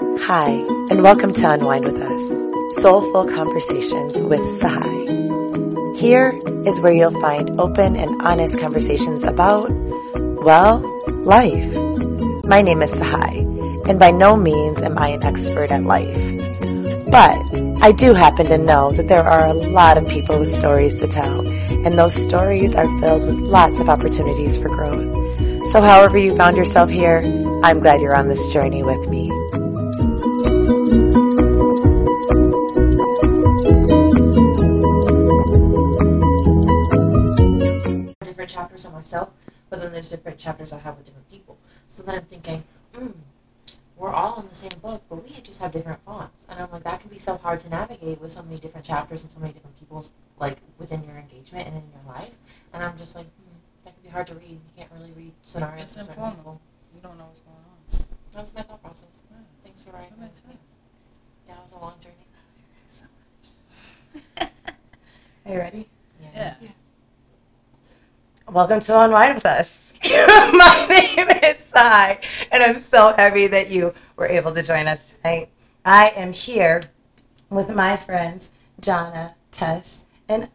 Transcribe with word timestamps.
Hi, 0.00 0.50
and 0.90 1.02
welcome 1.02 1.32
to 1.32 1.50
Unwind 1.50 1.84
with 1.84 2.00
Us, 2.00 2.82
soulful 2.82 3.26
conversations 3.26 4.22
with 4.22 4.38
Sahai. 4.60 5.96
Here 5.96 6.40
is 6.64 6.80
where 6.80 6.92
you'll 6.92 7.20
find 7.20 7.58
open 7.58 7.96
and 7.96 8.22
honest 8.22 8.60
conversations 8.60 9.24
about, 9.24 9.68
well, 10.44 10.78
life. 11.24 11.74
My 12.44 12.62
name 12.62 12.80
is 12.82 12.92
Sahai, 12.92 13.88
and 13.88 13.98
by 13.98 14.12
no 14.12 14.36
means 14.36 14.78
am 14.82 14.96
I 14.98 15.08
an 15.08 15.24
expert 15.24 15.72
at 15.72 15.82
life. 15.82 16.16
But 17.10 17.82
I 17.82 17.90
do 17.90 18.14
happen 18.14 18.46
to 18.46 18.58
know 18.58 18.92
that 18.92 19.08
there 19.08 19.24
are 19.24 19.48
a 19.48 19.54
lot 19.54 19.98
of 19.98 20.06
people 20.06 20.38
with 20.38 20.54
stories 20.54 20.94
to 21.00 21.08
tell, 21.08 21.44
and 21.44 21.98
those 21.98 22.14
stories 22.14 22.72
are 22.72 22.86
filled 23.00 23.26
with 23.26 23.34
lots 23.40 23.80
of 23.80 23.88
opportunities 23.88 24.58
for 24.58 24.68
growth. 24.68 25.66
So 25.72 25.82
however 25.82 26.18
you 26.18 26.36
found 26.36 26.56
yourself 26.56 26.88
here, 26.88 27.20
I'm 27.64 27.80
glad 27.80 28.00
you're 28.00 28.14
on 28.14 28.28
this 28.28 28.46
journey 28.52 28.84
with 28.84 29.08
me. 29.08 29.28
There's 39.98 40.10
different 40.12 40.38
chapters 40.38 40.72
I 40.72 40.78
have 40.78 40.96
with 40.96 41.06
different 41.06 41.28
people. 41.28 41.58
So 41.88 42.04
then 42.04 42.14
I'm 42.14 42.24
thinking, 42.24 42.62
hmm, 42.94 43.08
we're 43.96 44.12
all 44.12 44.40
in 44.40 44.48
the 44.48 44.54
same 44.54 44.78
book, 44.80 45.02
but 45.10 45.24
we 45.24 45.30
just 45.42 45.60
have 45.60 45.72
different 45.72 45.98
fonts. 46.04 46.46
And 46.48 46.60
I'm 46.60 46.70
like, 46.70 46.84
that 46.84 47.00
can 47.00 47.10
be 47.10 47.18
so 47.18 47.36
hard 47.36 47.58
to 47.60 47.68
navigate 47.68 48.20
with 48.20 48.30
so 48.30 48.44
many 48.44 48.58
different 48.58 48.86
chapters 48.86 49.24
and 49.24 49.32
so 49.32 49.40
many 49.40 49.54
different 49.54 49.76
people's, 49.76 50.12
like, 50.38 50.58
within 50.78 51.02
your 51.02 51.16
engagement 51.16 51.66
and 51.66 51.76
in 51.78 51.82
your 51.92 52.14
life. 52.14 52.38
And 52.72 52.84
I'm 52.84 52.96
just 52.96 53.16
like, 53.16 53.24
hmm, 53.26 53.56
that 53.84 53.94
can 53.94 54.02
be 54.04 54.08
hard 54.08 54.28
to 54.28 54.34
read. 54.36 54.50
You 54.50 54.60
can't 54.76 54.90
really 54.96 55.10
read 55.16 55.32
scenarios 55.42 55.82
It's 55.82 55.96
with 55.96 56.02
certain 56.06 56.22
informal. 56.22 56.36
people. 56.36 56.60
You 56.94 57.00
don't 57.02 57.18
know 57.18 57.24
what's 57.24 57.40
going 57.40 57.56
on. 57.56 58.06
That 58.30 58.40
was 58.42 58.54
my 58.54 58.62
thought 58.62 58.82
process. 58.84 59.24
Yeah. 59.28 59.36
Thanks 59.64 59.82
for 59.82 59.90
writing 59.90 60.10
That 60.10 60.26
makes 60.26 60.42
sense. 60.42 60.76
Yeah, 61.48 61.54
it 61.58 61.62
was 61.64 61.72
a 61.72 61.78
long 61.78 61.94
journey. 62.00 62.14
Thanks 62.86 63.02
so 63.02 64.46
much. 64.46 64.50
Are 65.46 65.52
you 65.52 65.58
ready? 65.58 65.88
Yeah. 66.22 66.54
Welcome 68.50 68.80
to 68.80 69.00
Unwind 69.00 69.34
with 69.34 69.46
Us. 69.46 69.98
My 70.04 70.86
name 70.88 71.28
is 71.44 71.58
Sai, 71.58 72.18
and 72.50 72.62
I'm 72.62 72.78
so 72.78 73.12
happy 73.14 73.46
that 73.46 73.70
you 73.70 73.92
were 74.16 74.26
able 74.26 74.54
to 74.54 74.62
join 74.62 74.86
us 74.86 75.16
tonight. 75.18 75.50
I 75.84 76.08
am 76.16 76.32
here 76.32 76.82
with 77.50 77.68
my 77.68 77.96
friends, 77.96 78.52
Jana, 78.80 79.34
Tess, 79.50 80.06
and 80.28 80.48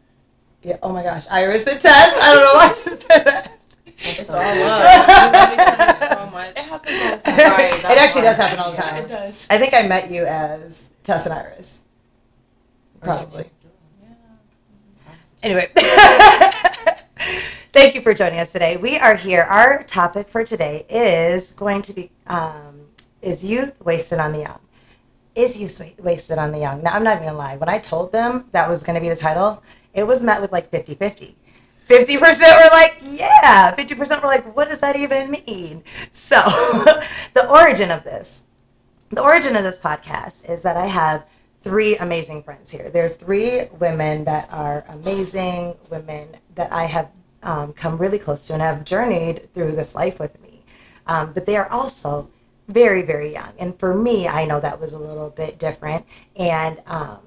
yeah, 0.62 0.76
oh 0.82 0.92
my 0.92 1.02
gosh, 1.02 1.28
Iris 1.30 1.66
and 1.68 1.80
Tess. 1.80 2.14
I 2.20 2.34
don't 2.34 2.44
know 2.44 2.54
why 2.54 2.64
I 2.64 2.68
just 2.68 3.02
said 3.06 3.24
that. 3.24 3.58
It's 3.98 4.26
so- 4.26 4.38
all 4.38 4.42
love. 4.42 4.82
We 5.24 5.38
love 5.38 5.52
each 5.52 5.80
other 5.80 5.94
so 5.94 6.30
much. 6.30 6.56
It 6.56 6.58
happens 6.58 7.00
all 7.02 7.16
the 7.16 7.22
time. 7.22 7.52
Right, 7.52 7.74
it 7.78 7.98
actually 7.98 8.22
why. 8.22 8.28
does 8.28 8.36
happen 8.38 8.58
all 8.58 8.70
the 8.72 8.76
Yeah, 8.76 8.90
time. 8.90 9.04
It 9.04 9.08
does. 9.08 9.46
I 9.50 9.58
think 9.58 9.72
I 9.74 9.86
met 9.86 10.10
you 10.10 10.24
as 10.26 10.90
Tess 11.04 11.26
and 11.26 11.34
Iris. 11.34 11.82
Probably. 13.00 13.44
you 13.44 13.50
do 15.50 15.58
it? 15.58 15.70
Anyway, 15.70 15.70
thank 17.74 17.96
you 17.96 18.00
for 18.00 18.14
joining 18.14 18.38
us 18.38 18.52
today. 18.52 18.76
We 18.76 18.98
are 18.98 19.16
here. 19.16 19.42
Our 19.42 19.82
topic 19.82 20.28
for 20.28 20.44
today 20.44 20.86
is 20.88 21.50
going 21.50 21.82
to 21.82 21.92
be 21.92 22.12
um, 22.28 22.82
is 23.20 23.44
youth 23.44 23.84
wasted 23.84 24.20
on 24.20 24.32
the 24.32 24.42
young. 24.42 24.60
Is 25.34 25.58
youth 25.58 25.82
wasted 25.98 26.38
on 26.38 26.52
the 26.52 26.60
young? 26.60 26.84
Now, 26.84 26.92
I'm 26.92 27.02
not 27.02 27.16
even 27.16 27.26
gonna 27.26 27.38
lie. 27.38 27.56
When 27.56 27.68
I 27.68 27.80
told 27.80 28.12
them 28.12 28.44
that 28.52 28.68
was 28.68 28.84
going 28.84 28.94
to 28.94 29.00
be 29.00 29.08
the 29.08 29.16
title, 29.16 29.60
it 29.92 30.06
was 30.06 30.22
met 30.22 30.40
with 30.40 30.52
like 30.52 30.70
50 30.70 30.94
50. 30.94 31.36
50% 31.88 32.20
were 32.20 32.70
like, 32.70 32.96
yeah. 33.02 33.74
50% 33.74 34.22
were 34.22 34.28
like, 34.28 34.56
what 34.56 34.68
does 34.68 34.80
that 34.80 34.94
even 34.94 35.32
mean? 35.32 35.82
So, 36.12 36.36
the 37.34 37.46
origin 37.50 37.90
of 37.90 38.04
this 38.04 38.44
the 39.10 39.22
origin 39.22 39.54
of 39.54 39.64
this 39.64 39.80
podcast 39.80 40.48
is 40.48 40.62
that 40.62 40.76
I 40.76 40.86
have 40.86 41.26
three 41.60 41.96
amazing 41.96 42.44
friends 42.44 42.70
here. 42.70 42.88
There 42.90 43.06
are 43.06 43.10
three 43.10 43.66
women 43.78 44.24
that 44.24 44.48
are 44.52 44.84
amazing 44.88 45.74
women 45.90 46.36
that 46.54 46.72
I 46.72 46.84
have 46.86 47.10
um, 47.44 47.72
come 47.72 47.98
really 47.98 48.18
close 48.18 48.46
to 48.46 48.54
and 48.54 48.62
have 48.62 48.84
journeyed 48.84 49.52
through 49.52 49.72
this 49.72 49.94
life 49.94 50.18
with 50.18 50.40
me. 50.42 50.62
Um, 51.06 51.32
but 51.32 51.46
they 51.46 51.56
are 51.56 51.70
also 51.70 52.30
very, 52.68 53.02
very 53.02 53.32
young. 53.32 53.52
And 53.58 53.78
for 53.78 53.94
me, 53.94 54.26
I 54.26 54.46
know 54.46 54.60
that 54.60 54.80
was 54.80 54.92
a 54.92 54.98
little 54.98 55.30
bit 55.30 55.58
different. 55.58 56.06
And 56.38 56.80
um, 56.86 57.18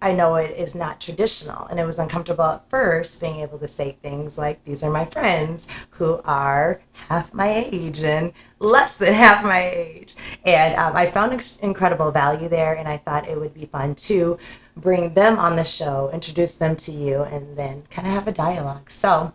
I 0.00 0.12
know 0.12 0.36
it 0.36 0.56
is 0.56 0.74
not 0.74 1.00
traditional. 1.00 1.66
And 1.66 1.78
it 1.78 1.84
was 1.84 1.98
uncomfortable 1.98 2.44
at 2.44 2.70
first 2.70 3.20
being 3.20 3.40
able 3.40 3.58
to 3.58 3.68
say 3.68 3.98
things 4.00 4.38
like, 4.38 4.64
These 4.64 4.82
are 4.82 4.90
my 4.90 5.04
friends 5.04 5.86
who 5.90 6.20
are 6.24 6.80
half 7.08 7.34
my 7.34 7.48
age 7.70 8.00
and 8.00 8.32
less 8.58 8.98
than 8.98 9.12
half 9.14 9.44
my 9.44 9.68
age. 9.68 10.14
And 10.44 10.74
um, 10.76 10.96
I 10.96 11.06
found 11.06 11.34
ex- 11.34 11.58
incredible 11.58 12.10
value 12.10 12.48
there. 12.48 12.74
And 12.74 12.88
I 12.88 12.96
thought 12.96 13.28
it 13.28 13.38
would 13.38 13.54
be 13.54 13.66
fun 13.66 13.94
to 13.96 14.38
bring 14.76 15.14
them 15.14 15.38
on 15.38 15.56
the 15.56 15.64
show, 15.64 16.10
introduce 16.12 16.54
them 16.54 16.76
to 16.76 16.92
you, 16.92 17.22
and 17.22 17.58
then 17.58 17.82
kind 17.90 18.06
of 18.06 18.14
have 18.14 18.28
a 18.28 18.32
dialogue. 18.32 18.90
So, 18.90 19.34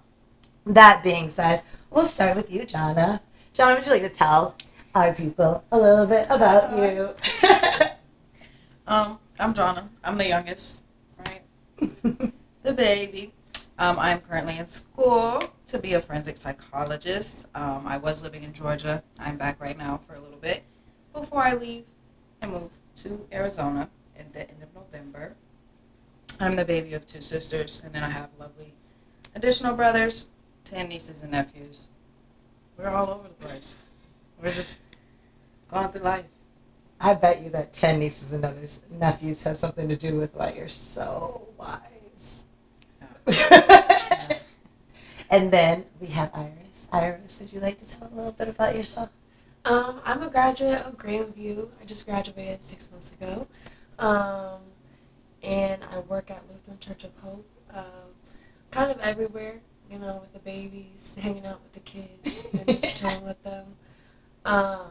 that 0.66 1.04
being 1.04 1.30
said, 1.30 1.62
we'll 1.90 2.06
start 2.06 2.36
with 2.36 2.52
you, 2.52 2.62
Jonna. 2.62 3.20
Jonna, 3.54 3.76
would 3.76 3.86
you 3.86 3.92
like 3.92 4.04
to 4.04 4.10
tell 4.10 4.56
our 4.96 5.14
people 5.14 5.64
a 5.72 5.78
little 5.78 6.06
bit 6.06 6.28
about 6.30 6.78
you? 6.78 7.14
Um, 8.86 9.18
I'm 9.40 9.54
Jonna. 9.54 9.88
I'm 10.04 10.18
the 10.18 10.28
youngest, 10.28 10.84
right? 11.26 11.42
the 12.64 12.74
baby. 12.74 13.32
Um, 13.80 13.98
I'm 13.98 14.20
currently 14.20 14.58
in 14.58 14.68
school 14.68 15.42
to 15.68 15.80
be 15.80 15.94
a 15.94 16.02
forensic 16.02 16.38
psychologist. 16.38 17.50
Um, 17.56 17.88
I 17.88 17.98
was 17.98 18.24
living 18.24 18.44
in 18.44 18.52
Georgia. 18.52 19.02
I'm 19.20 19.38
back 19.38 19.60
right 19.62 19.78
now 19.78 20.02
for 20.06 20.16
a 20.16 20.20
little 20.20 20.38
bit 20.38 20.64
before 21.14 21.44
I 21.44 21.54
leave 21.54 21.88
and 22.42 22.52
move 22.52 22.74
to 22.98 23.26
Arizona 23.32 23.90
at 24.20 24.34
the 24.34 24.42
end 24.42 24.62
of 24.62 24.74
November. 24.76 25.36
I'm 26.42 26.56
the 26.56 26.66
baby 26.66 26.94
of 26.94 27.06
two 27.06 27.22
sisters, 27.22 27.82
and 27.84 27.94
then 27.96 28.04
I 28.04 28.10
have 28.10 28.30
lovely 28.38 28.74
additional 29.34 29.76
brothers, 29.76 30.28
10 30.66 30.90
nieces 30.90 31.22
and 31.22 31.32
nephews. 31.32 31.88
We're 32.78 32.90
all 32.90 33.10
over 33.10 33.28
the 33.28 33.34
place. 33.48 33.76
We're 34.42 34.52
just 34.52 34.80
going 35.72 35.90
through 35.90 36.02
life. 36.02 36.26
I 37.00 37.14
bet 37.16 37.42
you 37.42 37.50
that 37.52 37.74
10 37.74 38.00
nieces 38.00 38.34
and 38.34 38.46
others, 38.46 38.86
nephews 38.90 39.44
has 39.44 39.60
something 39.60 39.90
to 39.90 39.96
do 39.96 40.18
with 40.18 40.36
why 40.36 40.54
you're 40.54 40.68
so 40.68 41.48
wise. 41.58 42.46
and 45.30 45.52
then 45.52 45.86
we 46.00 46.08
have 46.08 46.32
Iris. 46.34 46.88
Iris, 46.92 47.42
would 47.42 47.54
you 47.54 47.60
like 47.60 47.78
to 47.80 48.00
tell 48.00 48.10
a 48.12 48.16
little 48.16 48.32
bit 48.32 48.48
about 48.48 48.76
yourself? 48.76 49.10
Um, 49.66 50.02
I'm 50.04 50.22
a 50.24 50.30
graduate 50.30 50.82
of 50.82 50.98
Grandview. 50.98 51.70
I 51.82 51.86
just 51.86 52.06
graduated 52.06 52.64
six 52.64 52.92
months 52.92 53.12
ago. 53.12 53.48
Um, 54.00 54.60
and 55.42 55.84
I 55.92 56.00
work 56.00 56.32
at 56.32 56.44
Lutheran 56.50 56.80
Church 56.80 57.04
of 57.04 57.12
Hope. 57.22 57.46
Uh, 57.74 57.84
kind 58.72 58.92
of 58.92 59.00
everywhere, 59.00 59.60
you 59.94 60.00
know, 60.00 60.18
with 60.22 60.34
the 60.34 60.40
babies, 60.40 61.16
hanging 61.22 61.46
out 61.46 61.62
with 61.62 61.74
the 61.74 61.80
kids, 61.80 62.48
and 62.52 62.82
just 62.82 63.00
chilling 63.02 63.26
with 63.26 63.42
them. 63.44 63.66
Um, 64.44 64.88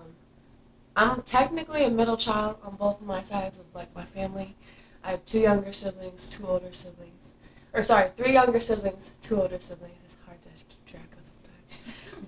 I'm 0.94 1.22
technically 1.22 1.84
a 1.84 1.90
middle 1.90 2.16
child 2.16 2.58
on 2.62 2.76
both 2.76 3.00
of 3.00 3.06
my 3.06 3.22
sides 3.24 3.58
of 3.58 3.64
like 3.74 3.92
my 3.96 4.04
family. 4.04 4.54
I 5.02 5.10
have 5.10 5.24
two 5.24 5.40
younger 5.40 5.72
siblings, 5.72 6.30
two 6.30 6.46
older 6.46 6.72
siblings, 6.72 7.32
or 7.72 7.82
sorry, 7.82 8.10
three 8.14 8.32
younger 8.32 8.60
siblings, 8.60 9.12
two 9.20 9.42
older 9.42 9.58
siblings. 9.58 10.00
It's 10.04 10.16
hard 10.24 10.40
to 10.42 10.64
keep 10.66 10.84
track 10.86 11.08
of 11.18 11.32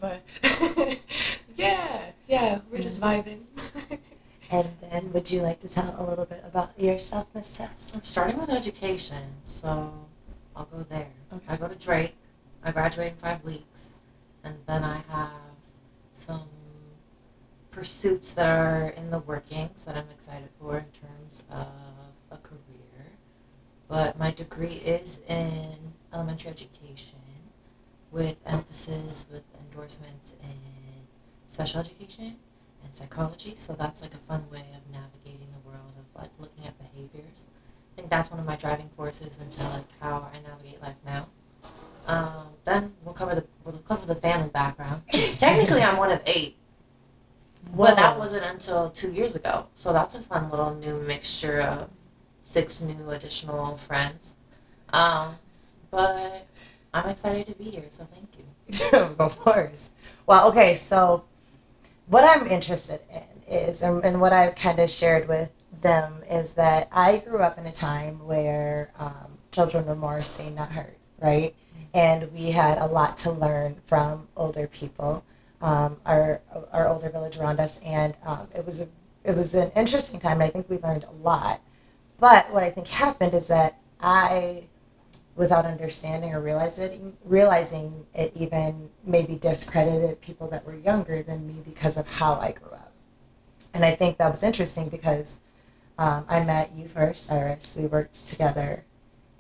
sometimes, 0.01 0.21
but 0.81 0.99
yeah, 1.57 2.07
yeah, 2.27 2.59
we're 2.73 2.83
just 2.83 3.01
vibing. 3.01 3.43
And 4.51 4.69
then 4.81 5.13
would 5.13 5.31
you 5.31 5.43
like 5.43 5.61
to 5.61 5.73
tell 5.73 5.95
a 5.97 6.05
little 6.09 6.27
bit 6.27 6.43
about 6.45 6.79
yourself, 6.79 7.29
Miss 7.35 7.57
Tess? 7.57 7.99
Starting 8.03 8.39
with 8.39 8.51
education, 8.51 9.23
so 9.45 9.95
I'll 10.57 10.67
go 10.67 10.85
there. 10.89 11.09
Okay. 11.33 11.45
I 11.49 11.57
go 11.57 11.69
to 11.69 11.79
Drake. 11.79 12.15
I 12.65 12.73
graduate 12.73 13.13
in 13.13 13.19
five 13.19 13.45
weeks, 13.45 13.95
and 14.43 14.57
then 14.67 14.83
I 14.83 15.03
have 15.09 15.31
some 16.15 16.49
pursuits 17.71 18.33
that 18.35 18.49
are 18.49 18.89
in 18.89 19.11
the 19.11 19.19
workings 19.19 19.85
that 19.85 19.97
I'm 19.97 20.09
excited 20.11 20.49
for 20.59 20.79
in 20.79 20.87
terms 20.87 21.45
of 21.51 21.69
a 22.31 22.39
career. 22.39 23.19
But 23.87 24.19
my 24.19 24.31
degree 24.31 24.81
is 24.85 25.21
in 25.29 25.93
elementary 26.13 26.51
education, 26.51 27.19
with 28.11 28.37
emphasis 28.47 29.27
with 29.31 29.43
endorsements 29.61 30.35
in 30.43 30.57
special 31.49 31.81
education 31.81 32.37
and 32.83 32.95
psychology. 32.95 33.53
So 33.57 33.75
that's 33.75 34.01
like 34.01 34.15
a 34.15 34.19
fun 34.19 34.49
way 34.51 34.65
of 34.75 34.91
navigating 34.91 35.49
the 35.53 35.69
world 35.69 35.93
of 35.99 36.21
like 36.21 36.31
looking 36.39 36.65
at 36.65 36.79
behaviors. 36.79 37.47
I 37.93 37.97
think 37.97 38.09
that's 38.09 38.31
one 38.31 38.41
of 38.41 38.47
my 38.47 38.57
driving 38.57 38.89
forces 38.89 39.39
into 39.39 39.63
like 39.65 39.91
how 40.01 40.31
I 40.33 40.39
navigate 40.49 40.81
life 40.81 40.97
now. 41.05 41.27
Um, 42.07 42.49
then 42.65 42.95
we'll 43.05 43.15
cover 43.15 43.35
the 43.35 43.45
we'll 43.65 43.79
cover 43.79 44.07
the 44.07 44.15
family 44.15 44.49
background. 44.49 45.03
Technically, 45.39 45.83
I'm 45.83 45.97
one 45.97 46.11
of 46.11 46.21
eight, 46.27 46.57
but 47.75 47.97
that 47.97 48.19
wasn't 48.19 48.45
until 48.45 48.91
two 48.91 49.13
years 49.13 49.35
ago. 49.35 49.67
So 49.75 49.93
that's 49.93 50.15
a 50.15 50.21
fun 50.21 50.51
little 50.51 50.75
new 50.75 51.01
mixture 51.01 51.61
of 51.61 51.91
six 52.41 52.81
new 52.81 53.11
additional 53.11 53.77
friends. 53.77 54.37
Um, 54.93 55.37
but 55.91 56.47
I'm 56.93 57.09
excited 57.09 57.47
to 57.47 57.55
be 57.55 57.65
here. 57.65 57.87
So 57.89 58.05
thank 58.05 58.29
you. 58.39 58.99
of 59.19 59.39
course. 59.39 59.93
Well, 60.27 60.49
okay, 60.49 60.75
so 60.75 61.25
what 62.07 62.25
I'm 62.25 62.47
interested 62.47 63.01
in 63.13 63.53
is, 63.53 63.83
and, 63.83 64.05
and 64.05 64.21
what 64.21 64.33
I've 64.33 64.55
kind 64.55 64.79
of 64.79 64.91
shared 64.91 65.29
with 65.29 65.51
them 65.81 66.23
is 66.31 66.55
that 66.55 66.89
I 66.93 67.19
grew 67.19 67.41
up 67.41 67.59
in 67.59 67.67
a 67.67 67.73
time 67.73 68.27
where 68.27 68.93
um, 68.99 69.39
children 69.53 69.87
were 69.87 69.97
more 69.97 70.23
seen, 70.23 70.55
not 70.55 70.73
heard, 70.73 70.97
right? 71.21 71.55
And 71.95 72.33
we 72.33 72.51
had 72.51 72.79
a 72.79 72.87
lot 72.87 73.17
to 73.19 73.31
learn 73.33 73.77
from 73.87 74.29
older 74.37 74.67
people, 74.67 75.25
um, 75.63 75.99
our 76.05 76.41
our 76.73 76.89
older 76.89 77.09
village 77.09 77.39
around 77.39 77.61
us, 77.61 77.81
and 77.85 78.15
um, 78.27 78.49
it 78.55 78.67
was 78.67 78.83
a 78.83 78.89
it 79.25 79.37
was 79.37 79.55
an 79.55 79.71
interesting 79.77 80.21
time. 80.21 80.41
And 80.41 80.43
I 80.43 80.49
think 80.49 80.69
we 80.69 80.79
learned 80.79 81.05
a 81.05 81.13
lot. 81.13 81.63
But 82.19 82.53
what 82.53 82.65
I 82.65 82.71
think 82.71 82.89
happened 82.89 83.33
is 83.35 83.47
that 83.49 83.79
I, 84.01 84.65
without 85.37 85.67
understanding 85.67 86.35
or 86.35 86.41
realizing 86.41 87.17
realizing 87.25 88.07
it, 88.15 88.33
even 88.35 88.91
maybe 89.05 89.37
discredited 89.37 90.21
people 90.21 90.49
that 90.49 90.67
were 90.67 90.77
younger 90.77 91.23
than 91.23 91.47
me 91.47 91.63
because 91.65 91.97
of 91.97 92.07
how 92.09 92.35
I 92.35 92.53
grew 92.53 92.73
up. 92.73 92.93
And 93.73 93.85
I 93.85 93.95
think 93.95 94.19
that 94.19 94.31
was 94.31 94.43
interesting 94.43 94.89
because 94.89 95.39
um, 95.99 96.25
I 96.29 96.45
met 96.45 96.73
you 96.77 96.89
first, 96.89 97.31
Iris. 97.31 97.77
We 97.81 97.87
worked 97.87 98.15
together, 98.29 98.85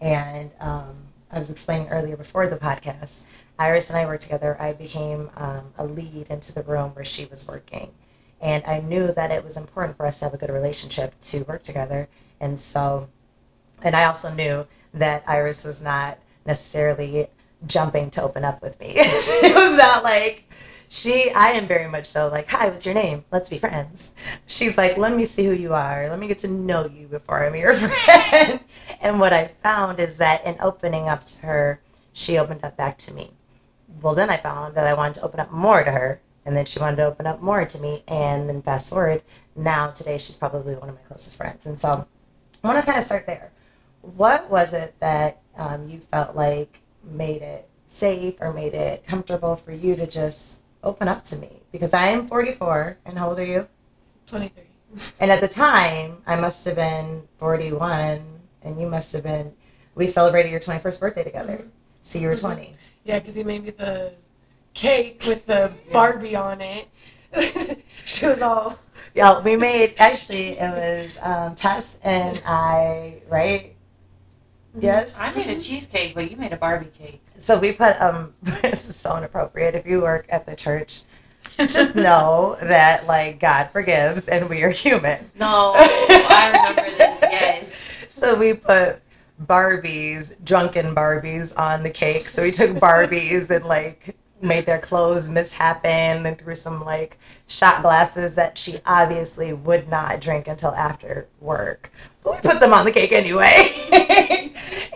and 0.01 0.53
um, 0.61 1.04
I 1.35 1.39
was 1.41 1.51
explaining 1.51 1.89
earlier 1.89 2.17
before 2.17 2.47
the 2.47 2.57
podcast. 2.57 3.27
Iris 3.59 3.91
and 3.91 3.99
I 3.99 4.07
worked 4.07 4.23
together. 4.23 4.57
I 4.61 4.73
became 4.73 5.31
um, 5.37 5.73
a 5.77 5.85
lead 5.85 6.29
into 6.29 6.55
the 6.55 6.63
room 6.63 6.91
where 6.91 7.05
she 7.05 7.27
was 7.27 7.47
working, 7.49 7.93
and 8.41 8.65
I 8.67 8.81
knew 8.81 9.13
that 9.13 9.31
it 9.31 9.43
was 9.43 9.57
important 9.57 9.97
for 9.97 10.07
us 10.07 10.21
to 10.21 10.27
have 10.27 10.35
a 10.35 10.39
good 10.39 10.51
relationship 10.51 11.19
to 11.19 11.43
work 11.45 11.63
together. 11.63 12.09
And 12.41 12.59
so, 12.59 13.09
and 13.83 13.97
I 13.97 14.05
also 14.05 14.33
knew 14.33 14.67
that 14.93 15.29
Iris 15.29 15.65
was 15.65 15.83
not 15.83 16.19
necessarily 16.47 17.27
jumping 17.67 18.11
to 18.11 18.23
open 18.23 18.45
up 18.45 18.63
with 18.63 18.79
me. 18.79 18.93
it 18.97 19.55
was 19.55 19.77
not 19.77 20.05
like 20.05 20.45
she 20.95 21.29
i 21.33 21.51
am 21.51 21.67
very 21.67 21.89
much 21.89 22.07
so 22.07 22.29
like 22.29 22.49
hi 22.49 22.69
what's 22.69 22.87
your 22.87 22.95
name? 22.95 23.25
Let's 23.33 23.49
be 23.49 23.59
friends. 23.59 24.15
She's 24.47 24.79
like 24.79 24.97
let 24.97 25.15
me 25.17 25.25
see 25.25 25.45
who 25.45 25.53
you 25.53 25.75
are. 25.75 26.09
Let 26.09 26.21
me 26.21 26.29
get 26.29 26.39
to 26.39 26.49
know 26.49 26.87
you 26.87 27.09
before 27.09 27.45
i'm 27.45 27.57
your 27.57 27.75
friend. 27.75 28.65
And 29.01 29.19
what 29.19 29.33
i 29.33 29.49
found 29.49 29.99
is 29.99 30.19
that 30.19 30.47
in 30.47 30.57
opening 30.61 31.09
up 31.09 31.25
to 31.25 31.47
her 31.47 31.81
she 32.13 32.39
opened 32.39 32.65
up 32.65 32.77
back 32.77 32.97
to 32.99 33.15
me. 33.15 33.33
Well 34.03 34.15
then 34.15 34.31
i 34.31 34.37
found 34.37 34.77
that 34.77 34.87
i 34.87 34.95
wanted 34.95 35.15
to 35.15 35.23
open 35.23 35.41
up 35.41 35.51
more 35.51 35.83
to 35.83 35.91
her 35.91 36.21
and 36.47 36.57
then 36.57 36.65
she 36.65 36.79
wanted 36.79 36.97
to 36.97 37.07
open 37.07 37.27
up 37.27 37.43
more 37.43 37.65
to 37.65 37.79
me. 37.81 38.05
And 38.07 38.49
then 38.49 38.63
fast 38.63 38.91
forward 38.91 39.23
now 39.57 39.91
today 39.91 40.17
she's 40.17 40.37
probably 40.37 40.77
one 40.77 40.89
of 40.89 40.95
my 40.95 41.03
closest 41.03 41.37
friends. 41.37 41.67
And 41.67 41.81
so 41.81 42.07
i 42.63 42.67
want 42.69 42.79
to 42.79 42.87
kind 42.87 42.99
of 42.99 43.05
start 43.05 43.27
there. 43.27 43.51
What 44.03 44.49
was 44.49 44.73
it 44.73 44.95
that 45.01 45.41
um, 45.57 45.89
you 45.89 45.99
felt 45.99 46.37
like 46.37 46.83
made 47.03 47.43
it 47.43 47.69
safe 47.87 48.37
or 48.41 48.53
made 48.53 48.75
it 48.75 49.05
comfortable 49.07 49.57
for 49.57 49.73
you 49.73 49.97
to 49.97 50.07
just 50.07 50.64
open 50.85 51.09
up 51.09 51.25
to 51.25 51.37
me 51.39 51.63
because 51.73 51.95
I 51.95 52.07
am 52.09 52.27
44 52.27 52.99
and 53.05 53.19
how 53.19 53.31
old 53.31 53.39
are 53.39 53.45
you? 53.45 53.67
23. 54.27 54.63
And 55.19 55.31
at 55.31 55.41
the 55.41 55.49
time, 55.49 56.19
I 56.27 56.37
must 56.37 56.65
have 56.67 56.77
been 56.77 57.23
41 57.39 58.23
and 58.63 58.81
you 58.81 58.87
must 58.89 59.13
have 59.13 59.25
been 59.25 59.53
we 59.97 60.07
celebrated 60.07 60.51
your 60.51 60.61
21st 60.61 61.01
birthday 61.01 61.23
together. 61.25 61.59
Mhm. 61.59 61.69
So 62.01 62.19
you 62.19 62.29
were 62.29 62.35
Mhm. 62.35 62.41
20. 62.41 62.77
Yeah, 63.05 63.19
because 63.19 63.35
he 63.35 63.45
made 63.45 63.65
me 63.65 63.71
the 63.71 64.13
cake 64.75 65.23
with 65.27 65.47
the 65.47 65.73
Barbie 65.93 66.35
on 66.37 66.61
it. 66.61 66.89
she 68.05 68.27
was 68.27 68.43
all. 68.43 68.79
Yeah, 69.15 69.41
we 69.41 69.57
made 69.57 69.95
actually 69.99 70.59
it 70.59 70.71
was 70.71 71.19
um, 71.23 71.55
Tess 71.55 72.01
and 72.03 72.41
I, 72.47 73.23
right? 73.29 73.75
Yes. 74.79 75.21
I 75.21 75.33
made 75.33 75.49
a 75.51 75.59
cheesecake, 75.59 76.15
but 76.15 76.31
you 76.31 76.37
made 76.37 76.53
a 76.53 76.57
Barbie 76.57 76.87
cake. 76.87 77.24
So 77.37 77.59
we 77.59 77.73
put 77.73 78.01
um 78.01 78.35
this 78.43 78.89
is 78.89 78.97
so 78.97 79.17
inappropriate. 79.17 79.75
If 79.75 79.87
you 79.87 80.01
work 80.01 80.27
at 80.29 80.47
the 80.47 80.57
church, 80.57 81.03
just 81.59 81.97
know 81.97 82.57
that 82.63 83.07
like 83.07 83.41
God 83.41 83.71
forgives 83.71 84.29
and 84.29 84.49
we 84.49 84.63
are 84.63 84.71
human. 84.71 85.31
No, 85.39 85.75
I 85.77 86.69
remember 86.69 86.97
this. 86.97 87.21
Yes. 87.23 88.07
So 88.09 88.35
we 88.35 88.55
put 88.55 89.01
Barbies, 89.43 90.43
drunken 90.45 90.95
Barbies 90.95 91.59
on 91.59 91.83
the 91.83 91.91
cake. 91.91 92.29
So 92.29 92.43
we 92.43 92.51
took 92.51 92.71
Barbies 92.77 93.55
and 93.55 93.65
like 93.65 94.17
made 94.41 94.67
their 94.67 94.79
clothes 94.79 95.29
mishappen 95.31 96.27
and 96.27 96.39
threw 96.39 96.55
some 96.55 96.85
like 96.85 97.19
shot 97.47 97.83
glasses 97.83 98.35
that 98.35 98.59
she 98.59 98.79
obviously 98.87 99.53
would 99.53 99.89
not 99.89 100.21
drink 100.21 100.47
until 100.47 100.73
after 100.75 101.29
work. 101.41 101.91
But 102.23 102.35
we 102.35 102.51
put 102.51 102.61
them 102.61 102.73
on 102.73 102.85
the 102.85 102.93
cake 102.93 103.13
anyway. 103.13 104.44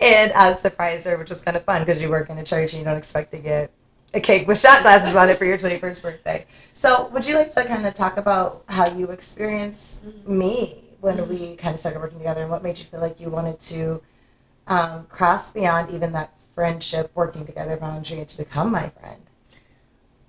And 0.01 0.31
I 0.33 0.51
surprised 0.53 1.05
her, 1.07 1.17
which 1.17 1.29
was 1.29 1.41
kind 1.41 1.57
of 1.57 1.63
fun 1.65 1.83
because 1.83 2.01
you 2.01 2.09
work 2.09 2.29
in 2.29 2.37
a 2.37 2.43
church 2.43 2.73
and 2.73 2.79
you 2.79 2.85
don't 2.85 2.97
expect 2.97 3.31
to 3.31 3.39
get 3.39 3.71
a 4.13 4.19
cake 4.19 4.47
with 4.47 4.59
shot 4.59 4.81
glasses 4.81 5.15
on 5.15 5.29
it 5.29 5.37
for 5.37 5.45
your 5.45 5.57
21st 5.57 6.01
birthday. 6.01 6.45
So, 6.73 7.09
would 7.09 7.27
you 7.27 7.35
like 7.35 7.49
to 7.51 7.65
kind 7.65 7.85
of 7.85 7.93
talk 7.93 8.17
about 8.17 8.63
how 8.67 8.91
you 8.95 9.07
experienced 9.11 10.05
me 10.27 10.83
when 10.99 11.27
we 11.27 11.55
kind 11.55 11.73
of 11.73 11.79
started 11.79 11.99
working 11.99 12.17
together 12.17 12.41
and 12.41 12.49
what 12.49 12.63
made 12.63 12.79
you 12.79 12.85
feel 12.85 12.99
like 12.99 13.19
you 13.19 13.29
wanted 13.29 13.59
to 13.59 14.01
um, 14.67 15.05
cross 15.05 15.53
beyond 15.53 15.91
even 15.91 16.11
that 16.13 16.37
friendship, 16.55 17.11
working 17.15 17.45
together 17.45 17.77
boundary 17.77 18.25
to 18.25 18.37
become 18.37 18.71
my 18.71 18.89
friend? 18.89 19.21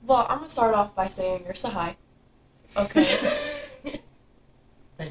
Well, 0.05 0.27
I'm 0.29 0.39
gonna 0.39 0.49
start 0.49 0.75
off 0.75 0.95
by 0.95 1.09
saying 1.09 1.43
you're 1.45 1.55
Sahai. 1.55 1.97
Okay. 2.77 3.61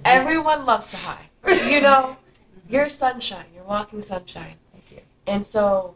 Everyone 0.06 0.66
loves 0.66 0.88
Sahai. 0.88 1.70
You 1.70 1.82
know, 1.82 2.18
you're 2.70 2.90
sunshine. 2.90 3.46
Walking 3.70 4.02
sunshine. 4.02 4.56
Thank 4.72 4.92
you. 4.92 5.02
And 5.28 5.46
so 5.46 5.96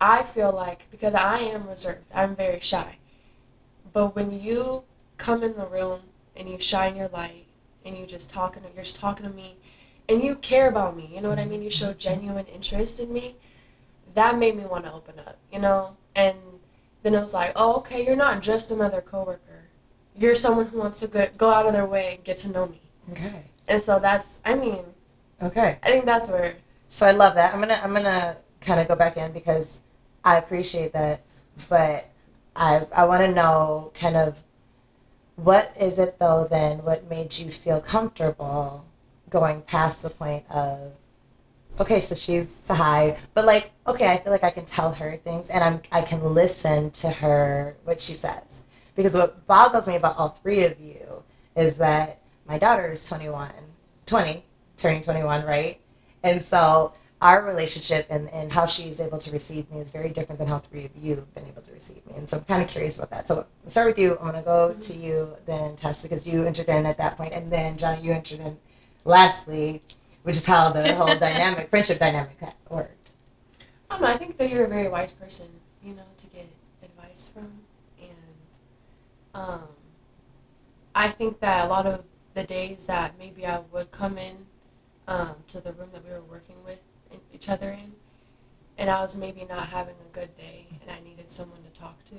I 0.00 0.24
feel 0.24 0.50
like 0.50 0.90
because 0.90 1.14
I 1.14 1.38
am 1.38 1.68
reserved, 1.68 2.04
I'm 2.12 2.34
very 2.34 2.58
shy. 2.58 2.98
But 3.92 4.16
when 4.16 4.40
you 4.40 4.82
come 5.16 5.44
in 5.44 5.56
the 5.56 5.66
room 5.66 6.00
and 6.34 6.50
you 6.50 6.58
shine 6.58 6.96
your 6.96 7.06
light 7.08 7.46
and 7.84 7.96
you 7.96 8.06
just 8.06 8.28
talking 8.28 8.64
you're 8.74 8.82
just 8.82 8.96
talking 8.96 9.24
to 9.24 9.32
me 9.32 9.56
and 10.08 10.20
you 10.20 10.34
care 10.34 10.68
about 10.68 10.96
me, 10.96 11.08
you 11.14 11.20
know 11.20 11.28
what 11.28 11.38
I 11.38 11.44
mean? 11.44 11.62
You 11.62 11.70
show 11.70 11.92
genuine 11.92 12.46
interest 12.46 12.98
in 12.98 13.12
me. 13.12 13.36
That 14.14 14.36
made 14.36 14.56
me 14.56 14.64
want 14.64 14.84
to 14.86 14.92
open 14.92 15.20
up, 15.20 15.38
you 15.52 15.60
know? 15.60 15.96
And 16.16 16.36
then 17.04 17.14
it 17.14 17.20
was 17.20 17.34
like, 17.34 17.52
oh, 17.54 17.76
okay, 17.76 18.04
you're 18.04 18.16
not 18.16 18.42
just 18.42 18.72
another 18.72 19.00
coworker. 19.00 19.68
You're 20.18 20.34
someone 20.34 20.66
who 20.66 20.78
wants 20.78 20.98
to 21.00 21.06
go, 21.06 21.28
go 21.36 21.50
out 21.50 21.66
of 21.66 21.72
their 21.72 21.86
way 21.86 22.16
and 22.16 22.24
get 22.24 22.38
to 22.38 22.50
know 22.50 22.66
me. 22.66 22.80
Okay. 23.12 23.44
And 23.68 23.80
so 23.80 24.00
that's, 24.00 24.40
I 24.44 24.54
mean, 24.54 24.84
Okay. 25.42 25.78
I 25.82 25.90
think 25.90 26.06
that's 26.06 26.28
where 26.30 26.54
So 26.88 27.06
I 27.06 27.12
love 27.12 27.34
that. 27.34 27.54
I'm 27.54 27.60
gonna 27.60 27.80
I'm 27.82 27.92
gonna 27.92 28.36
kind 28.60 28.80
of 28.80 28.88
go 28.88 28.96
back 28.96 29.16
in 29.16 29.32
because 29.32 29.82
I 30.24 30.36
appreciate 30.36 30.92
that, 30.92 31.24
but 31.68 32.10
I 32.54 32.82
I 32.94 33.04
want 33.04 33.22
to 33.22 33.32
know 33.32 33.92
kind 33.94 34.16
of 34.16 34.42
what 35.36 35.72
is 35.78 35.98
it 35.98 36.18
though 36.18 36.46
then 36.50 36.78
what 36.78 37.08
made 37.08 37.38
you 37.38 37.50
feel 37.50 37.80
comfortable 37.80 38.86
going 39.28 39.60
past 39.62 40.02
the 40.02 40.08
point 40.10 40.44
of 40.50 40.92
okay 41.78 42.00
so 42.00 42.14
she's 42.14 42.48
Sahai 42.48 43.18
but 43.34 43.44
like 43.44 43.70
okay 43.86 44.08
I 44.08 44.16
feel 44.16 44.32
like 44.32 44.44
I 44.44 44.50
can 44.50 44.64
tell 44.64 44.92
her 44.92 45.16
things 45.16 45.50
and 45.50 45.62
I'm 45.62 45.82
I 45.92 46.00
can 46.00 46.24
listen 46.32 46.90
to 46.92 47.10
her 47.10 47.76
what 47.84 48.00
she 48.00 48.14
says 48.14 48.64
because 48.94 49.14
what 49.14 49.46
boggles 49.46 49.86
me 49.86 49.96
about 49.96 50.16
all 50.16 50.30
three 50.30 50.64
of 50.64 50.80
you 50.80 51.22
is 51.54 51.76
that 51.78 52.22
my 52.48 52.58
daughter 52.58 52.90
is 52.90 53.06
21 53.06 53.50
20 54.06 54.44
turning 54.78 55.02
21 55.02 55.44
right 55.44 55.80
and 56.26 56.42
so 56.42 56.92
our 57.22 57.42
relationship 57.44 58.06
and, 58.10 58.28
and 58.30 58.52
how 58.52 58.66
she's 58.66 59.00
able 59.00 59.18
to 59.18 59.32
receive 59.32 59.70
me 59.70 59.78
is 59.78 59.90
very 59.90 60.10
different 60.10 60.38
than 60.38 60.48
how 60.48 60.58
three 60.58 60.84
of 60.84 60.90
you 61.00 61.14
have 61.14 61.34
been 61.34 61.46
able 61.46 61.62
to 61.62 61.72
receive 61.72 62.04
me. 62.06 62.12
And 62.16 62.28
so 62.28 62.38
I'm 62.38 62.44
kind 62.44 62.62
of 62.62 62.68
curious 62.68 62.98
about 62.98 63.10
that. 63.10 63.28
So 63.28 63.46
I'll 63.62 63.68
start 63.68 63.86
with 63.86 63.98
you. 63.98 64.18
I'm 64.18 64.32
going 64.32 64.34
to 64.34 64.42
go 64.42 64.74
to 64.78 64.98
you, 64.98 65.34
then 65.46 65.76
Tess, 65.76 66.02
because 66.02 66.26
you 66.26 66.44
entered 66.44 66.68
in 66.68 66.84
at 66.84 66.98
that 66.98 67.16
point, 67.16 67.32
and 67.32 67.50
then 67.50 67.76
Johnny, 67.78 68.02
you 68.02 68.12
entered 68.12 68.40
in 68.40 68.58
lastly, 69.04 69.80
which 70.24 70.36
is 70.36 70.44
how 70.44 70.70
the 70.70 70.94
whole 70.96 71.16
dynamic, 71.16 71.70
friendship 71.70 71.98
dynamic 71.98 72.36
worked. 72.68 73.12
I. 73.88 74.04
I 74.04 74.16
think 74.16 74.36
that 74.36 74.50
you're 74.50 74.64
a 74.64 74.68
very 74.68 74.88
wise 74.88 75.12
person, 75.12 75.46
you 75.82 75.94
know, 75.94 76.02
to 76.18 76.26
get 76.26 76.46
advice 76.82 77.32
from, 77.32 77.60
and 77.98 78.10
um, 79.34 79.62
I 80.94 81.08
think 81.08 81.40
that 81.40 81.64
a 81.64 81.68
lot 81.68 81.86
of 81.86 82.04
the 82.34 82.42
days 82.42 82.86
that 82.88 83.14
maybe 83.18 83.46
I 83.46 83.60
would 83.72 83.90
come 83.90 84.18
in 84.18 84.46
um, 85.08 85.36
to 85.48 85.60
the 85.60 85.72
room 85.72 85.90
that 85.92 86.04
we 86.04 86.10
were 86.10 86.22
working 86.22 86.56
with 86.64 86.80
in- 87.10 87.20
each 87.32 87.48
other 87.48 87.70
in, 87.70 87.92
and 88.78 88.90
I 88.90 89.00
was 89.00 89.16
maybe 89.16 89.44
not 89.48 89.68
having 89.68 89.94
a 90.00 90.12
good 90.14 90.36
day, 90.36 90.66
and 90.82 90.90
I 90.90 91.00
needed 91.00 91.30
someone 91.30 91.62
to 91.62 91.70
talk 91.80 92.04
to, 92.06 92.16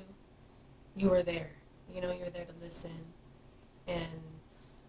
you 0.96 1.10
were 1.10 1.22
there. 1.22 1.50
You 1.94 2.00
know, 2.00 2.12
you 2.12 2.24
were 2.24 2.30
there 2.30 2.44
to 2.44 2.64
listen, 2.64 3.12
and 3.86 4.06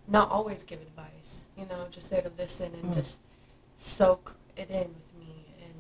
not 0.08 0.29
always 0.32 0.63
give 0.63 0.82
advice. 0.82 1.48
You 1.58 1.65
know, 1.68 1.88
just 1.91 2.10
there 2.10 2.22
to 2.22 2.32
listen 2.38 2.74
and 2.74 2.86
Mm. 2.91 2.94
just 2.94 3.22
soak 3.77 4.36
it 4.58 4.70
in 4.70 4.94
with 4.94 5.13
me 5.18 5.46
and 5.62 5.74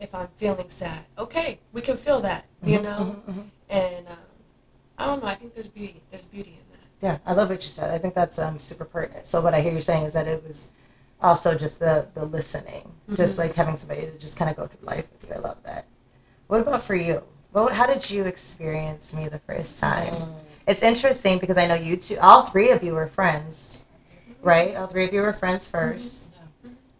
if 0.00 0.12
I'm 0.14 0.28
feeling 0.36 0.70
sad, 0.70 1.04
okay, 1.16 1.60
we 1.72 1.80
can 1.82 1.96
feel 1.96 2.20
that, 2.22 2.46
you 2.64 2.78
Mhm, 2.78 2.82
know. 2.82 2.98
mhm, 2.98 3.34
mhm. 3.34 3.50
And 3.68 4.08
um, 4.08 4.16
I 4.98 5.06
don't 5.06 5.22
know. 5.22 5.28
I 5.28 5.34
think 5.36 5.54
there's 5.54 5.68
beauty. 5.68 6.02
There's 6.10 6.24
beauty 6.26 6.58
in 6.60 6.72
that. 6.72 7.06
Yeah, 7.06 7.18
I 7.30 7.34
love 7.34 7.48
what 7.50 7.62
you 7.62 7.68
said. 7.68 7.90
I 7.92 7.98
think 7.98 8.14
that's 8.14 8.38
um, 8.38 8.58
super 8.58 8.84
pertinent. 8.84 9.26
So 9.26 9.40
what 9.40 9.54
I 9.54 9.60
hear 9.60 9.72
you 9.72 9.80
saying 9.80 10.04
is 10.06 10.14
that 10.14 10.26
it 10.26 10.42
was 10.44 10.72
also 11.22 11.54
just 11.54 11.78
the 11.80 12.06
the 12.14 12.24
listening, 12.24 12.92
just 13.14 13.36
Mhm. 13.36 13.38
like 13.38 13.54
having 13.54 13.76
somebody 13.76 14.02
to 14.02 14.18
just 14.18 14.36
kind 14.36 14.50
of 14.50 14.56
go 14.56 14.66
through 14.66 14.86
life 14.86 15.08
with 15.12 15.28
you. 15.28 15.36
I 15.36 15.38
love 15.38 15.58
that. 15.64 15.86
What 16.48 16.60
about 16.60 16.82
for 16.82 16.94
you? 16.94 17.22
Well, 17.52 17.68
how 17.68 17.86
did 17.86 18.10
you 18.10 18.24
experience 18.24 19.14
me 19.14 19.28
the 19.28 19.38
first 19.40 19.78
time? 19.80 20.34
It's 20.66 20.82
interesting 20.82 21.38
because 21.38 21.58
I 21.58 21.66
know 21.66 21.74
you 21.74 21.96
two, 21.96 22.16
all 22.20 22.42
three 22.46 22.70
of 22.70 22.82
you 22.82 22.94
were 22.94 23.06
friends, 23.06 23.84
right? 24.42 24.76
All 24.76 24.86
three 24.86 25.04
of 25.04 25.12
you 25.12 25.22
were 25.22 25.32
friends 25.32 25.70
1st 25.70 26.34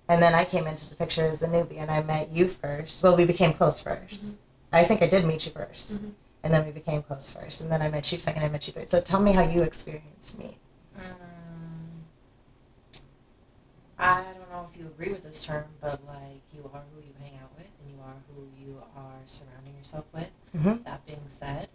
And 0.09 0.23
then 0.23 0.35
I 0.35 0.45
came 0.45 0.67
into 0.67 0.91
the 0.91 0.97
picture 0.97 1.25
as 1.25 1.39
the 1.41 1.47
newbie 1.47 1.79
and 1.79 1.91
I 1.91 2.03
met 2.03 2.31
you 2.31 2.47
first. 2.49 3.03
Well, 3.03 3.17
we 3.17 3.25
became 3.25 3.53
close 3.55 3.83
1st 3.83 4.37
I 4.73 4.85
think 4.85 5.01
I 5.03 5.07
did 5.09 5.25
meet 5.25 5.47
you 5.47 5.53
1st 5.53 6.05
Mhm. 6.05 6.13
And 6.45 6.53
then 6.53 6.65
we 6.67 6.73
became 6.73 7.03
close 7.05 7.37
first. 7.37 7.61
And 7.63 7.71
then 7.71 7.81
I 7.83 7.89
met 7.89 8.11
you 8.11 8.19
second, 8.19 8.43
I 8.43 8.49
met 8.49 8.67
you 8.67 8.73
third. 8.73 8.91
So 8.91 9.01
tell 9.01 9.21
me 9.21 9.33
how 9.33 9.43
you 9.43 9.63
experienced 9.63 10.39
me. 10.41 10.59
Mm, 10.99 11.03
I 14.03 14.25
don't 14.37 14.51
know 14.51 14.67
if 14.69 14.77
you 14.77 14.87
agree 14.87 15.13
with 15.13 15.23
this 15.23 15.45
term, 15.45 15.65
but 15.81 16.01
like 16.07 16.43
you 16.53 16.69
are 16.75 16.83
who 16.93 17.01
you 17.01 17.15
hang 17.23 17.39
out 17.43 17.51
with, 17.57 17.77
and 17.81 17.91
you 17.91 18.03
are 18.03 18.17
who 18.29 18.43
you 18.61 18.83
are 18.97 19.21
surrounding 19.25 19.77
yourself 19.77 20.05
with. 20.13 20.31
Mhm. 20.55 20.85
That 20.85 21.07
being 21.07 21.29
said, 21.29 21.69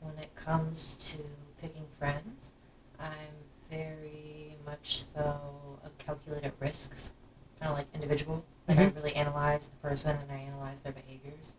when 0.00 0.16
it 0.18 0.34
comes 0.34 0.96
to 1.12 1.22
picking 1.60 1.86
friends, 1.98 2.54
I'm 2.98 3.34
very 3.70 4.56
much 4.64 5.02
so 5.04 5.78
a 5.84 5.90
calculated 5.98 6.52
risks, 6.58 7.12
kind 7.60 7.70
of 7.72 7.76
like 7.78 7.86
individual. 7.94 8.44
Like 8.66 8.78
I 8.78 8.84
really 8.86 9.14
analyze 9.14 9.68
the 9.68 9.76
person 9.76 10.16
and 10.16 10.32
I 10.32 10.36
analyze 10.36 10.80
their 10.80 10.92
behaviors. 10.92 11.54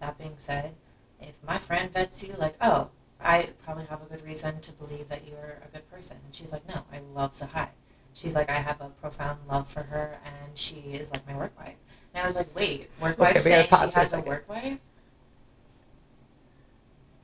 That 0.00 0.18
being 0.18 0.36
said, 0.36 0.74
if 1.20 1.42
my 1.42 1.58
friend 1.58 1.90
vets 1.90 2.22
you, 2.24 2.34
like, 2.34 2.56
oh, 2.60 2.90
I 3.20 3.50
probably 3.64 3.86
have 3.86 4.02
a 4.02 4.06
good 4.06 4.22
reason 4.24 4.60
to 4.60 4.72
believe 4.72 5.08
that 5.08 5.26
you're 5.26 5.58
a 5.64 5.68
good 5.72 5.88
person. 5.90 6.18
And 6.24 6.34
she's 6.34 6.52
like, 6.52 6.66
no, 6.68 6.84
I 6.92 6.98
love 7.14 7.32
Sahai. 7.32 7.68
She's 8.14 8.34
like, 8.34 8.50
I 8.50 8.54
have 8.54 8.80
a 8.80 8.88
profound 8.88 9.38
love 9.48 9.68
for 9.68 9.82
her, 9.84 10.18
and 10.24 10.56
she 10.56 10.76
is 10.92 11.10
like 11.10 11.26
my 11.26 11.36
work 11.36 11.58
wife. 11.58 11.76
And 12.14 12.22
I 12.22 12.24
was 12.24 12.36
like, 12.36 12.54
wait, 12.54 12.90
work 13.00 13.18
wife 13.18 13.34
gotta 13.34 13.40
saying 13.40 13.64
she 13.64 13.68
for 13.70 13.84
a 13.84 13.94
has 13.94 14.12
a 14.12 14.20
work 14.20 14.48
wife? 14.48 14.78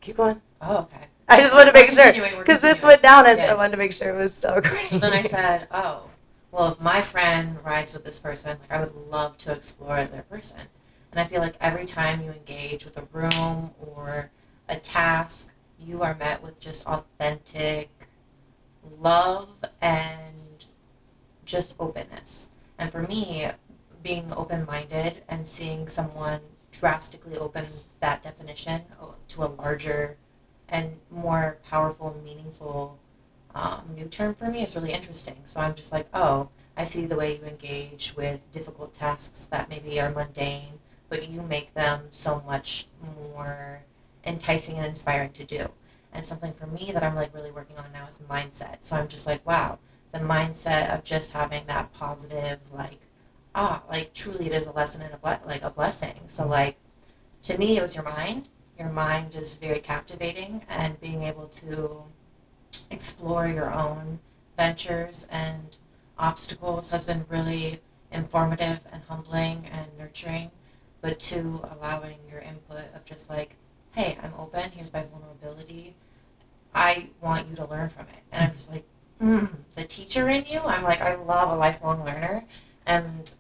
Keep 0.00 0.16
going. 0.16 0.40
Oh, 0.62 0.78
okay. 0.78 1.06
I 1.28 1.40
just 1.40 1.54
wanted 1.54 1.72
to 1.72 1.78
make 1.78 1.92
sure. 1.92 2.38
Because 2.38 2.62
this 2.62 2.82
went 2.82 3.02
down 3.02 3.26
and 3.26 3.38
so 3.38 3.46
I 3.46 3.54
wanted 3.54 3.72
to 3.72 3.76
make 3.76 3.92
sure 3.92 4.10
it 4.10 4.16
was 4.16 4.34
still. 4.34 4.62
So 4.62 4.98
then 4.98 5.12
I 5.12 5.20
said, 5.20 5.68
oh, 5.70 6.08
well, 6.50 6.68
if 6.72 6.80
my 6.80 7.02
friend 7.02 7.58
rides 7.62 7.92
with 7.92 8.04
this 8.04 8.18
person, 8.18 8.56
like 8.60 8.70
I 8.70 8.80
would 8.80 8.94
love 9.10 9.36
to 9.38 9.52
explore 9.52 10.04
their 10.04 10.22
person. 10.22 10.60
And 11.12 11.20
I 11.20 11.24
feel 11.24 11.40
like 11.40 11.56
every 11.60 11.84
time 11.84 12.22
you 12.22 12.30
engage 12.30 12.86
with 12.86 12.96
a 12.96 13.06
room 13.12 13.72
or 13.78 14.30
a 14.68 14.76
task, 14.76 15.54
you 15.78 16.02
are 16.02 16.14
met 16.14 16.42
with 16.42 16.60
just 16.60 16.86
authentic 16.86 17.90
love 18.98 19.62
and 19.82 20.37
just 21.48 21.74
openness. 21.80 22.52
And 22.78 22.92
for 22.92 23.02
me, 23.02 23.48
being 24.02 24.32
open 24.32 24.66
minded 24.66 25.22
and 25.28 25.48
seeing 25.48 25.88
someone 25.88 26.40
drastically 26.70 27.36
open 27.36 27.64
that 28.00 28.22
definition 28.22 28.82
to 29.28 29.42
a 29.42 29.46
larger 29.46 30.16
and 30.68 30.98
more 31.10 31.56
powerful, 31.68 32.20
meaningful 32.22 32.98
um, 33.54 33.82
new 33.96 34.04
term 34.04 34.34
for 34.34 34.48
me 34.48 34.62
is 34.62 34.76
really 34.76 34.92
interesting. 34.92 35.38
So 35.44 35.58
I'm 35.60 35.74
just 35.74 35.90
like, 35.90 36.06
oh, 36.12 36.50
I 36.76 36.84
see 36.84 37.06
the 37.06 37.16
way 37.16 37.38
you 37.38 37.44
engage 37.44 38.14
with 38.14 38.48
difficult 38.52 38.92
tasks 38.92 39.46
that 39.46 39.70
maybe 39.70 39.98
are 40.00 40.10
mundane, 40.10 40.78
but 41.08 41.28
you 41.28 41.42
make 41.42 41.74
them 41.74 42.02
so 42.10 42.42
much 42.46 42.86
more 43.32 43.80
enticing 44.24 44.76
and 44.76 44.86
inspiring 44.86 45.32
to 45.32 45.44
do. 45.44 45.68
And 46.12 46.24
something 46.24 46.52
for 46.52 46.66
me 46.66 46.92
that 46.92 47.02
I'm 47.02 47.14
like 47.14 47.34
really 47.34 47.50
working 47.50 47.78
on 47.78 47.90
now 47.92 48.06
is 48.06 48.20
mindset. 48.30 48.76
So 48.80 48.96
I'm 48.96 49.08
just 49.08 49.26
like, 49.26 49.44
wow, 49.46 49.78
the 50.12 50.18
mindset 50.18 50.94
of 50.94 51.04
just 51.04 51.32
having 51.32 51.64
that 51.66 51.92
positive, 51.92 52.58
like, 52.72 52.98
ah, 53.54 53.82
like 53.88 54.14
truly 54.14 54.46
it 54.46 54.52
is 54.52 54.66
a 54.66 54.72
lesson 54.72 55.02
and 55.02 55.14
a 55.14 55.18
ble- 55.18 55.46
like 55.46 55.62
a 55.62 55.70
blessing. 55.70 56.14
So 56.26 56.46
like, 56.46 56.76
to 57.42 57.58
me, 57.58 57.76
it 57.76 57.82
was 57.82 57.94
your 57.94 58.04
mind. 58.04 58.48
Your 58.78 58.90
mind 58.90 59.34
is 59.34 59.54
very 59.54 59.80
captivating, 59.80 60.62
and 60.68 61.00
being 61.00 61.24
able 61.24 61.48
to 61.48 62.02
explore 62.90 63.48
your 63.48 63.72
own 63.74 64.20
ventures 64.56 65.28
and 65.30 65.76
obstacles 66.18 66.90
has 66.90 67.04
been 67.04 67.24
really 67.28 67.80
informative 68.12 68.80
and 68.92 69.02
humbling 69.08 69.66
and 69.72 69.86
nurturing. 69.98 70.50
But 71.00 71.18
to 71.20 71.60
allowing 71.70 72.18
your 72.30 72.40
input 72.40 72.92
of 72.94 73.04
just 73.04 73.30
like, 73.30 73.56
hey, 73.92 74.18
I'm 74.22 74.32
open, 74.38 74.70
here's 74.72 74.92
my 74.92 75.04
vulnerability. 75.04 75.94
I 76.74 77.08
want 77.20 77.48
you 77.48 77.56
to 77.56 77.66
learn 77.66 77.88
from 77.88 78.06
it. 78.06 78.22
And 78.32 78.44
I'm 78.44 78.52
just 78.52 78.70
like, 78.70 78.84
mm, 79.22 79.48
the 79.74 79.84
teacher 79.84 80.28
in 80.28 80.44
you, 80.46 80.60
I'm 80.60 80.82
like, 80.82 81.00
I 81.00 81.14
love 81.16 81.50
a 81.50 81.56
lifelong 81.56 82.04
learner. 82.04 82.44
And 82.86 83.30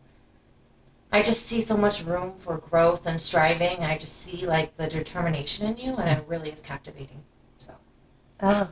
I 1.10 1.22
just 1.22 1.46
see 1.46 1.60
so 1.60 1.76
much 1.76 2.04
room 2.04 2.34
for 2.36 2.58
growth 2.58 3.06
and 3.06 3.20
striving, 3.20 3.78
and 3.78 3.86
I 3.86 3.96
just 3.96 4.20
see 4.22 4.46
like 4.46 4.76
the 4.76 4.86
determination 4.86 5.66
in 5.66 5.78
you, 5.78 5.96
and 5.96 6.08
it 6.08 6.24
really 6.28 6.50
is 6.50 6.60
captivating. 6.60 7.22
So. 7.56 7.72
Oh, 8.42 8.68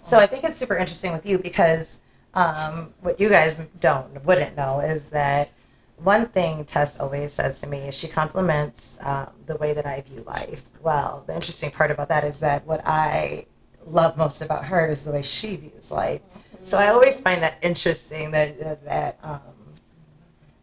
so 0.00 0.18
I 0.18 0.26
think 0.26 0.44
it's 0.44 0.58
super 0.58 0.76
interesting 0.76 1.12
with 1.12 1.26
you 1.26 1.38
because 1.38 2.00
um, 2.34 2.94
what 3.00 3.18
you 3.18 3.28
guys 3.28 3.66
don't 3.80 4.24
wouldn't 4.24 4.56
know 4.56 4.80
is 4.80 5.06
that 5.06 5.50
one 5.96 6.26
thing 6.26 6.64
Tess 6.64 7.00
always 7.00 7.32
says 7.32 7.60
to 7.60 7.68
me 7.68 7.88
is 7.88 7.98
she 7.98 8.08
compliments 8.08 8.98
um, 9.02 9.30
the 9.46 9.56
way 9.56 9.72
that 9.72 9.86
I 9.86 10.00
view 10.02 10.22
life. 10.26 10.68
Well, 10.80 11.24
the 11.26 11.34
interesting 11.34 11.70
part 11.70 11.90
about 11.90 12.08
that 12.08 12.24
is 12.24 12.40
that 12.40 12.66
what 12.66 12.80
I 12.84 13.46
love 13.86 14.16
most 14.16 14.42
about 14.42 14.66
her 14.66 14.88
is 14.88 15.04
the 15.04 15.12
way 15.12 15.22
she 15.22 15.56
views 15.56 15.90
life. 15.90 16.20
So 16.64 16.78
I 16.78 16.88
always 16.88 17.20
find 17.20 17.42
that 17.42 17.58
interesting 17.62 18.30
that 18.32 18.58
that, 18.60 18.84
that 18.84 19.18
um, 19.22 19.40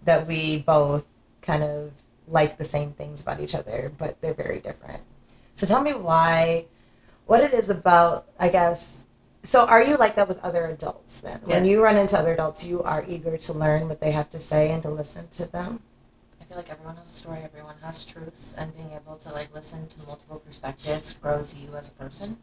that 0.03 0.27
we 0.27 0.59
both 0.59 1.05
kind 1.41 1.63
of 1.63 1.91
like 2.27 2.57
the 2.57 2.63
same 2.63 2.91
things 2.93 3.21
about 3.21 3.39
each 3.39 3.55
other, 3.55 3.91
but 3.97 4.21
they're 4.21 4.33
very 4.33 4.59
different. 4.59 5.01
So 5.53 5.65
tell 5.65 5.81
me 5.81 5.93
why, 5.93 6.65
what 7.25 7.43
it 7.43 7.53
is 7.53 7.69
about, 7.69 8.27
I 8.39 8.49
guess. 8.49 9.07
So 9.43 9.65
are 9.65 9.83
you 9.83 9.97
like 9.97 10.15
that 10.15 10.27
with 10.27 10.39
other 10.43 10.65
adults 10.65 11.21
then? 11.21 11.39
When 11.43 11.65
you 11.65 11.83
run 11.83 11.97
into 11.97 12.17
other 12.17 12.33
adults, 12.33 12.65
you 12.65 12.83
are 12.83 13.03
eager 13.07 13.35
to 13.37 13.53
learn 13.53 13.87
what 13.89 13.99
they 13.99 14.11
have 14.11 14.29
to 14.29 14.39
say 14.39 14.71
and 14.71 14.81
to 14.83 14.89
listen 14.89 15.27
to 15.29 15.51
them. 15.51 15.81
I 16.41 16.45
feel 16.45 16.57
like 16.57 16.69
everyone 16.69 16.97
has 16.97 17.09
a 17.09 17.13
story, 17.13 17.39
everyone 17.43 17.75
has 17.81 18.05
truths, 18.05 18.55
and 18.57 18.75
being 18.75 18.91
able 18.91 19.15
to 19.17 19.33
like 19.33 19.53
listen 19.53 19.87
to 19.87 19.99
multiple 20.07 20.39
perspectives 20.45 21.13
grows 21.13 21.55
you 21.55 21.75
as 21.75 21.89
a 21.89 21.93
person. 21.93 22.37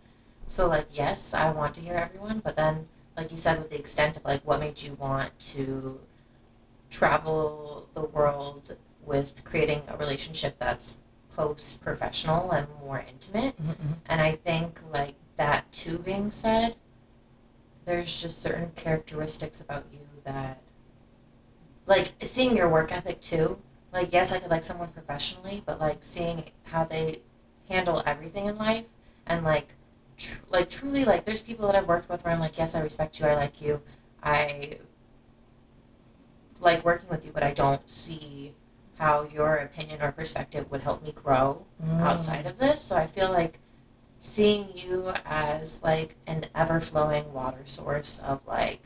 So 0.47 0.69
like 0.69 0.89
yes, 0.93 1.35
I 1.35 1.51
want 1.51 1.75
to 1.75 1.81
hear 1.81 1.95
everyone, 1.95 2.41
but 2.41 2.57
then 2.57 2.87
like 3.17 3.31
you 3.31 3.39
said 3.39 3.59
with 3.59 3.71
the 3.71 3.79
extent 3.79 4.17
of 4.17 4.25
like 4.25 4.43
what 4.47 4.61
made 4.61 4.83
you 4.83 4.95
want 4.95 5.39
to 5.39 6.01
travel 6.91 7.89
the 7.95 8.03
world 8.03 8.77
with 9.05 9.45
creating 9.45 9.83
a 9.89 9.97
relationship 9.97 10.59
that's 10.59 11.01
post 11.35 11.83
professional 11.83 12.51
and 12.51 12.67
more 12.83 13.05
intimate. 13.09 13.61
Mm-hmm, 13.63 13.73
mm-hmm. 13.73 13.93
And 14.07 14.21
I 14.21 14.33
think 14.33 14.81
like 14.93 15.15
that 15.37 15.71
too 15.73 15.99
being 15.99 16.31
said, 16.31 16.77
there's 17.85 18.21
just 18.21 18.41
certain 18.41 18.73
characteristics 18.75 19.61
about 19.61 19.85
you 19.93 20.01
that 20.25 20.61
like 21.87 22.13
seeing 22.23 22.57
your 22.57 22.69
work 22.69 22.93
ethic 22.93 23.21
too. 23.21 23.59
Like 23.93 24.13
yes, 24.13 24.33
I 24.33 24.41
could 24.41 24.51
like 24.51 24.63
someone 24.63 24.89
professionally, 24.89 25.63
but 25.65 25.81
like 25.81 25.99
seeing 26.01 26.45
how 26.65 26.85
they 26.85 27.21
handle 27.69 28.03
everything 28.07 28.47
in 28.47 28.57
life 28.59 28.89
and 29.27 29.45
like 29.45 29.75
tr- 30.17 30.39
like 30.51 30.69
truly 30.69 31.05
like 31.05 31.25
there's 31.25 31.43
people 31.43 31.67
that 31.67 31.77
I've 31.77 31.89
worked 31.89 32.09
with 32.09 32.25
where 32.25 32.35
I'm 32.35 32.41
like 32.41 32.59
yes, 32.59 32.75
I 32.75 32.81
respect 32.81 33.21
you, 33.21 33.27
I 33.27 33.35
like 33.35 33.61
you. 33.61 33.81
I 34.23 34.79
like 36.61 36.85
working 36.85 37.09
with 37.09 37.25
you, 37.27 37.33
but 37.33 37.43
I 37.43 37.53
don't 37.53 37.89
see 37.89 38.55
how 38.99 39.25
your 39.25 39.57
opinion 39.57 40.01
or 40.03 40.13
perspective 40.13 40.71
would 40.71 40.81
help 40.81 41.03
me 41.03 41.13
grow 41.13 41.67
mm. 41.85 42.01
outside 42.01 42.47
of 42.47 42.59
this. 42.59 42.81
So 42.81 42.97
I 42.97 43.07
feel 43.07 43.31
like 43.31 43.59
seeing 44.19 44.69
you 44.75 45.13
as 45.25 45.83
like 45.83 46.17
an 46.27 46.47
ever 46.55 46.81
flowing 46.81 47.33
water 47.33 47.63
source 47.65 48.21
of 48.21 48.41
like 48.47 48.83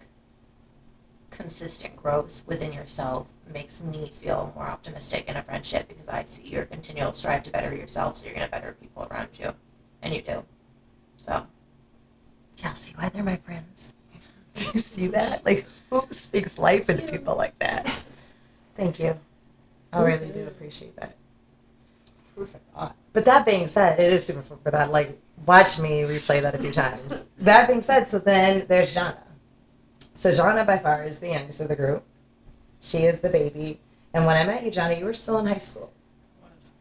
consistent 1.30 1.96
growth 1.96 2.42
within 2.46 2.72
yourself 2.72 3.32
makes 3.52 3.82
me 3.82 4.08
feel 4.08 4.52
more 4.56 4.66
optimistic 4.66 5.28
in 5.28 5.36
a 5.36 5.42
friendship 5.42 5.88
because 5.88 6.08
I 6.08 6.24
see 6.24 6.48
your 6.48 6.64
continual 6.64 7.12
strive 7.12 7.44
to 7.44 7.50
better 7.50 7.74
yourself 7.74 8.16
so 8.16 8.26
you're 8.26 8.34
gonna 8.34 8.48
better 8.48 8.76
people 8.80 9.06
around 9.10 9.28
you. 9.38 9.54
And 10.02 10.14
you 10.14 10.22
do. 10.22 10.44
So 11.20 11.44
see 12.74 12.94
why 12.96 13.10
they're 13.10 13.22
my 13.22 13.36
friends. 13.36 13.92
Do 14.54 14.66
you 14.72 14.80
see 14.80 15.06
that? 15.08 15.44
Like, 15.44 15.66
who 15.90 16.02
speaks 16.08 16.58
life 16.58 16.88
into 16.88 17.10
people 17.10 17.36
like 17.36 17.58
that? 17.58 18.00
Thank 18.74 18.98
you. 18.98 19.18
I 19.92 20.00
really 20.02 20.30
do 20.30 20.46
appreciate 20.46 20.96
that. 20.96 21.16
food 22.34 22.48
for 22.48 22.58
thought. 22.58 22.96
But 23.12 23.24
that 23.24 23.44
being 23.44 23.66
said, 23.66 23.98
it 23.98 24.12
is 24.12 24.24
super 24.24 24.42
fun 24.42 24.58
for 24.62 24.70
that. 24.70 24.92
Like, 24.92 25.18
watch 25.44 25.78
me 25.80 26.02
replay 26.02 26.40
that 26.40 26.54
a 26.54 26.58
few 26.58 26.70
times. 26.70 27.26
that 27.38 27.68
being 27.68 27.80
said, 27.82 28.06
so 28.08 28.18
then 28.20 28.66
there's 28.68 28.94
Jana. 28.94 29.18
So 30.14 30.32
Jana 30.32 30.64
by 30.64 30.78
far 30.78 31.02
is 31.02 31.18
the 31.18 31.28
youngest 31.28 31.60
of 31.60 31.68
the 31.68 31.76
group. 31.76 32.04
She 32.80 32.98
is 32.98 33.20
the 33.20 33.28
baby. 33.28 33.80
And 34.14 34.24
when 34.26 34.36
I 34.36 34.44
met 34.44 34.64
you, 34.64 34.70
Jana, 34.70 34.94
you 34.94 35.04
were 35.04 35.12
still 35.12 35.38
in 35.38 35.46
high 35.46 35.56
school. 35.56 35.92
Was. 36.42 36.72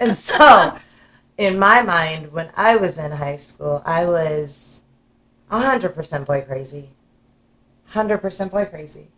And 0.00 0.16
so, 0.16 0.78
in 1.38 1.58
my 1.58 1.82
mind, 1.82 2.32
when 2.32 2.50
I 2.56 2.76
was 2.76 2.98
in 2.98 3.12
high 3.12 3.36
school, 3.36 3.82
I 3.84 4.06
was 4.06 4.82
100% 5.50 6.26
boy 6.26 6.42
crazy. 6.42 6.90
100% 7.92 8.50
boy 8.50 8.64
crazy. 8.66 9.08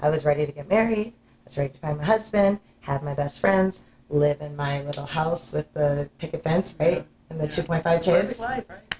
I 0.00 0.08
was 0.08 0.24
ready 0.24 0.46
to 0.46 0.52
get 0.52 0.68
married. 0.68 1.08
I 1.08 1.44
was 1.44 1.58
ready 1.58 1.72
to 1.72 1.78
find 1.78 1.98
my 1.98 2.04
husband, 2.04 2.60
have 2.82 3.02
my 3.02 3.14
best 3.14 3.40
friends, 3.40 3.86
live 4.08 4.40
in 4.40 4.56
my 4.56 4.82
little 4.82 5.06
house 5.06 5.52
with 5.52 5.72
the 5.74 6.08
picket 6.18 6.42
fence, 6.42 6.76
right? 6.78 7.06
And 7.30 7.40
the 7.40 7.44
Yeah. 7.44 7.50
2.5 7.50 8.02
kids. 8.02 8.40
Life, 8.40 8.64
right? 8.68 8.94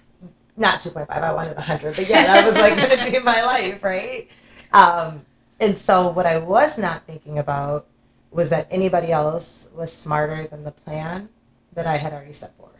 not 0.56 0.78
2.5 0.78 1.10
i 1.10 1.32
wanted 1.32 1.56
100 1.56 1.96
but 1.96 2.08
yeah 2.08 2.22
that 2.24 2.46
was 2.46 2.54
like 2.54 2.76
going 2.80 2.96
to 2.96 3.10
be 3.10 3.18
my 3.18 3.42
life 3.44 3.82
right 3.82 4.28
um, 4.72 5.20
and 5.60 5.76
so 5.76 6.08
what 6.08 6.26
i 6.26 6.36
was 6.38 6.78
not 6.78 7.04
thinking 7.06 7.38
about 7.38 7.86
was 8.30 8.50
that 8.50 8.66
anybody 8.70 9.10
else 9.12 9.70
was 9.74 9.92
smarter 9.92 10.46
than 10.46 10.64
the 10.64 10.70
plan 10.70 11.28
that 11.74 11.86
i 11.86 11.96
had 11.96 12.12
already 12.12 12.32
set 12.32 12.56
forth. 12.56 12.70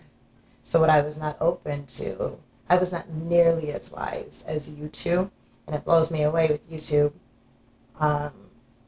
So 0.62 0.80
what 0.80 0.90
i 0.90 1.00
was 1.00 1.20
not 1.20 1.36
open 1.40 1.86
to 1.86 2.38
i 2.68 2.76
was 2.76 2.92
not 2.92 3.08
nearly 3.10 3.72
as 3.72 3.92
wise 3.92 4.44
as 4.48 4.74
you 4.74 4.88
two 4.88 5.30
and 5.66 5.76
it 5.76 5.84
blows 5.84 6.12
me 6.12 6.22
away 6.22 6.48
with 6.48 6.70
you 6.70 6.80
two 6.80 7.12
um, 7.98 8.32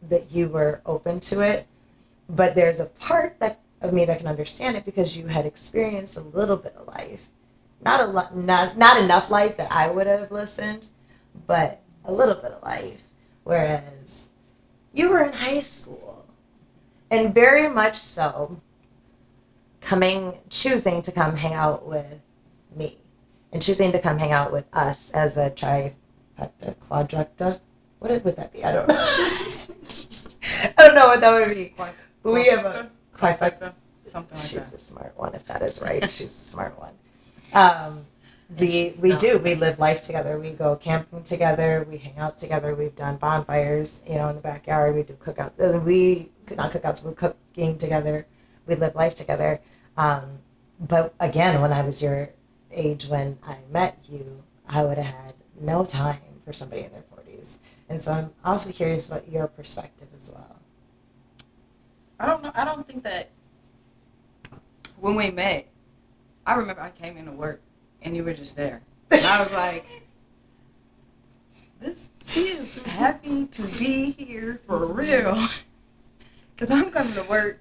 that 0.08 0.30
you 0.30 0.48
were 0.48 0.80
open 0.84 1.20
to 1.20 1.40
it. 1.40 1.66
But 2.28 2.54
there's 2.54 2.80
a 2.80 2.86
part 2.86 3.38
that 3.40 3.60
of 3.80 3.92
me 3.92 4.04
that 4.04 4.18
can 4.18 4.26
understand 4.26 4.76
it 4.76 4.84
because 4.84 5.16
you 5.16 5.26
had 5.26 5.46
experienced 5.46 6.16
a 6.16 6.22
little 6.22 6.56
bit 6.56 6.74
of 6.76 6.86
life. 6.86 7.28
Not 7.84 8.00
a 8.00 8.06
lot 8.06 8.36
not 8.36 8.76
not 8.76 8.96
enough 8.96 9.30
life 9.30 9.56
that 9.58 9.70
i 9.70 9.90
would 9.90 10.06
have 10.06 10.32
listened 10.32 10.86
but 11.46 11.82
a 12.04 12.12
little 12.12 12.34
bit 12.34 12.52
of 12.52 12.62
life. 12.62 13.04
Whereas 13.44 14.30
you 14.92 15.10
were 15.10 15.22
in 15.22 15.34
high 15.34 15.60
school 15.60 16.26
and 17.10 17.34
very 17.34 17.68
much 17.68 17.94
so 17.94 18.60
coming 19.86 20.34
choosing 20.50 21.00
to 21.00 21.12
come 21.12 21.36
hang 21.36 21.54
out 21.54 21.86
with 21.86 22.20
me 22.74 22.98
and 23.52 23.62
choosing 23.62 23.92
to 23.92 24.00
come 24.00 24.18
hang 24.18 24.32
out 24.32 24.50
with 24.50 24.66
us 24.72 25.10
as 25.12 25.36
a 25.36 25.48
tri 25.50 25.94
quadructa 26.90 27.60
what 28.00 28.24
would 28.24 28.36
that 28.36 28.52
be 28.52 28.64
i 28.64 28.72
don't 28.72 28.88
know 28.88 28.94
i 30.78 30.82
don't 30.84 30.94
know 30.96 31.06
what 31.06 31.20
that 31.20 31.32
would 31.32 31.54
be 31.54 31.72
we 32.24 32.46
have 32.48 32.66
a 32.66 32.90
Trifecta? 33.16 33.72
Something 34.04 34.36
like 34.36 34.46
She's 34.46 34.70
that. 34.70 34.72
the 34.72 34.78
smart 34.78 35.16
one, 35.16 35.34
if 35.34 35.44
that 35.46 35.62
is 35.62 35.82
right. 35.82 36.02
She's 36.10 36.36
the 36.36 36.44
smart 36.56 36.78
one. 36.78 36.94
Um, 37.52 38.04
we 38.58 38.92
we 39.02 39.10
not. 39.10 39.18
do. 39.18 39.38
We 39.38 39.54
live 39.56 39.78
life 39.78 40.00
together. 40.00 40.38
We 40.38 40.50
go 40.50 40.76
camping 40.76 41.22
together. 41.24 41.86
We 41.88 41.96
hang 41.96 42.16
out 42.18 42.38
together. 42.38 42.74
We've 42.74 42.94
done 42.94 43.16
bonfires, 43.16 44.04
you 44.06 44.14
know, 44.14 44.28
in 44.28 44.36
the 44.36 44.42
backyard. 44.42 44.94
We 44.94 45.02
do 45.02 45.14
cookouts. 45.14 45.82
We 45.82 46.30
not 46.56 46.72
cookouts. 46.72 47.04
We're 47.04 47.12
cooking 47.12 47.78
together. 47.78 48.26
We 48.66 48.76
live 48.76 48.94
life 48.94 49.14
together. 49.14 49.60
Um, 49.96 50.38
but 50.78 51.14
again, 51.20 51.60
when 51.60 51.72
I 51.72 51.82
was 51.82 52.02
your 52.02 52.30
age 52.70 53.06
when 53.06 53.38
I 53.42 53.56
met 53.72 53.98
you, 54.08 54.42
I 54.68 54.82
would 54.82 54.98
have 54.98 55.14
had 55.14 55.34
no 55.60 55.84
time 55.84 56.20
for 56.44 56.52
somebody 56.52 56.82
in 56.82 56.92
their 56.92 57.02
forties. 57.02 57.58
And 57.88 58.00
so 58.00 58.12
I'm 58.12 58.30
awfully 58.44 58.74
curious 58.74 59.10
about 59.10 59.28
your 59.30 59.46
perspective 59.46 60.08
as 60.14 60.30
well. 60.32 60.56
I 62.18 62.26
don't 62.26 62.42
know. 62.42 62.52
I 62.54 62.64
don't 62.64 62.86
think 62.86 63.02
that 63.04 63.30
when 64.98 65.14
we 65.14 65.30
met, 65.30 65.66
I 66.46 66.54
remember 66.54 66.82
I 66.82 66.90
came 66.90 67.16
into 67.16 67.32
work 67.32 67.60
and 68.02 68.16
you 68.16 68.24
were 68.24 68.34
just 68.34 68.56
there. 68.56 68.82
And 69.10 69.24
I 69.24 69.38
was 69.40 69.54
like, 69.54 69.86
this, 71.80 72.10
she 72.22 72.48
is 72.48 72.82
happy 72.82 73.46
to 73.46 73.62
be 73.78 74.12
here 74.12 74.60
for 74.66 74.86
real. 74.86 75.38
Because 76.54 76.70
I'm 76.70 76.90
coming 76.90 77.12
to 77.12 77.24
work, 77.28 77.60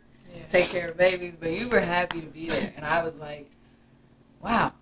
take 0.50 0.70
care 0.70 0.90
of 0.90 0.98
babies, 0.98 1.36
but 1.40 1.52
you 1.52 1.70
were 1.70 1.80
happy 1.80 2.22
to 2.22 2.28
be 2.28 2.48
there. 2.48 2.74
And 2.76 2.86
I 2.86 3.04
was 3.04 3.20
like, 3.20 3.50
wow, 4.42 4.74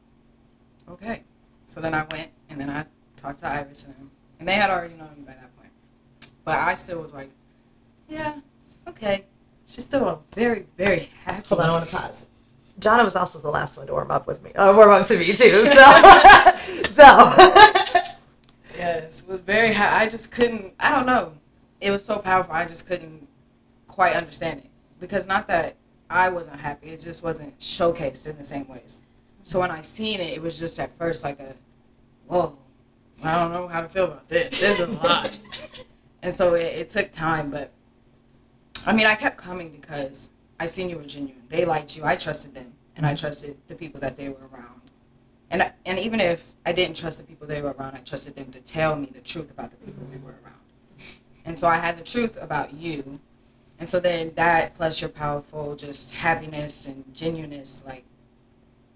okay. 0.89 1.23
So 1.65 1.81
then 1.81 1.93
I 1.93 2.05
went 2.11 2.31
and 2.49 2.59
then 2.59 2.69
I 2.69 2.85
talked 3.15 3.39
to 3.39 3.47
Iris 3.47 3.87
and 3.87 3.95
them. 3.95 4.11
And 4.39 4.47
they 4.47 4.53
had 4.53 4.69
already 4.69 4.95
known 4.95 5.11
me 5.17 5.23
by 5.23 5.33
that 5.33 5.55
point. 5.57 5.71
But 6.43 6.59
I 6.59 6.73
still 6.73 7.01
was 7.01 7.13
like, 7.13 7.29
yeah, 8.07 8.39
okay. 8.87 9.25
She's 9.65 9.85
still 9.85 10.07
a 10.07 10.19
very, 10.35 10.65
very 10.77 11.09
happy. 11.25 11.47
Hold 11.47 11.61
on, 11.61 11.69
I 11.69 11.73
want 11.73 11.87
to 11.87 11.95
pause. 11.95 12.27
Jonna 12.79 13.03
was 13.03 13.15
also 13.15 13.39
the 13.39 13.49
last 13.49 13.77
one 13.77 13.87
to 13.87 13.93
warm 13.93 14.11
up 14.11 14.27
with 14.27 14.43
me. 14.43 14.51
Uh, 14.53 14.73
warm 14.75 14.91
up 14.91 15.05
to 15.07 15.17
me 15.17 15.27
too. 15.27 15.33
So, 15.33 15.83
so 16.55 17.03
Yes, 18.77 19.21
it 19.21 19.29
was 19.29 19.41
very 19.41 19.73
high. 19.73 20.03
I 20.03 20.09
just 20.09 20.31
couldn't. 20.31 20.73
I 20.79 20.91
don't 20.91 21.05
know. 21.05 21.33
It 21.79 21.91
was 21.91 22.03
so 22.03 22.17
powerful. 22.17 22.53
I 22.53 22.65
just 22.65 22.87
couldn't 22.87 23.29
quite 23.87 24.15
understand 24.15 24.61
it 24.61 24.69
because 25.03 25.27
not 25.27 25.47
that 25.47 25.75
I 26.09 26.29
wasn't 26.29 26.61
happy. 26.61 26.87
It 26.87 27.01
just 27.01 27.25
wasn't 27.25 27.59
showcased 27.59 28.29
in 28.29 28.37
the 28.37 28.43
same 28.45 28.69
ways. 28.69 29.01
So 29.43 29.59
when 29.59 29.69
I 29.69 29.81
seen 29.81 30.21
it, 30.21 30.31
it 30.31 30.41
was 30.41 30.57
just 30.61 30.79
at 30.79 30.97
first 30.97 31.25
like 31.25 31.41
a, 31.41 31.55
whoa, 32.27 32.57
I 33.21 33.37
don't 33.37 33.51
know 33.51 33.67
how 33.67 33.81
to 33.81 33.89
feel 33.89 34.05
about 34.05 34.29
this. 34.29 34.61
This 34.61 34.79
is 34.79 34.87
a 34.87 34.87
lot. 34.87 35.37
and 36.21 36.33
so 36.33 36.53
it, 36.53 36.67
it 36.67 36.89
took 36.89 37.11
time, 37.11 37.51
but 37.51 37.73
I 38.87 38.93
mean, 38.93 39.05
I 39.05 39.15
kept 39.15 39.35
coming 39.35 39.71
because 39.71 40.31
I 40.57 40.67
seen 40.67 40.89
you 40.89 40.95
were 40.95 41.03
genuine. 41.03 41.43
They 41.49 41.65
liked 41.65 41.97
you. 41.97 42.05
I 42.05 42.15
trusted 42.15 42.55
them, 42.55 42.71
and 42.95 43.05
I 43.05 43.09
mm-hmm. 43.09 43.25
trusted 43.25 43.57
the 43.67 43.75
people 43.75 43.99
that 43.99 44.15
they 44.15 44.29
were 44.29 44.47
around. 44.53 44.79
And 45.51 45.69
and 45.85 45.99
even 45.99 46.21
if 46.21 46.53
I 46.65 46.71
didn't 46.71 46.95
trust 46.95 47.19
the 47.19 47.27
people 47.27 47.45
they 47.45 47.61
were 47.61 47.71
around, 47.71 47.95
I 47.95 47.99
trusted 47.99 48.37
them 48.37 48.51
to 48.51 48.61
tell 48.61 48.95
me 48.95 49.07
the 49.13 49.19
truth 49.19 49.51
about 49.51 49.71
the 49.71 49.77
people 49.77 50.05
they 50.09 50.17
were 50.17 50.35
around. 50.43 50.61
Mm-hmm. 50.97 51.49
And 51.49 51.57
so 51.57 51.67
I 51.67 51.75
had 51.75 51.97
the 51.97 52.03
truth 52.03 52.37
about 52.41 52.73
you. 52.73 53.19
And 53.83 53.89
so 53.89 53.99
then 53.99 54.31
that 54.35 54.75
plus 54.75 55.01
your 55.01 55.09
powerful 55.09 55.75
just 55.75 56.15
happiness 56.15 56.87
and 56.87 57.03
genuineness, 57.13 57.83
like 57.85 58.05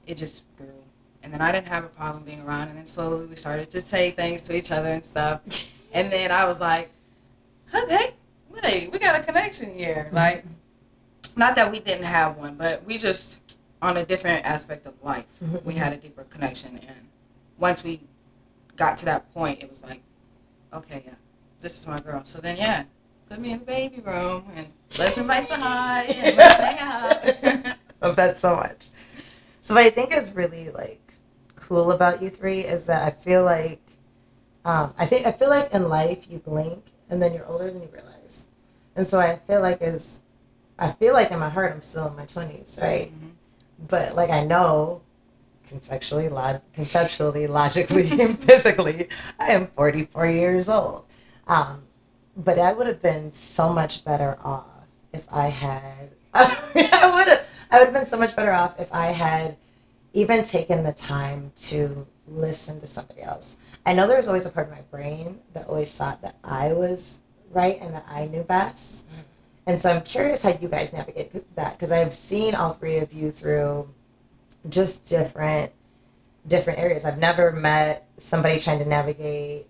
it 0.06 0.16
just 0.16 0.46
grew. 0.56 0.82
And 1.22 1.34
then 1.34 1.42
I 1.42 1.52
didn't 1.52 1.68
have 1.68 1.84
a 1.84 1.90
problem 1.90 2.24
being 2.24 2.40
around. 2.40 2.70
And 2.70 2.78
then 2.78 2.86
slowly 2.86 3.26
we 3.26 3.36
started 3.36 3.70
to 3.72 3.82
say 3.82 4.12
things 4.12 4.44
to 4.44 4.56
each 4.56 4.72
other 4.72 4.88
and 4.88 5.06
stuff. 5.06 5.42
And 5.94 6.10
then 6.10 6.32
I 6.32 6.46
was 6.46 6.62
like, 6.62 6.90
okay, 7.74 8.14
wait, 8.50 8.92
we 8.94 9.00
got 9.00 9.20
a 9.20 9.24
connection 9.24 9.74
here. 9.74 10.06
Mm-hmm. 10.06 10.16
Like, 10.16 10.46
not 11.36 11.56
that 11.56 11.70
we 11.70 11.80
didn't 11.80 12.06
have 12.06 12.38
one, 12.38 12.56
but 12.56 12.86
we 12.86 12.98
just 12.98 13.56
on 13.82 13.98
a 13.98 14.06
different 14.06 14.46
aspect 14.46 14.86
of 14.86 14.94
life. 15.04 15.26
Mm-hmm, 15.44 15.54
we 15.66 15.74
mm-hmm. 15.74 15.84
had 15.84 15.94
a 15.94 15.98
deeper 15.98 16.24
connection, 16.26 16.78
and 16.88 17.08
once 17.58 17.84
we 17.84 18.02
got 18.76 18.96
to 18.98 19.06
that 19.06 19.34
point, 19.34 19.64
it 19.64 19.70
was 19.70 19.82
like, 19.82 20.02
okay, 20.74 21.04
yeah, 21.06 21.16
this 21.62 21.78
is 21.78 21.88
my 21.88 22.00
girl. 22.00 22.24
So 22.26 22.40
then, 22.40 22.58
yeah, 22.58 22.84
put 23.30 23.40
me 23.40 23.52
in 23.52 23.60
the 23.60 23.66
baby 23.66 24.02
room 24.02 24.46
and 24.56 24.68
let's 24.98 25.18
invite 25.18 25.44
Sahai 25.44 26.06
and 26.16 26.38
let's 26.38 26.58
hang 26.58 26.80
out. 26.80 27.78
love 28.02 28.16
that 28.16 28.38
so 28.38 28.56
much. 28.56 28.88
So 29.60 29.76
what 29.76 29.84
I 29.84 29.90
think 29.90 30.14
is 30.14 30.36
really 30.36 30.70
like 30.70 31.02
cool 31.56 31.92
about 31.92 32.22
you 32.22 32.30
three 32.30 32.62
is 32.62 32.86
that 32.86 33.04
I 33.04 33.12
feel 33.12 33.44
like 33.44 33.82
um, 34.66 34.94
I 34.98 35.06
think 35.06 35.26
I 35.26 35.32
feel 35.32 35.50
like 35.50 35.74
in 35.74 35.90
life 35.90 36.26
you 36.30 36.40
blink 36.40 36.84
and 37.10 37.22
then 37.22 37.34
you're 37.34 37.46
older 37.46 37.72
than 37.72 37.82
you 37.82 37.90
realize, 37.94 38.48
and 38.96 39.08
so 39.08 39.20
I 39.20 39.38
feel 39.38 39.62
like 39.62 39.82
is 39.82 40.22
I 40.78 40.92
feel 40.92 41.14
like 41.14 41.32
in 41.32 41.40
my 41.40 41.50
heart 41.50 41.72
I'm 41.74 41.82
still 41.82 42.08
in 42.08 42.16
my 42.16 42.26
twenties, 42.26 42.78
right? 42.82 43.12
Mhm. 43.12 43.32
But 43.88 44.16
like 44.16 44.30
I 44.30 44.44
know 44.44 45.02
conceptually, 45.68 46.28
log- 46.30 46.62
conceptually, 46.74 47.48
logically, 47.48 48.10
and 48.22 48.42
physically, 48.42 49.10
I 49.40 49.52
am 49.52 49.68
44 49.68 50.28
years 50.28 50.70
old. 50.70 51.04
Um, 51.46 51.84
but 52.38 52.60
I 52.60 52.72
would 52.72 52.88
have 52.88 53.02
been 53.02 53.32
so 53.32 53.74
much 53.74 54.06
better 54.06 54.38
off 54.44 54.66
if 55.12 55.28
I 55.32 55.48
had. 55.48 56.12
I 56.34 57.12
would 57.14 57.28
have. 57.28 57.46
I 57.70 57.80
would 57.80 57.86
have 57.88 57.94
been 57.94 58.06
so 58.06 58.18
much 58.18 58.36
better 58.36 58.54
off 58.54 58.80
if 58.80 58.94
I 58.94 59.08
had 59.08 59.58
even 60.14 60.44
taken 60.44 60.84
the 60.84 60.94
time 60.94 61.52
to 61.56 62.08
listen 62.28 62.80
to 62.80 62.88
somebody 62.88 63.22
else. 63.22 63.58
I 63.86 63.94
know 63.94 64.08
there 64.08 64.18
was 64.18 64.28
always 64.28 64.50
a 64.50 64.54
part 64.54 64.68
of 64.68 64.74
my 64.74 64.82
brain 64.90 65.40
that 65.54 65.68
always 65.68 65.96
thought 65.96 66.22
that 66.22 66.38
I 66.44 66.74
was 66.74 67.22
right 67.52 67.78
and 67.82 67.94
that 67.94 68.06
I 68.10 68.26
knew 68.28 68.44
best. 68.44 69.10
Mm-hmm. 69.10 69.22
And 69.68 69.80
so 69.80 69.92
I'm 69.92 70.02
curious 70.04 70.44
how 70.44 70.58
you 70.62 70.70
guys 70.70 70.94
navigate 70.94 71.34
that 71.56 71.74
because 71.74 71.92
I've 71.92 72.14
seen 72.14 72.56
all 72.56 72.72
three 72.72 73.00
of 73.00 73.12
you 73.12 73.32
through 73.32 73.90
just 74.70 75.04
different 75.06 75.72
different 76.48 76.80
areas. 76.80 77.04
I've 77.04 77.18
never 77.18 77.52
met 77.52 78.08
somebody 78.16 78.60
trying 78.60 78.80
to 78.80 78.86
navigate, 78.86 79.68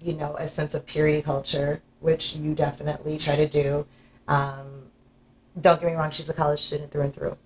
you 0.00 0.14
know, 0.14 0.36
a 0.36 0.46
sense 0.46 0.74
of 0.74 0.86
purity 0.86 1.22
culture, 1.22 1.82
which 2.00 2.36
you 2.36 2.54
definitely 2.54 3.18
try 3.18 3.36
to 3.36 3.48
do. 3.48 3.86
Um, 4.28 4.90
don't 5.60 5.80
get 5.80 5.90
me 5.90 5.96
wrong, 5.96 6.10
she's 6.10 6.28
a 6.28 6.34
college 6.34 6.60
student 6.60 6.90
through 6.90 7.02
and 7.02 7.14
through. 7.14 7.36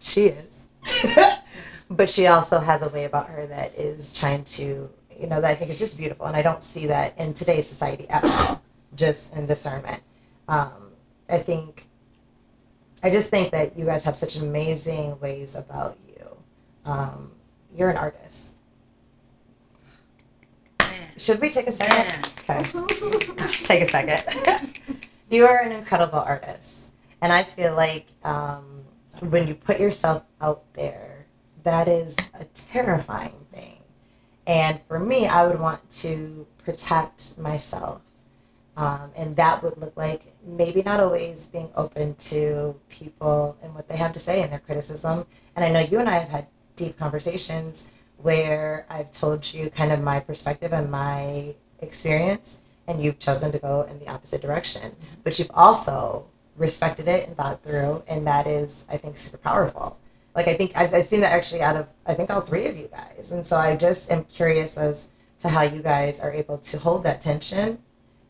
She 0.00 0.26
is. 0.26 0.68
but 1.90 2.08
she 2.08 2.26
also 2.26 2.60
has 2.60 2.82
a 2.82 2.88
way 2.88 3.04
about 3.04 3.28
her 3.28 3.46
that 3.46 3.74
is 3.74 4.12
trying 4.12 4.44
to, 4.44 4.88
you 5.18 5.26
know, 5.26 5.40
that 5.40 5.50
I 5.50 5.54
think 5.54 5.70
is 5.70 5.78
just 5.78 5.98
beautiful. 5.98 6.26
And 6.26 6.36
I 6.36 6.42
don't 6.42 6.62
see 6.62 6.86
that 6.86 7.18
in 7.18 7.32
today's 7.32 7.66
society 7.66 8.08
at 8.08 8.24
all, 8.24 8.62
just 8.94 9.34
in 9.34 9.46
discernment. 9.46 10.02
Um, 10.48 10.92
I 11.28 11.38
think, 11.38 11.88
I 13.02 13.10
just 13.10 13.30
think 13.30 13.52
that 13.52 13.78
you 13.78 13.84
guys 13.84 14.04
have 14.04 14.16
such 14.16 14.36
amazing 14.36 15.18
ways 15.20 15.54
about 15.54 15.98
you. 16.06 16.36
Um, 16.84 17.32
you're 17.76 17.90
an 17.90 17.96
artist. 17.96 18.59
Should 21.20 21.42
we 21.42 21.50
take 21.50 21.66
a 21.66 21.72
second? 21.72 22.32
Okay. 22.48 22.62
Let's 22.72 23.68
take 23.68 23.82
a 23.82 23.86
second. 23.86 24.78
you 25.30 25.44
are 25.44 25.58
an 25.58 25.70
incredible 25.70 26.18
artist. 26.18 26.94
And 27.20 27.30
I 27.30 27.42
feel 27.42 27.76
like 27.76 28.06
um, 28.24 28.84
when 29.28 29.46
you 29.46 29.54
put 29.54 29.78
yourself 29.78 30.24
out 30.40 30.62
there, 30.72 31.26
that 31.62 31.88
is 31.88 32.16
a 32.40 32.46
terrifying 32.46 33.44
thing. 33.52 33.80
And 34.46 34.80
for 34.88 34.98
me, 34.98 35.26
I 35.26 35.46
would 35.46 35.60
want 35.60 35.90
to 35.90 36.46
protect 36.64 37.36
myself. 37.36 38.00
Um, 38.78 39.10
and 39.14 39.36
that 39.36 39.62
would 39.62 39.76
look 39.76 39.94
like 39.98 40.32
maybe 40.42 40.82
not 40.82 41.00
always 41.00 41.48
being 41.48 41.68
open 41.76 42.14
to 42.14 42.80
people 42.88 43.58
and 43.62 43.74
what 43.74 43.88
they 43.88 43.98
have 43.98 44.14
to 44.14 44.18
say 44.18 44.40
and 44.40 44.50
their 44.50 44.60
criticism. 44.60 45.26
And 45.54 45.66
I 45.66 45.70
know 45.70 45.80
you 45.80 45.98
and 45.98 46.08
I 46.08 46.18
have 46.18 46.30
had 46.30 46.46
deep 46.76 46.96
conversations 46.96 47.90
where 48.22 48.86
I've 48.88 49.10
told 49.10 49.52
you 49.52 49.70
kind 49.70 49.92
of 49.92 50.02
my 50.02 50.20
perspective 50.20 50.72
and 50.72 50.90
my 50.90 51.54
experience, 51.80 52.60
and 52.86 53.02
you've 53.02 53.18
chosen 53.18 53.52
to 53.52 53.58
go 53.58 53.82
in 53.82 53.98
the 53.98 54.08
opposite 54.08 54.42
direction. 54.42 54.96
But 55.24 55.38
you've 55.38 55.50
also 55.54 56.26
respected 56.56 57.08
it 57.08 57.26
and 57.26 57.36
thought 57.36 57.62
through, 57.62 58.02
and 58.06 58.26
that 58.26 58.46
is, 58.46 58.86
I 58.90 58.96
think, 58.96 59.16
super 59.16 59.38
powerful. 59.38 59.98
Like 60.34 60.46
I 60.48 60.54
think 60.54 60.76
I've, 60.76 60.94
I've 60.94 61.04
seen 61.04 61.22
that 61.22 61.32
actually 61.32 61.62
out 61.62 61.76
of 61.76 61.88
I 62.06 62.14
think 62.14 62.30
all 62.30 62.40
three 62.40 62.66
of 62.66 62.76
you 62.76 62.88
guys, 62.88 63.32
and 63.32 63.44
so 63.44 63.56
I 63.56 63.76
just 63.76 64.12
am 64.12 64.24
curious 64.24 64.78
as 64.78 65.10
to 65.40 65.48
how 65.48 65.62
you 65.62 65.82
guys 65.82 66.20
are 66.20 66.32
able 66.32 66.58
to 66.58 66.78
hold 66.78 67.02
that 67.02 67.20
tension 67.20 67.78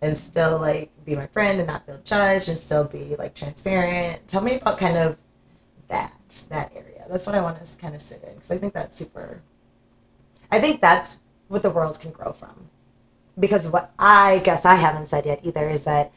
and 0.00 0.16
still 0.16 0.59
like 0.59 0.90
be 1.05 1.14
my 1.14 1.26
friend 1.26 1.59
and 1.59 1.66
not 1.66 1.85
feel 1.85 2.00
judged 2.05 2.48
and 2.48 2.57
still 2.57 2.85
be 2.85 3.16
like 3.16 3.35
transparent. 3.35 4.26
Tell 4.29 4.42
me 4.42 4.55
about 4.55 4.79
kind 4.79 4.96
of 4.96 5.20
that 5.88 6.46
that 6.48 6.72
area. 6.74 7.05
That's 7.11 7.26
what 7.26 7.35
I 7.35 7.40
want 7.42 7.62
to 7.62 7.79
kind 7.79 7.94
of 7.94 8.00
sit 8.00 8.22
in 8.22 8.35
because 8.35 8.53
I 8.53 8.59
think 8.59 8.72
that's 8.72 8.96
super. 8.96 9.42
I 10.51 10.61
think 10.61 10.81
that's 10.81 11.21
what 11.49 11.63
the 11.63 11.71
world 11.71 12.01
can 12.01 12.11
grow 12.11 12.33
from, 12.33 12.69
because 13.39 13.71
what 13.71 13.93
I 13.99 14.41
guess 14.45 14.65
I 14.65 14.77
haven't 14.77 15.07
said 15.07 15.27
yet 15.27 15.41
either 15.43 15.69
is 15.69 15.85
that, 15.85 16.13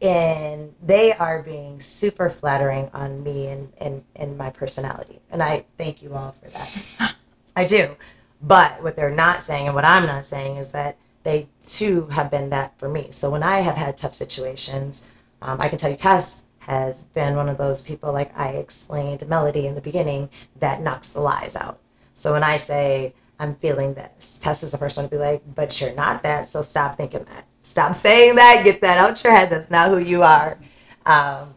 in 0.00 0.74
they 0.80 1.12
are 1.12 1.42
being 1.42 1.80
super 1.80 2.30
flattering 2.30 2.88
on 2.94 3.24
me 3.24 3.48
and 3.48 3.72
and 3.80 4.04
and 4.14 4.38
my 4.38 4.48
personality, 4.48 5.20
and 5.28 5.42
I 5.42 5.64
thank 5.76 6.02
you 6.02 6.14
all 6.14 6.30
for 6.30 6.48
that. 6.50 7.14
I 7.56 7.64
do, 7.64 7.96
but 8.40 8.80
what 8.82 8.94
they're 8.94 9.10
not 9.10 9.42
saying 9.42 9.66
and 9.66 9.74
what 9.74 9.84
I'm 9.84 10.06
not 10.06 10.24
saying 10.24 10.56
is 10.56 10.70
that 10.70 10.96
they 11.24 11.48
too 11.60 12.06
have 12.12 12.30
been 12.30 12.50
that 12.50 12.78
for 12.78 12.88
me. 12.88 13.10
So 13.10 13.28
when 13.28 13.42
I 13.42 13.58
have 13.62 13.76
had 13.76 13.96
tough 13.96 14.14
situations, 14.14 15.08
um, 15.42 15.60
I 15.60 15.68
can 15.68 15.78
tell 15.78 15.90
you 15.90 15.96
Tess 15.96 16.46
has 16.60 17.02
been 17.02 17.34
one 17.34 17.48
of 17.48 17.58
those 17.58 17.82
people, 17.82 18.12
like 18.12 18.30
I 18.38 18.50
explained 18.50 19.28
Melody 19.28 19.66
in 19.66 19.74
the 19.74 19.80
beginning, 19.80 20.30
that 20.60 20.80
knocks 20.80 21.12
the 21.12 21.20
lies 21.20 21.56
out. 21.56 21.80
So 22.12 22.34
when 22.34 22.44
I 22.44 22.56
say, 22.56 23.14
I'm 23.38 23.54
feeling 23.54 23.94
this, 23.94 24.38
Tess 24.38 24.62
is 24.62 24.72
the 24.72 24.78
first 24.78 24.96
one 24.96 25.06
to 25.06 25.10
be 25.10 25.16
like, 25.16 25.42
but 25.54 25.80
you're 25.80 25.94
not 25.94 26.22
that, 26.24 26.46
so 26.46 26.60
stop 26.62 26.96
thinking 26.96 27.24
that. 27.24 27.46
Stop 27.62 27.94
saying 27.94 28.34
that, 28.36 28.62
get 28.64 28.80
that 28.80 28.98
out 28.98 29.22
your 29.22 29.32
head. 29.32 29.50
That's 29.50 29.70
not 29.70 29.88
who 29.88 29.98
you 29.98 30.22
are. 30.22 30.58
Um, 31.06 31.54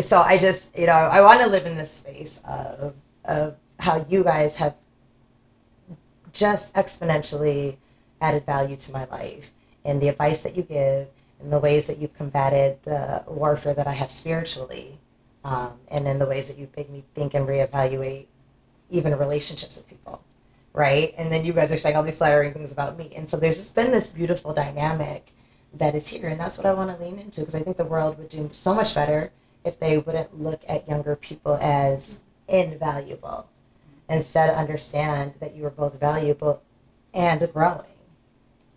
so 0.00 0.20
I 0.20 0.38
just, 0.38 0.76
you 0.78 0.86
know, 0.86 0.92
I 0.92 1.20
want 1.20 1.42
to 1.42 1.48
live 1.48 1.66
in 1.66 1.76
this 1.76 1.92
space 1.92 2.42
of, 2.48 2.96
of 3.24 3.56
how 3.78 4.06
you 4.08 4.24
guys 4.24 4.58
have 4.58 4.74
just 6.32 6.74
exponentially 6.74 7.76
added 8.20 8.46
value 8.46 8.76
to 8.76 8.92
my 8.92 9.04
life 9.06 9.52
and 9.84 10.00
the 10.00 10.08
advice 10.08 10.42
that 10.44 10.56
you 10.56 10.62
give 10.62 11.08
and 11.40 11.52
the 11.52 11.58
ways 11.58 11.86
that 11.88 11.98
you've 11.98 12.14
combated 12.14 12.82
the 12.84 13.24
warfare 13.26 13.74
that 13.74 13.86
I 13.86 13.92
have 13.92 14.10
spiritually, 14.10 14.98
um, 15.42 15.72
and 15.88 16.06
in 16.06 16.18
the 16.18 16.26
ways 16.26 16.48
that 16.48 16.60
you've 16.60 16.76
made 16.76 16.90
me 16.90 17.02
think 17.14 17.34
and 17.34 17.48
reevaluate 17.48 18.26
even 18.90 19.16
relationships 19.16 19.78
with 19.78 19.88
people, 19.88 20.22
right? 20.72 21.14
And 21.16 21.30
then 21.30 21.44
you 21.44 21.52
guys 21.52 21.72
are 21.72 21.78
saying 21.78 21.96
all 21.96 22.02
these 22.02 22.18
flattering 22.18 22.52
things 22.52 22.72
about 22.72 22.96
me, 22.98 23.12
and 23.16 23.28
so 23.28 23.36
there's 23.36 23.58
just 23.58 23.74
been 23.74 23.90
this 23.90 24.12
beautiful 24.12 24.52
dynamic 24.52 25.32
that 25.74 25.94
is 25.94 26.08
here, 26.08 26.28
and 26.28 26.40
that's 26.40 26.56
what 26.56 26.66
I 26.66 26.74
want 26.74 26.96
to 26.96 27.02
lean 27.02 27.18
into 27.18 27.40
because 27.40 27.54
I 27.54 27.60
think 27.60 27.76
the 27.76 27.84
world 27.84 28.18
would 28.18 28.28
do 28.28 28.48
so 28.52 28.74
much 28.74 28.94
better 28.94 29.32
if 29.64 29.78
they 29.78 29.98
wouldn't 29.98 30.40
look 30.40 30.62
at 30.68 30.88
younger 30.88 31.16
people 31.16 31.54
as 31.60 32.22
invaluable, 32.48 33.48
instead 34.08 34.50
understand 34.50 35.34
that 35.40 35.54
you 35.54 35.64
are 35.66 35.70
both 35.70 36.00
valuable 36.00 36.62
and 37.12 37.52
growing 37.52 37.90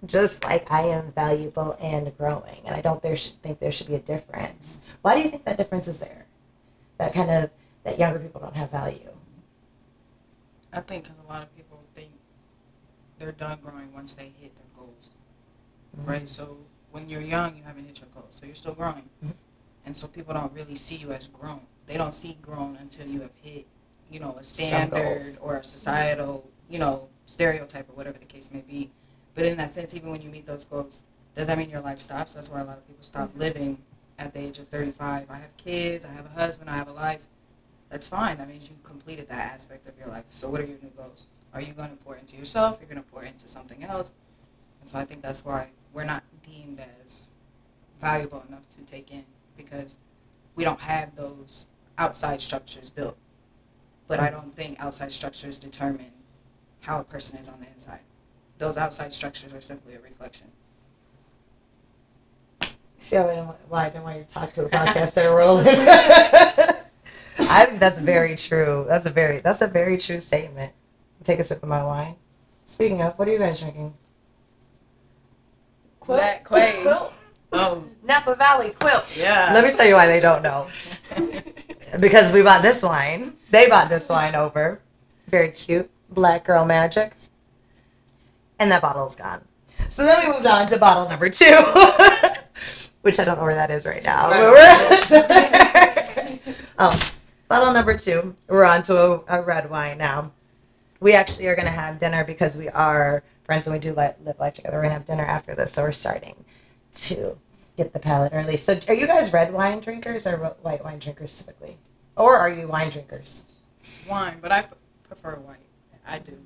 just 0.05 0.43
like 0.43 0.69
I 0.71 0.83
am 0.83 1.11
valuable 1.11 1.75
and 1.81 2.15
growing. 2.17 2.61
And 2.65 2.75
I 2.75 2.81
don't 2.81 3.01
there 3.01 3.15
should 3.15 3.41
think 3.41 3.59
there 3.59 3.71
should 3.71 3.87
be 3.87 3.95
a 3.95 3.99
difference. 3.99 4.81
Why 5.01 5.15
do 5.15 5.21
you 5.21 5.29
think 5.29 5.43
that 5.45 5.57
difference 5.57 5.87
is 5.87 5.99
there? 5.99 6.25
That 6.97 7.13
kind 7.13 7.29
of 7.29 7.49
that 7.83 7.99
younger 7.99 8.19
people 8.19 8.41
don't 8.41 8.55
have 8.55 8.71
value. 8.71 9.09
I 10.71 10.81
think 10.81 11.03
because 11.03 11.17
a 11.23 11.31
lot 11.31 11.43
of 11.43 11.52
they're 13.23 13.31
done 13.31 13.57
growing 13.63 13.93
once 13.93 14.13
they 14.15 14.33
hit 14.41 14.53
their 14.57 14.65
goals, 14.77 15.11
Mhm. 15.97 16.07
right? 16.07 16.27
So 16.27 16.57
when 16.91 17.07
you're 17.07 17.21
young, 17.21 17.55
you 17.55 17.63
haven't 17.63 17.85
hit 17.85 18.01
your 18.01 18.09
goals, 18.09 18.35
so 18.35 18.45
you're 18.45 18.53
still 18.55 18.73
growing, 18.73 19.09
Mhm. 19.23 19.33
and 19.85 19.95
so 19.95 20.07
people 20.07 20.33
don't 20.33 20.51
really 20.51 20.75
see 20.75 20.97
you 20.97 21.13
as 21.13 21.27
grown. 21.27 21.61
They 21.85 21.95
don't 21.97 22.13
see 22.13 22.33
grown 22.41 22.75
until 22.75 23.07
you 23.07 23.21
have 23.21 23.31
hit, 23.41 23.65
you 24.11 24.19
know, 24.19 24.35
a 24.37 24.43
standard 24.43 25.21
or 25.41 25.55
a 25.55 25.63
societal, 25.63 26.49
you 26.69 26.79
know, 26.79 27.07
stereotype 27.25 27.89
or 27.89 27.93
whatever 27.93 28.19
the 28.19 28.25
case 28.25 28.51
may 28.51 28.61
be. 28.61 28.91
But 29.33 29.45
in 29.45 29.57
that 29.57 29.69
sense, 29.69 29.95
even 29.95 30.09
when 30.11 30.21
you 30.21 30.29
meet 30.29 30.45
those 30.45 30.65
goals, 30.65 31.01
does 31.33 31.47
that 31.47 31.57
mean 31.57 31.69
your 31.69 31.81
life 31.81 31.99
stops? 31.99 32.33
That's 32.33 32.49
why 32.49 32.59
a 32.59 32.65
lot 32.65 32.77
of 32.77 32.85
people 32.87 33.03
stop 33.03 33.31
living 33.35 33.81
at 34.19 34.33
the 34.33 34.39
age 34.39 34.59
of 34.59 34.67
35. 34.67 35.31
I 35.31 35.37
have 35.37 35.55
kids, 35.57 36.05
I 36.05 36.11
have 36.11 36.25
a 36.25 36.29
husband, 36.29 36.69
I 36.69 36.75
have 36.75 36.89
a 36.89 36.93
life. 36.93 37.25
That's 37.89 38.07
fine. 38.07 38.37
That 38.37 38.47
means 38.49 38.69
you 38.69 38.75
completed 38.83 39.27
that 39.29 39.53
aspect 39.53 39.87
of 39.87 39.97
your 39.97 40.07
life. 40.09 40.25
So 40.29 40.49
what 40.49 40.61
are 40.61 40.65
your 40.65 40.77
new 40.81 40.89
goals? 40.97 41.25
Are 41.53 41.61
you 41.61 41.73
going 41.73 41.89
to 41.91 41.95
pour 41.97 42.15
into 42.15 42.35
yourself? 42.35 42.77
You're 42.79 42.89
going 42.89 43.03
to 43.03 43.09
pour 43.09 43.23
into 43.23 43.47
something 43.47 43.83
else. 43.83 44.13
And 44.79 44.89
so 44.89 44.99
I 44.99 45.05
think 45.05 45.21
that's 45.21 45.45
why 45.45 45.69
we're 45.93 46.03
not 46.03 46.23
deemed 46.41 46.81
as 47.03 47.27
valuable 47.99 48.43
enough 48.47 48.67
to 48.69 48.81
take 48.81 49.11
in 49.11 49.25
because 49.55 49.97
we 50.55 50.63
don't 50.63 50.81
have 50.81 51.15
those 51.15 51.67
outside 51.97 52.41
structures 52.41 52.89
built. 52.89 53.17
But 54.07 54.19
I 54.19 54.29
don't 54.29 54.53
think 54.53 54.79
outside 54.79 55.11
structures 55.11 55.59
determine 55.59 56.11
how 56.81 56.99
a 56.99 57.03
person 57.03 57.39
is 57.39 57.47
on 57.47 57.59
the 57.59 57.67
inside. 57.67 58.01
Those 58.57 58.77
outside 58.77 59.13
structures 59.13 59.53
are 59.53 59.61
simply 59.61 59.95
a 59.95 59.99
reflection. 59.99 60.47
See 62.97 63.15
how 63.15 63.23
I 63.25 63.35
didn't, 63.35 63.47
why 63.69 63.89
want 63.89 64.17
you 64.17 64.23
to 64.23 64.33
talk 64.33 64.53
to 64.53 64.63
the 64.63 64.69
podcast 64.69 65.15
they're 65.15 65.35
rolling. 65.35 65.67
I 67.39 67.65
think 67.65 67.79
that's 67.79 67.99
very 67.99 68.35
true. 68.35 68.85
That's 68.87 69.05
a 69.05 69.09
very 69.09 69.39
that's 69.39 69.61
a 69.61 69.67
very 69.67 69.97
true 69.97 70.19
statement. 70.19 70.73
Take 71.23 71.39
a 71.39 71.43
sip 71.43 71.63
of 71.63 71.69
my 71.69 71.83
wine. 71.83 72.15
Speaking 72.65 73.01
of, 73.01 73.17
what 73.17 73.27
are 73.27 73.31
you 73.31 73.39
guys 73.39 73.59
drinking? 73.59 73.93
Quilt. 75.99 76.19
That 76.19 76.47
Quay. 76.47 76.81
Quilt. 76.81 77.13
Oh, 77.53 77.83
Napa 78.03 78.35
Valley 78.35 78.71
quilt. 78.71 79.15
yeah. 79.19 79.51
Let 79.53 79.63
me 79.63 79.71
tell 79.71 79.85
you 79.85 79.93
why 79.93 80.07
they 80.07 80.19
don't 80.19 80.41
know. 80.41 80.67
because 82.01 82.33
we 82.33 82.41
bought 82.41 82.61
this 82.63 82.81
wine. 82.81 83.33
They 83.51 83.69
bought 83.69 83.89
this 83.89 84.09
wine 84.09 84.35
over. 84.35 84.81
Very 85.27 85.49
cute. 85.49 85.89
Black 86.09 86.45
Girl 86.45 86.65
Magic. 86.65 87.13
And 88.59 88.71
that 88.71 88.81
bottle's 88.81 89.15
gone. 89.15 89.41
So 89.89 90.03
then 90.05 90.25
we 90.27 90.33
moved 90.33 90.45
on 90.45 90.65
to 90.67 90.79
bottle 90.79 91.07
number 91.09 91.29
two, 91.29 91.45
which 93.01 93.19
I 93.19 93.23
don't 93.23 93.37
know 93.37 93.43
where 93.43 93.55
that 93.55 93.69
is 93.69 93.85
right 93.85 94.03
now. 94.03 94.31
um, 96.77 96.97
bottle 97.47 97.71
number 97.73 97.95
two. 97.95 98.35
We're 98.47 98.63
on 98.63 98.81
to 98.83 98.97
a, 98.97 99.23
a 99.27 99.41
red 99.41 99.69
wine 99.69 99.97
now. 99.99 100.31
We 101.03 101.13
actually 101.15 101.47
are 101.47 101.55
going 101.55 101.65
to 101.65 101.71
have 101.71 101.99
dinner 101.99 102.23
because 102.23 102.57
we 102.57 102.69
are 102.69 103.23
friends 103.43 103.67
and 103.67 103.73
we 103.73 103.79
do 103.79 103.93
li- 103.93 104.13
live 104.23 104.39
life 104.39 104.53
together. 104.53 104.77
We're 104.77 104.83
going 104.83 104.91
to 104.91 104.99
have 104.99 105.05
dinner 105.05 105.25
after 105.25 105.53
this. 105.53 105.73
So 105.73 105.83
we're 105.83 105.91
starting 105.91 106.45
to 106.95 107.37
get 107.75 107.91
the 107.91 107.99
palate 107.99 108.31
early. 108.33 108.55
So 108.55 108.79
are 108.87 108.93
you 108.93 109.05
guys 109.05 109.33
red 109.33 109.51
wine 109.51 109.81
drinkers 109.81 110.25
or 110.25 110.37
white 110.37 110.81
wine 110.81 110.99
drinkers 110.99 111.37
typically? 111.43 111.77
Or 112.15 112.37
are 112.37 112.49
you 112.49 112.69
wine 112.69 112.89
drinkers? 112.89 113.53
Wine, 114.09 114.37
but 114.41 114.53
I 114.53 114.61
p- 114.61 114.75
prefer 115.05 115.35
white. 115.35 115.57
I 116.07 116.19
do. 116.19 116.37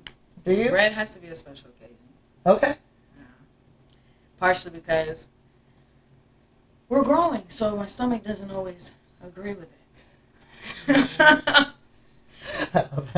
Do 0.42 0.52
you? 0.52 0.72
Red 0.72 0.92
has 0.92 1.14
to 1.14 1.20
be 1.22 1.28
a 1.28 1.36
special 1.36 1.68
occasion. 1.68 1.96
Okay. 2.44 2.74
Partially 4.40 4.72
because 4.80 5.28
we're 6.88 7.04
growing, 7.04 7.44
so 7.46 7.76
my 7.76 7.86
stomach 7.86 8.24
doesn't 8.24 8.50
always 8.50 8.96
agree 9.22 9.54
with 9.54 9.68
it. 10.88 11.68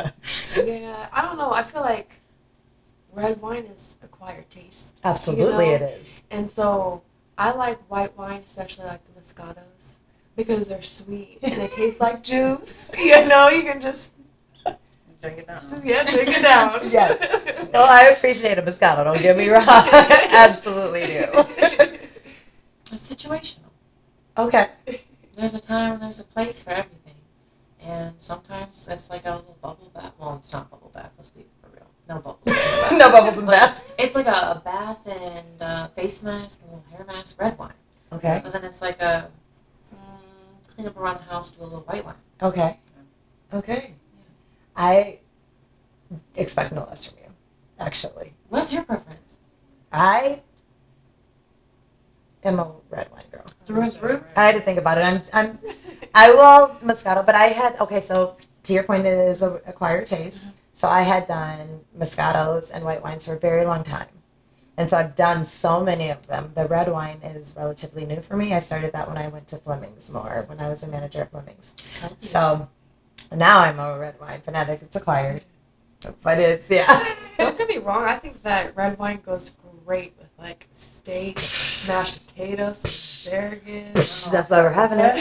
I 1.12 1.22
love 1.22 1.22
that. 1.22 1.22
Yeah, 1.22 1.22
I 1.22 1.22
don't 1.22 1.38
know. 1.38 1.52
I 1.52 1.62
feel 1.62 1.80
like 1.82 2.20
red 3.12 3.40
wine 3.40 3.64
is 3.64 3.98
acquired 4.02 4.48
taste. 4.50 5.00
Absolutely 5.04 5.66
You 5.70 5.78
know? 5.78 5.86
it 5.86 6.00
is. 6.00 6.22
And 6.30 6.50
so 6.50 7.02
I 7.38 7.52
like 7.52 7.78
white 7.90 8.16
wine, 8.16 8.42
especially 8.44 8.86
like 8.86 9.00
the 9.04 9.20
Moscatos, 9.20 9.96
because 10.36 10.68
they're 10.68 10.82
sweet 10.82 11.38
and 11.42 11.52
they 11.60 11.68
taste 11.68 12.00
like 12.00 12.22
juice. 12.32 12.90
You 12.96 13.24
know, 13.26 13.48
you 13.48 13.62
can 13.62 13.80
just, 13.80 14.12
Drink 15.20 15.40
it 15.40 15.46
down. 15.48 15.62
yeah, 15.84 16.02
drink 16.10 16.28
it 16.30 16.40
down. 16.40 16.90
Yes. 16.90 17.44
No, 17.74 17.82
I 17.82 18.04
appreciate 18.04 18.56
a 18.56 18.62
Moscato, 18.62 19.04
don't 19.04 19.20
get 19.20 19.36
me 19.36 19.48
wrong. 19.50 19.64
Absolutely 19.68 21.00
do. 21.06 21.26
It's 22.92 23.14
situational. 23.14 23.68
Okay. 24.38 24.68
There's 25.36 25.52
a 25.54 25.60
time 25.60 25.92
and 25.92 26.02
there's 26.02 26.20
a 26.20 26.24
place 26.24 26.64
for 26.64 26.70
everything. 26.70 26.99
And 27.82 28.14
sometimes 28.20 28.88
it's 28.90 29.08
like 29.08 29.24
a 29.24 29.36
little 29.36 29.56
bubble 29.62 29.90
bath. 29.94 30.12
Well, 30.18 30.36
it's 30.36 30.52
not 30.52 30.70
bubble 30.70 30.90
bath. 30.94 31.12
Let's 31.16 31.30
be 31.30 31.46
for 31.62 31.70
real. 31.74 31.86
No 32.08 32.16
bubbles. 32.16 32.46
in 32.46 32.52
the 32.52 32.58
bath. 32.82 32.92
no 32.92 33.10
bubbles 33.10 33.38
in 33.38 33.46
the 33.46 33.52
bath. 33.52 33.92
It's 33.98 34.14
like 34.14 34.26
a, 34.26 34.30
a 34.30 34.62
bath 34.64 35.06
and 35.06 35.62
uh 35.62 35.88
face 35.88 36.22
mask 36.22 36.60
and 36.62 36.70
a 36.72 36.74
little 36.76 36.90
hair 36.90 37.06
mask, 37.06 37.40
red 37.40 37.58
wine. 37.58 37.72
Okay. 38.12 38.40
But 38.42 38.52
then 38.52 38.64
it's 38.64 38.82
like 38.82 39.00
a 39.00 39.30
mm, 39.94 40.74
clean 40.74 40.86
up 40.86 40.96
around 40.96 41.18
the 41.18 41.22
house, 41.24 41.50
do 41.52 41.62
a 41.62 41.64
little 41.64 41.80
white 41.80 42.04
wine. 42.04 42.14
Okay. 42.42 42.78
Okay. 43.52 43.94
I 44.76 45.18
expect 46.36 46.72
no 46.72 46.86
less 46.88 47.10
from 47.10 47.22
you, 47.22 47.30
actually. 47.78 48.34
What's 48.48 48.72
your 48.72 48.82
preference? 48.82 49.38
I 49.92 50.42
am 52.44 52.58
a 52.58 52.72
red 52.88 53.10
wine 53.12 53.24
girl. 53.30 53.44
Through 53.64 53.80
and 53.82 53.92
through? 53.92 54.24
I 54.36 54.46
had 54.46 54.56
to 54.56 54.60
think 54.60 54.78
about 54.78 54.98
it. 54.98 55.04
I'm, 55.04 55.20
I'm, 55.34 55.58
I 56.14 56.30
will 56.32 56.76
Moscato, 56.84 57.24
but 57.24 57.34
I 57.34 57.48
had 57.48 57.78
okay. 57.80 58.00
So 58.00 58.36
to 58.64 58.72
your 58.72 58.82
point, 58.82 59.06
it 59.06 59.10
is 59.10 59.42
a 59.42 59.60
acquired 59.66 60.06
taste. 60.06 60.54
So 60.72 60.88
I 60.88 61.02
had 61.02 61.26
done 61.26 61.80
Moscatos 61.98 62.72
and 62.74 62.84
white 62.84 63.02
wines 63.02 63.26
for 63.26 63.34
a 63.34 63.38
very 63.38 63.64
long 63.64 63.82
time. 63.82 64.08
And 64.76 64.88
so 64.88 64.96
I've 64.96 65.14
done 65.14 65.44
so 65.44 65.84
many 65.84 66.08
of 66.08 66.26
them. 66.26 66.52
The 66.54 66.66
red 66.66 66.90
wine 66.90 67.20
is 67.22 67.54
relatively 67.58 68.06
new 68.06 68.22
for 68.22 68.36
me. 68.36 68.54
I 68.54 68.60
started 68.60 68.92
that 68.92 69.08
when 69.08 69.18
I 69.18 69.28
went 69.28 69.46
to 69.48 69.56
Fleming's 69.56 70.10
more, 70.10 70.44
when 70.46 70.58
I 70.60 70.68
was 70.68 70.82
a 70.82 70.90
manager 70.90 71.20
at 71.22 71.30
Fleming's. 71.30 71.76
So 72.18 72.68
now 73.30 73.58
I'm 73.58 73.78
a 73.78 73.98
red 73.98 74.18
wine 74.18 74.40
fanatic. 74.40 74.80
It's 74.80 74.96
acquired. 74.96 75.44
But 76.22 76.38
it's, 76.38 76.70
yeah. 76.70 77.14
Don't 77.36 77.58
get 77.58 77.68
me 77.68 77.76
wrong. 77.76 78.04
I 78.04 78.16
think 78.16 78.42
that 78.42 78.74
red 78.74 78.98
wine 78.98 79.20
goes 79.20 79.58
great 79.84 80.16
like 80.40 80.66
steak, 80.72 81.36
mashed 81.86 82.26
potatoes, 82.28 82.82
asparagus. 82.84 84.28
That's 84.32 84.50
why 84.50 84.62
we're 84.62 84.72
having 84.72 84.98
it. 85.00 85.14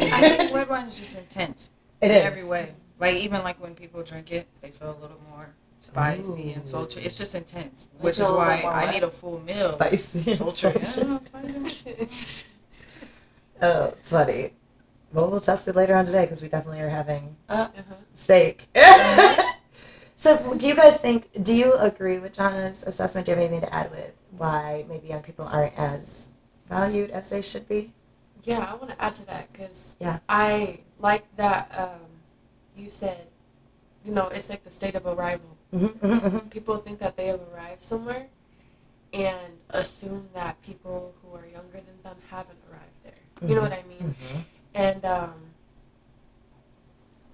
I 0.12 0.36
think 0.36 0.54
red 0.54 0.68
wine 0.68 0.86
is 0.86 0.98
just 0.98 1.16
intense 1.18 1.70
It 2.00 2.06
in 2.10 2.16
is. 2.16 2.24
every 2.24 2.50
way. 2.50 2.74
Like 2.98 3.16
even 3.16 3.42
like 3.42 3.60
when 3.60 3.74
people 3.74 4.02
drink 4.02 4.32
it, 4.32 4.46
they 4.60 4.70
feel 4.70 4.90
a 4.90 5.00
little 5.00 5.20
more 5.30 5.48
spicy 5.78 6.50
Ooh. 6.50 6.54
and 6.56 6.68
sultry. 6.68 7.02
It's 7.02 7.18
just 7.18 7.34
intense, 7.34 7.88
which 7.98 8.12
is 8.12 8.18
feel 8.18 8.28
a 8.28 8.38
little 8.38 8.38
why 8.38 8.62
I 8.86 8.92
need 8.92 9.02
a 9.02 9.10
full 9.10 9.40
meal. 9.40 9.48
Spicy. 9.72 10.30
and 10.30 10.38
Sultry. 10.38 10.84
sultry. 10.84 11.18
Spicy. 11.20 12.26
Oh, 13.64 13.94
it's 13.96 14.10
funny. 14.10 14.50
Well, 15.12 15.30
we'll 15.30 15.38
test 15.38 15.68
it 15.68 15.76
later 15.76 15.94
on 15.94 16.04
today 16.04 16.22
because 16.22 16.42
we 16.42 16.48
definitely 16.48 16.80
are 16.80 16.88
having 16.88 17.36
Uh-huh. 17.48 17.68
steak. 18.12 18.66
so, 20.16 20.54
do 20.56 20.66
you 20.66 20.74
guys 20.74 21.00
think? 21.00 21.28
Do 21.44 21.54
you 21.54 21.74
agree 21.74 22.18
with 22.18 22.32
Donna's 22.36 22.82
assessment? 22.84 23.26
Do 23.26 23.30
you 23.32 23.36
have 23.36 23.44
anything 23.44 23.60
to 23.60 23.72
add 23.72 23.90
with 23.92 24.12
why 24.36 24.84
maybe 24.88 25.08
young 25.08 25.22
people 25.22 25.46
aren't 25.46 25.78
as 25.78 26.28
valued 26.68 27.10
as 27.10 27.30
they 27.30 27.42
should 27.42 27.68
be? 27.68 27.92
Yeah, 28.44 28.58
I 28.60 28.74
want 28.74 28.90
to 28.90 29.00
add 29.02 29.14
to 29.16 29.26
that 29.26 29.52
because 29.52 29.96
Yeah. 30.00 30.18
I 30.28 30.80
like 30.98 31.24
that 31.36 31.70
um, 31.76 32.00
you 32.76 32.90
said, 32.90 33.26
you 34.04 34.12
know, 34.12 34.28
it's 34.28 34.48
like 34.48 34.64
the 34.64 34.70
state 34.70 34.94
of 34.94 35.06
arrival. 35.06 35.56
Mm-hmm, 35.72 36.06
mm-hmm, 36.06 36.48
People 36.48 36.76
think 36.78 36.98
that 36.98 37.16
they 37.16 37.26
have 37.28 37.40
arrived 37.54 37.82
somewhere 37.82 38.26
and 39.12 39.58
assume 39.70 40.28
that 40.34 40.60
people 40.62 41.14
who 41.22 41.34
are 41.36 41.46
younger 41.46 41.78
than 41.80 42.02
them 42.02 42.16
haven't 42.30 42.58
arrived 42.70 42.98
there. 43.04 43.48
You 43.48 43.54
know 43.54 43.62
what 43.62 43.72
I 43.72 43.82
mean? 43.88 44.14
mm-hmm. 44.14 44.38
And 44.74 45.04
um, 45.04 45.34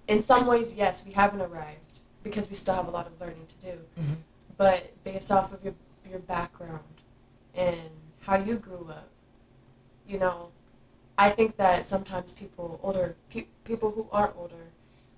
in 0.08 0.20
some 0.20 0.46
ways, 0.46 0.76
yes, 0.76 1.04
we 1.06 1.12
haven't 1.12 1.40
arrived 1.40 2.00
because 2.22 2.48
we 2.50 2.56
still 2.56 2.74
have 2.74 2.88
a 2.88 2.90
lot 2.90 3.06
of 3.06 3.20
learning 3.20 3.46
to 3.48 3.56
do. 3.72 3.78
But 4.56 4.92
based 5.04 5.30
off 5.30 5.52
of 5.52 5.62
your 5.64 5.74
your 6.08 6.18
background 6.20 7.02
and 7.54 7.90
how 8.20 8.36
you 8.36 8.56
grew 8.56 8.86
up, 8.90 9.08
you 10.06 10.18
know, 10.18 10.50
I 11.16 11.30
think 11.30 11.56
that 11.56 11.84
sometimes 11.84 12.32
people 12.32 12.78
older 12.82 13.16
pe- 13.30 13.46
people 13.64 13.90
who 13.90 14.06
are 14.12 14.32
older 14.36 14.70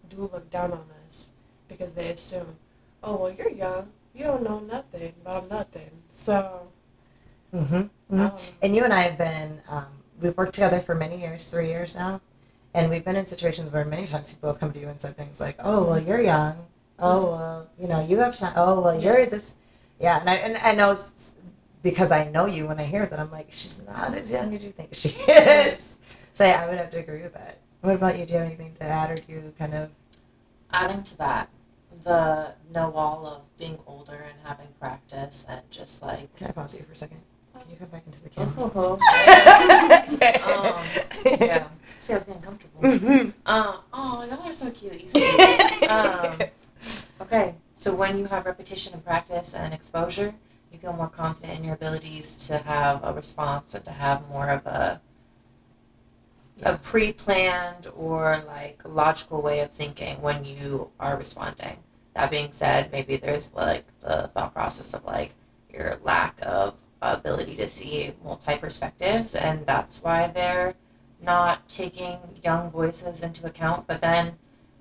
do 0.08 0.22
look 0.32 0.50
down 0.50 0.72
on 0.72 0.86
us 1.06 1.28
because 1.68 1.92
they 1.92 2.08
assume, 2.08 2.56
oh 3.02 3.16
well, 3.16 3.32
you're 3.32 3.50
young, 3.50 3.88
you 4.14 4.24
don't 4.24 4.42
know 4.42 4.60
nothing 4.60 5.14
about 5.22 5.48
nothing. 5.50 5.90
So 6.10 6.68
Mm-hmm. 7.54 7.74
Mm-hmm. 7.74 8.16
don't. 8.16 8.52
And 8.62 8.76
you 8.76 8.84
and 8.84 8.92
I 8.92 9.02
have 9.02 9.18
been, 9.18 9.60
um, 9.68 9.86
we've 10.20 10.36
worked 10.36 10.54
together 10.54 10.78
for 10.80 10.94
many 10.94 11.20
years, 11.20 11.50
three 11.50 11.66
years 11.68 11.96
now. 11.96 12.20
And 12.74 12.88
we've 12.88 13.04
been 13.04 13.16
in 13.16 13.26
situations 13.26 13.72
where 13.72 13.84
many 13.84 14.04
times 14.06 14.32
people 14.32 14.50
have 14.50 14.60
come 14.60 14.72
to 14.72 14.78
you 14.78 14.88
and 14.88 15.00
said 15.00 15.16
things 15.16 15.40
like, 15.40 15.56
oh, 15.58 15.82
well, 15.82 15.98
you're 16.00 16.20
young. 16.20 16.64
Oh, 17.00 17.32
well, 17.32 17.68
you 17.76 17.88
know, 17.88 18.00
you 18.00 18.18
have 18.18 18.36
time. 18.36 18.52
Oh, 18.54 18.80
well, 18.80 19.00
you're 19.00 19.26
this. 19.26 19.56
Yeah. 20.00 20.20
And 20.20 20.30
I, 20.30 20.34
and 20.34 20.56
I 20.58 20.72
know 20.72 20.94
because 21.82 22.12
I 22.12 22.30
know 22.30 22.46
you 22.46 22.66
when 22.66 22.78
I 22.78 22.84
hear 22.84 23.06
that, 23.06 23.18
I'm 23.18 23.30
like, 23.30 23.46
she's 23.50 23.82
not 23.86 24.14
as 24.14 24.32
young 24.32 24.54
as 24.54 24.62
you 24.62 24.70
think 24.70 24.94
she 24.94 25.08
is. 25.30 25.98
So, 26.32 26.44
yeah, 26.44 26.62
I 26.64 26.68
would 26.68 26.78
have 26.78 26.90
to 26.90 26.98
agree 26.98 27.22
with 27.22 27.34
that. 27.34 27.58
What 27.80 27.94
about 27.94 28.18
you? 28.18 28.26
Do 28.26 28.34
you 28.34 28.38
have 28.38 28.48
anything 28.48 28.74
to 28.78 28.84
add 28.84 29.10
or 29.10 29.14
do 29.16 29.22
you 29.32 29.52
kind 29.58 29.74
of. 29.74 29.90
Adding 30.72 31.02
to 31.02 31.18
that, 31.18 31.48
the 32.04 32.52
know 32.72 32.92
all 32.94 33.26
of 33.26 33.42
being 33.58 33.78
older 33.86 34.14
and 34.14 34.34
having 34.44 34.68
practice 34.78 35.44
and 35.48 35.60
just 35.70 36.00
like 36.00 36.34
Can 36.36 36.46
I 36.46 36.52
pause 36.52 36.78
you 36.78 36.84
for 36.84 36.92
a 36.92 36.96
second? 36.96 37.18
Can 37.52 37.62
you 37.68 37.76
come 37.76 37.88
back 37.88 38.04
into 38.06 38.22
the 38.22 38.28
camera? 38.30 38.70
oh, 38.74 38.92
um, 41.34 41.38
yeah. 41.40 41.66
See, 42.00 42.12
I 42.12 42.16
was 42.16 42.24
getting 42.24 42.40
comfortable. 42.40 42.82
Mhm. 42.82 43.32
Uh, 43.44 43.76
oh, 43.92 44.24
y'all 44.30 44.46
are 44.46 44.52
so 44.52 44.70
cute. 44.70 45.00
You 45.00 45.06
see. 45.06 45.86
Um, 45.86 46.38
okay, 47.22 47.54
so 47.80 47.94
when 47.94 48.18
you 48.18 48.26
have 48.26 48.44
repetition 48.44 48.92
and 48.92 49.02
practice 49.02 49.54
and 49.54 49.72
exposure, 49.72 50.34
you 50.70 50.78
feel 50.78 50.92
more 50.92 51.08
confident 51.08 51.60
in 51.60 51.64
your 51.64 51.76
abilities 51.76 52.36
to 52.48 52.58
have 52.58 53.02
a 53.02 53.14
response 53.14 53.74
and 53.74 53.82
to 53.86 53.90
have 53.90 54.28
more 54.28 54.50
of 54.50 54.66
a 54.66 55.00
a 56.62 56.76
pre-planned 56.76 57.86
or 57.96 58.44
like 58.46 58.82
logical 58.84 59.40
way 59.40 59.60
of 59.60 59.70
thinking 59.70 60.20
when 60.20 60.44
you 60.44 60.90
are 61.00 61.16
responding. 61.16 61.78
That 62.14 62.30
being 62.30 62.52
said, 62.52 62.92
maybe 62.92 63.16
there's 63.16 63.54
like 63.54 63.86
the 64.00 64.30
thought 64.34 64.52
process 64.52 64.92
of 64.92 65.02
like 65.06 65.32
your 65.72 65.96
lack 66.04 66.38
of 66.42 66.74
ability 67.00 67.56
to 67.56 67.66
see 67.66 68.12
multi 68.22 68.58
perspectives, 68.58 69.34
and 69.34 69.64
that's 69.64 70.02
why 70.02 70.26
they're 70.26 70.74
not 71.22 71.66
taking 71.66 72.18
young 72.44 72.70
voices 72.70 73.22
into 73.22 73.46
account. 73.46 73.86
But 73.86 74.02
then 74.02 74.34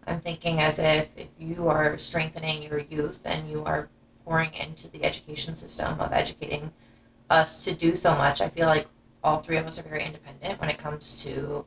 I'm 0.09 0.21
thinking 0.21 0.59
as 0.59 0.79
if 0.79 1.15
if 1.17 1.29
you 1.37 1.67
are 1.67 1.97
strengthening 1.97 2.63
your 2.63 2.79
youth 2.79 3.21
and 3.25 3.49
you 3.49 3.63
are 3.63 3.89
pouring 4.25 4.53
into 4.53 4.89
the 4.89 5.03
education 5.03 5.55
system 5.55 5.99
of 5.99 6.11
educating 6.11 6.71
us 7.29 7.63
to 7.65 7.73
do 7.73 7.95
so 7.95 8.15
much, 8.15 8.41
I 8.41 8.49
feel 8.49 8.65
like 8.65 8.87
all 9.23 9.39
three 9.39 9.57
of 9.57 9.67
us 9.67 9.79
are 9.79 9.83
very 9.83 10.03
independent 10.03 10.59
when 10.59 10.69
it 10.69 10.77
comes 10.77 11.23
to 11.25 11.65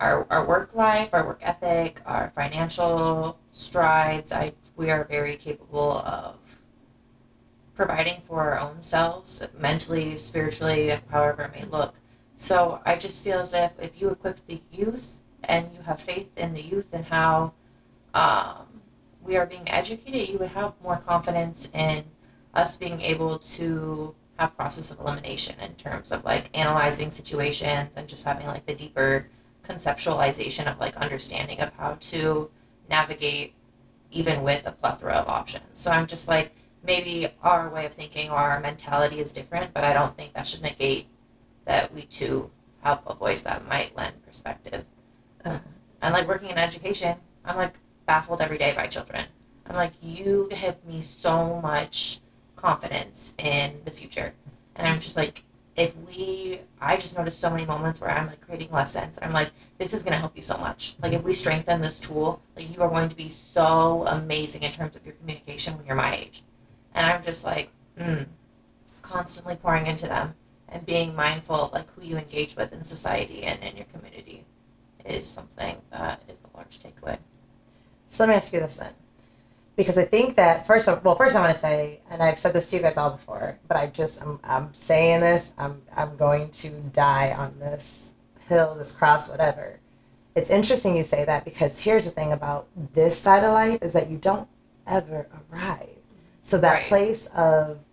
our, 0.00 0.26
our 0.30 0.46
work 0.46 0.74
life, 0.74 1.10
our 1.12 1.24
work 1.24 1.40
ethic, 1.42 2.00
our 2.04 2.30
financial 2.34 3.38
strides. 3.50 4.32
I 4.32 4.54
we 4.76 4.90
are 4.90 5.04
very 5.04 5.36
capable 5.36 5.98
of 5.98 6.60
providing 7.74 8.20
for 8.22 8.40
our 8.40 8.58
own 8.58 8.82
selves, 8.82 9.40
mentally, 9.56 10.16
spiritually, 10.16 10.98
however 11.10 11.42
it 11.42 11.52
may 11.52 11.64
look. 11.64 11.94
So 12.34 12.80
I 12.84 12.96
just 12.96 13.22
feel 13.22 13.38
as 13.38 13.54
if 13.54 13.78
if 13.78 14.00
you 14.00 14.10
equip 14.10 14.44
the 14.46 14.62
youth 14.72 15.20
and 15.44 15.68
you 15.74 15.82
have 15.82 16.00
faith 16.00 16.36
in 16.36 16.54
the 16.54 16.62
youth 16.62 16.92
and 16.92 17.04
how 17.04 17.52
um, 18.14 18.66
we 19.22 19.36
are 19.36 19.46
being 19.46 19.68
educated, 19.68 20.28
you 20.28 20.38
would 20.38 20.50
have 20.50 20.72
more 20.82 20.96
confidence 20.96 21.70
in 21.74 22.04
us 22.54 22.76
being 22.76 23.00
able 23.00 23.38
to 23.38 24.14
have 24.38 24.56
process 24.56 24.90
of 24.90 25.00
elimination 25.00 25.58
in 25.60 25.74
terms 25.74 26.12
of 26.12 26.24
like 26.24 26.56
analyzing 26.56 27.10
situations 27.10 27.94
and 27.96 28.08
just 28.08 28.24
having 28.24 28.46
like 28.46 28.64
the 28.66 28.74
deeper 28.74 29.28
conceptualization 29.62 30.70
of 30.70 30.78
like 30.78 30.96
understanding 30.96 31.60
of 31.60 31.72
how 31.74 31.96
to 32.00 32.50
navigate 32.88 33.54
even 34.10 34.42
with 34.42 34.66
a 34.66 34.72
plethora 34.72 35.12
of 35.14 35.28
options. 35.28 35.66
So 35.72 35.90
I'm 35.90 36.06
just 36.06 36.28
like 36.28 36.52
maybe 36.82 37.28
our 37.42 37.68
way 37.68 37.84
of 37.84 37.92
thinking 37.92 38.30
or 38.30 38.36
our 38.36 38.60
mentality 38.60 39.18
is 39.20 39.32
different, 39.32 39.74
but 39.74 39.84
I 39.84 39.92
don't 39.92 40.16
think 40.16 40.32
that 40.32 40.46
should 40.46 40.62
negate 40.62 41.06
that 41.66 41.92
we 41.92 42.02
too 42.02 42.50
have 42.82 43.00
a 43.06 43.14
voice 43.14 43.42
that 43.42 43.68
might 43.68 43.94
lend 43.96 44.22
perspective. 44.24 44.84
Uh. 45.44 45.58
And 46.00 46.14
like 46.14 46.28
working 46.28 46.50
in 46.50 46.58
education, 46.58 47.16
I'm 47.44 47.56
like 47.56 47.74
baffled 48.08 48.40
every 48.40 48.58
day 48.58 48.72
by 48.74 48.88
children. 48.88 49.26
I'm 49.66 49.76
like, 49.76 49.92
you 50.02 50.48
give 50.50 50.84
me 50.84 51.00
so 51.02 51.60
much 51.60 52.20
confidence 52.56 53.36
in 53.38 53.80
the 53.84 53.92
future. 53.92 54.32
And 54.74 54.88
I'm 54.88 54.98
just 54.98 55.16
like, 55.16 55.44
if 55.76 55.94
we, 56.08 56.60
I 56.80 56.96
just 56.96 57.16
noticed 57.16 57.38
so 57.38 57.50
many 57.50 57.64
moments 57.64 58.00
where 58.00 58.10
I'm 58.10 58.26
like 58.26 58.40
creating 58.40 58.72
lessons. 58.72 59.18
I'm 59.22 59.32
like, 59.32 59.50
this 59.76 59.92
is 59.94 60.02
going 60.02 60.14
to 60.14 60.18
help 60.18 60.34
you 60.34 60.42
so 60.42 60.56
much. 60.56 60.96
Like, 61.00 61.12
if 61.12 61.22
we 61.22 61.32
strengthen 61.32 61.80
this 61.80 62.00
tool, 62.00 62.42
like, 62.56 62.74
you 62.74 62.82
are 62.82 62.88
going 62.88 63.08
to 63.08 63.14
be 63.14 63.28
so 63.28 64.04
amazing 64.08 64.64
in 64.64 64.72
terms 64.72 64.96
of 64.96 65.06
your 65.06 65.14
communication 65.14 65.76
when 65.76 65.86
you're 65.86 65.94
my 65.94 66.16
age. 66.16 66.42
And 66.94 67.06
I'm 67.06 67.22
just 67.22 67.44
like, 67.44 67.70
mm, 68.00 68.26
constantly 69.02 69.54
pouring 69.54 69.86
into 69.86 70.06
them 70.06 70.34
and 70.68 70.84
being 70.84 71.14
mindful 71.14 71.56
of 71.56 71.72
like 71.72 71.88
who 71.92 72.02
you 72.02 72.16
engage 72.16 72.56
with 72.56 72.72
in 72.72 72.84
society 72.84 73.42
and 73.44 73.62
in 73.62 73.76
your 73.76 73.86
community 73.86 74.44
is 75.04 75.26
something 75.26 75.76
that 75.90 76.22
is 76.28 76.38
a 76.44 76.56
large 76.56 76.78
takeaway. 76.78 77.18
So 78.08 78.24
let 78.24 78.30
me 78.30 78.34
ask 78.36 78.52
you 78.52 78.60
this 78.60 78.78
then. 78.78 78.92
Because 79.76 79.96
I 79.96 80.04
think 80.04 80.34
that 80.34 80.66
first 80.66 80.88
of 80.88 81.04
well, 81.04 81.14
first 81.14 81.36
I 81.36 81.40
want 81.40 81.52
to 81.52 81.58
say, 81.58 82.00
and 82.10 82.20
I've 82.20 82.36
said 82.38 82.52
this 82.52 82.68
to 82.70 82.76
you 82.78 82.82
guys 82.82 82.96
all 82.96 83.10
before, 83.10 83.58
but 83.68 83.76
I 83.76 83.86
just 83.86 84.20
I'm, 84.22 84.40
I'm 84.42 84.72
saying 84.74 85.20
this, 85.20 85.54
I'm 85.56 85.82
I'm 85.96 86.16
going 86.16 86.50
to 86.50 86.70
die 86.70 87.32
on 87.32 87.60
this 87.60 88.14
hill, 88.48 88.74
this 88.74 88.96
cross, 88.96 89.30
whatever. 89.30 89.78
It's 90.34 90.50
interesting 90.50 90.96
you 90.96 91.04
say 91.04 91.24
that 91.26 91.44
because 91.44 91.82
here's 91.82 92.06
the 92.06 92.10
thing 92.10 92.32
about 92.32 92.66
this 92.94 93.16
side 93.16 93.44
of 93.44 93.52
life 93.52 93.82
is 93.82 93.92
that 93.92 94.10
you 94.10 94.16
don't 94.16 94.48
ever 94.86 95.28
arrive. 95.52 95.90
So 96.40 96.58
that 96.58 96.72
Right. 96.72 96.86
place 96.86 97.26
of 97.28 97.84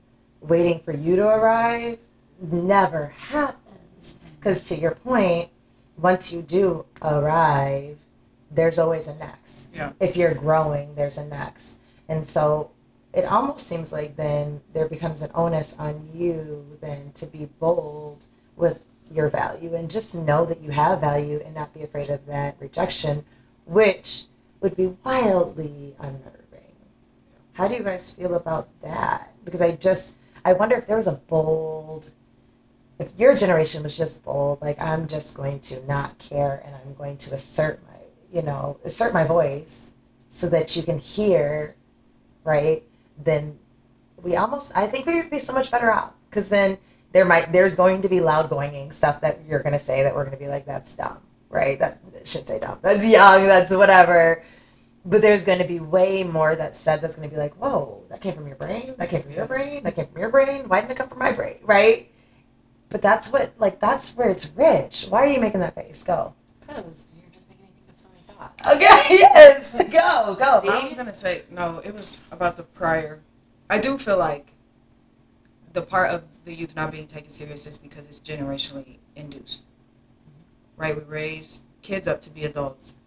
waiting 0.41 0.79
for 0.79 0.91
you 0.93 1.15
to 1.17 1.27
arrive 1.27 1.99
never 2.39 3.07
happens. 3.07 4.17
Because 4.39 4.67
to 4.69 4.75
your 4.75 4.91
point, 4.91 5.49
once 5.97 6.31
you 6.31 6.41
do 6.41 6.85
arrive, 7.01 7.99
there's 8.55 8.79
always 8.79 9.07
a 9.07 9.15
next. 9.17 9.75
Yeah. 9.75 9.91
If 9.99 10.15
you're 10.17 10.33
growing, 10.33 10.95
there's 10.95 11.17
a 11.17 11.25
next. 11.25 11.79
And 12.07 12.25
so 12.25 12.71
it 13.13 13.25
almost 13.25 13.67
seems 13.67 13.93
like 13.93 14.15
then 14.15 14.61
there 14.73 14.87
becomes 14.87 15.21
an 15.21 15.31
onus 15.33 15.79
on 15.79 16.09
you 16.13 16.77
then 16.81 17.11
to 17.13 17.25
be 17.25 17.49
bold 17.59 18.25
with 18.55 18.85
your 19.11 19.29
value 19.29 19.75
and 19.75 19.89
just 19.89 20.15
know 20.15 20.45
that 20.45 20.61
you 20.61 20.71
have 20.71 20.99
value 20.99 21.41
and 21.45 21.55
not 21.55 21.73
be 21.73 21.83
afraid 21.83 22.09
of 22.09 22.25
that 22.25 22.55
rejection, 22.59 23.23
which 23.65 24.25
would 24.61 24.75
be 24.75 24.87
wildly 25.03 25.95
unnerving. 25.99 26.75
How 27.53 27.67
do 27.67 27.75
you 27.75 27.83
guys 27.83 28.13
feel 28.15 28.35
about 28.35 28.67
that? 28.81 29.31
Because 29.45 29.61
I 29.61 29.75
just, 29.75 30.19
I 30.43 30.53
wonder 30.53 30.75
if 30.75 30.87
there 30.87 30.97
was 30.97 31.07
a 31.07 31.17
bold, 31.17 32.11
if 32.99 33.17
your 33.17 33.35
generation 33.35 33.83
was 33.83 33.97
just 33.97 34.25
bold, 34.25 34.61
like 34.61 34.79
I'm 34.81 35.07
just 35.07 35.37
going 35.37 35.59
to 35.61 35.85
not 35.85 36.17
care 36.17 36.61
and 36.65 36.75
I'm 36.75 36.93
going 36.95 37.17
to 37.17 37.35
assert 37.35 37.79
my, 37.87 37.94
you 38.35 38.41
know, 38.41 38.77
assert 38.83 39.13
my 39.13 39.23
voice 39.23 39.93
so 40.27 40.49
that 40.49 40.75
you 40.75 40.83
can 40.83 40.99
hear, 40.99 41.75
right? 42.43 42.83
Then 43.17 43.57
we 44.21 44.35
almost, 44.35 44.75
I 44.77 44.85
think 44.87 45.05
we 45.05 45.15
would 45.15 45.31
be 45.31 45.39
so 45.39 45.53
much 45.53 45.71
better 45.71 45.91
off 45.91 46.11
because 46.29 46.49
then 46.49 46.77
there 47.13 47.25
might, 47.25 47.51
there's 47.51 47.77
going 47.77 48.01
to 48.01 48.09
be 48.09 48.19
loud 48.19 48.49
goinging 48.49 48.93
stuff 48.93 49.21
that 49.21 49.39
you're 49.47 49.63
going 49.63 49.73
to 49.73 49.79
say 49.79 50.03
that 50.03 50.13
we're 50.13 50.25
going 50.25 50.37
to 50.37 50.43
be 50.43 50.49
like, 50.49 50.65
that's 50.65 50.95
dumb, 50.95 51.17
right? 51.49 51.79
That 51.79 51.99
should 52.25 52.45
say 52.45 52.59
dumb. 52.59 52.79
That's 52.81 53.07
young. 53.07 53.43
That's 53.47 53.73
whatever 53.73 54.43
but 55.05 55.21
there's 55.21 55.45
going 55.45 55.59
to 55.59 55.67
be 55.67 55.79
way 55.79 56.23
more 56.23 56.55
that's 56.55 56.77
said 56.77 56.99
that's 56.99 57.15
going 57.15 57.29
to 57.29 57.33
be 57.33 57.39
like, 57.39 57.53
whoa, 57.55 58.03
that 58.09 58.21
came 58.21 58.33
from 58.33 58.47
your 58.47 58.55
brain, 58.55 58.95
that 58.97 59.09
came 59.09 59.21
from 59.21 59.31
your 59.31 59.45
brain, 59.45 59.83
that 59.83 59.95
came 59.95 60.07
from 60.07 60.19
your 60.19 60.29
brain. 60.29 60.67
Why 60.67 60.81
didn't 60.81 60.91
it 60.91 60.97
come 60.97 61.07
from 61.07 61.19
my 61.19 61.31
brain, 61.31 61.57
right? 61.61 62.11
But 62.89 63.01
that's 63.03 63.31
what, 63.31 63.53
like, 63.59 63.79
that's 63.79 64.15
where 64.17 64.29
it's 64.29 64.51
rich. 64.55 65.07
Why 65.09 65.23
are 65.23 65.27
you 65.27 65.39
making 65.39 65.59
that 65.59 65.75
face? 65.75 66.03
Go. 66.03 66.33
Because 66.59 67.11
you're 67.15 67.31
just 67.31 67.47
making 67.49 67.65
me 67.65 67.71
think 67.75 67.89
of 67.91 67.99
so 67.99 68.09
many 68.09 68.23
thoughts. 68.23 68.54
Okay, 68.75 68.81
yes, 69.09 69.75
go, 69.75 70.35
go. 70.35 70.59
I 70.69 70.85
was 70.85 70.95
gonna 70.95 71.13
say 71.13 71.43
no. 71.51 71.81
It 71.83 71.93
was 71.93 72.23
about 72.31 72.55
the 72.55 72.63
prior. 72.63 73.21
I 73.69 73.77
do 73.77 73.97
feel 73.97 74.17
like 74.17 74.53
the 75.73 75.83
part 75.83 76.09
of 76.09 76.23
the 76.45 76.53
youth 76.53 76.75
not 76.75 76.91
being 76.91 77.05
taken 77.05 77.29
serious 77.29 77.67
is 77.67 77.77
because 77.77 78.07
it's 78.07 78.19
generationally 78.19 78.97
induced. 79.15 79.65
Right, 80.77 80.95
we 80.95 81.03
raise 81.03 81.65
kids 81.83 82.07
up 82.07 82.19
to 82.21 82.29
be 82.31 82.43
adults, 82.43 82.97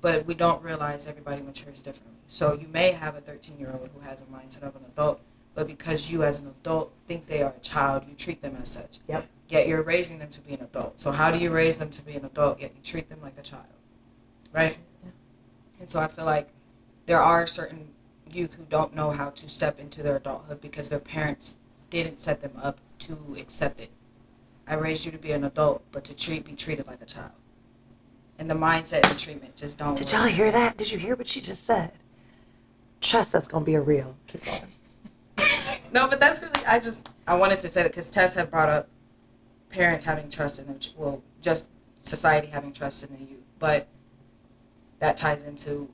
but 0.00 0.26
we 0.26 0.34
don't 0.34 0.62
realize 0.62 1.06
everybody 1.06 1.40
matures 1.42 1.80
differently. 1.80 2.18
So 2.26 2.54
you 2.54 2.66
may 2.66 2.90
have 2.90 3.14
a 3.14 3.20
13 3.20 3.58
year 3.58 3.70
old 3.78 3.90
who 3.94 4.00
has 4.00 4.22
a 4.22 4.24
mindset 4.24 4.62
of 4.62 4.74
an 4.74 4.82
adult, 4.86 5.20
but 5.54 5.68
because 5.68 6.10
you 6.10 6.24
as 6.24 6.40
an 6.40 6.48
adult 6.48 6.92
think 7.06 7.26
they 7.26 7.42
are 7.42 7.54
a 7.56 7.60
child, 7.60 8.04
you 8.08 8.14
treat 8.14 8.42
them 8.42 8.56
as 8.60 8.70
such. 8.70 8.98
Yep. 9.08 9.28
Yet 9.48 9.68
you're 9.68 9.82
raising 9.82 10.18
them 10.18 10.30
to 10.30 10.40
be 10.40 10.54
an 10.54 10.62
adult. 10.62 10.98
So 10.98 11.12
how 11.12 11.30
do 11.30 11.38
you 11.38 11.50
raise 11.50 11.78
them 11.78 11.90
to 11.90 12.04
be 12.04 12.14
an 12.14 12.24
adult 12.24 12.60
yet 12.60 12.72
you 12.74 12.82
treat 12.82 13.08
them 13.08 13.20
like 13.22 13.38
a 13.38 13.42
child? 13.42 13.66
Right? 14.54 14.78
And 15.80 15.90
so 15.90 16.00
I 16.00 16.08
feel 16.08 16.24
like 16.24 16.48
there 17.06 17.20
are 17.20 17.46
certain 17.46 17.88
youth 18.30 18.54
who 18.54 18.64
don't 18.64 18.94
know 18.94 19.10
how 19.10 19.30
to 19.30 19.48
step 19.48 19.78
into 19.78 20.02
their 20.02 20.16
adulthood 20.16 20.60
because 20.60 20.88
their 20.88 20.98
parents 20.98 21.58
didn't 21.90 22.18
set 22.20 22.40
them 22.40 22.52
up 22.62 22.78
to 23.00 23.36
accept 23.38 23.80
it. 23.80 23.90
I 24.66 24.74
raised 24.74 25.04
you 25.04 25.12
to 25.12 25.18
be 25.18 25.32
an 25.32 25.44
adult, 25.44 25.82
but 25.92 26.04
to 26.04 26.16
treat 26.16 26.44
be 26.44 26.54
treated 26.54 26.86
like 26.86 27.02
a 27.02 27.04
child. 27.04 27.32
And 28.38 28.50
the 28.50 28.54
mindset 28.54 29.08
and 29.08 29.18
treatment 29.18 29.56
just 29.56 29.78
don't 29.78 29.96
Did 29.96 30.06
work. 30.06 30.12
y'all 30.14 30.26
hear 30.26 30.50
that? 30.50 30.76
Did 30.76 30.90
you 30.90 30.98
hear 30.98 31.14
what 31.14 31.28
she 31.28 31.40
just 31.40 31.64
said? 31.64 31.92
Trust 33.00 33.32
that's 33.32 33.46
going 33.46 33.64
to 33.64 33.66
be 33.66 33.74
a 33.74 33.80
real. 33.80 34.16
Keep 34.26 34.44
going. 34.46 34.60
No, 35.92 36.08
but 36.08 36.18
that's 36.18 36.42
really 36.42 36.66
I 36.66 36.80
just 36.80 37.12
I 37.24 37.36
wanted 37.36 37.60
to 37.60 37.68
say 37.68 37.84
that 37.84 37.92
because 37.92 38.10
Tess 38.10 38.34
had 38.34 38.50
brought 38.50 38.68
up 38.68 38.88
parents 39.70 40.04
having 40.04 40.28
trust 40.28 40.58
in 40.58 40.66
their 40.66 40.76
well 40.96 41.22
just 41.40 41.70
society 42.00 42.48
having 42.48 42.72
trust 42.72 43.08
in 43.08 43.16
the 43.16 43.22
youth, 43.22 43.44
but 43.60 43.86
that 44.98 45.16
ties 45.16 45.44
into 45.44 45.88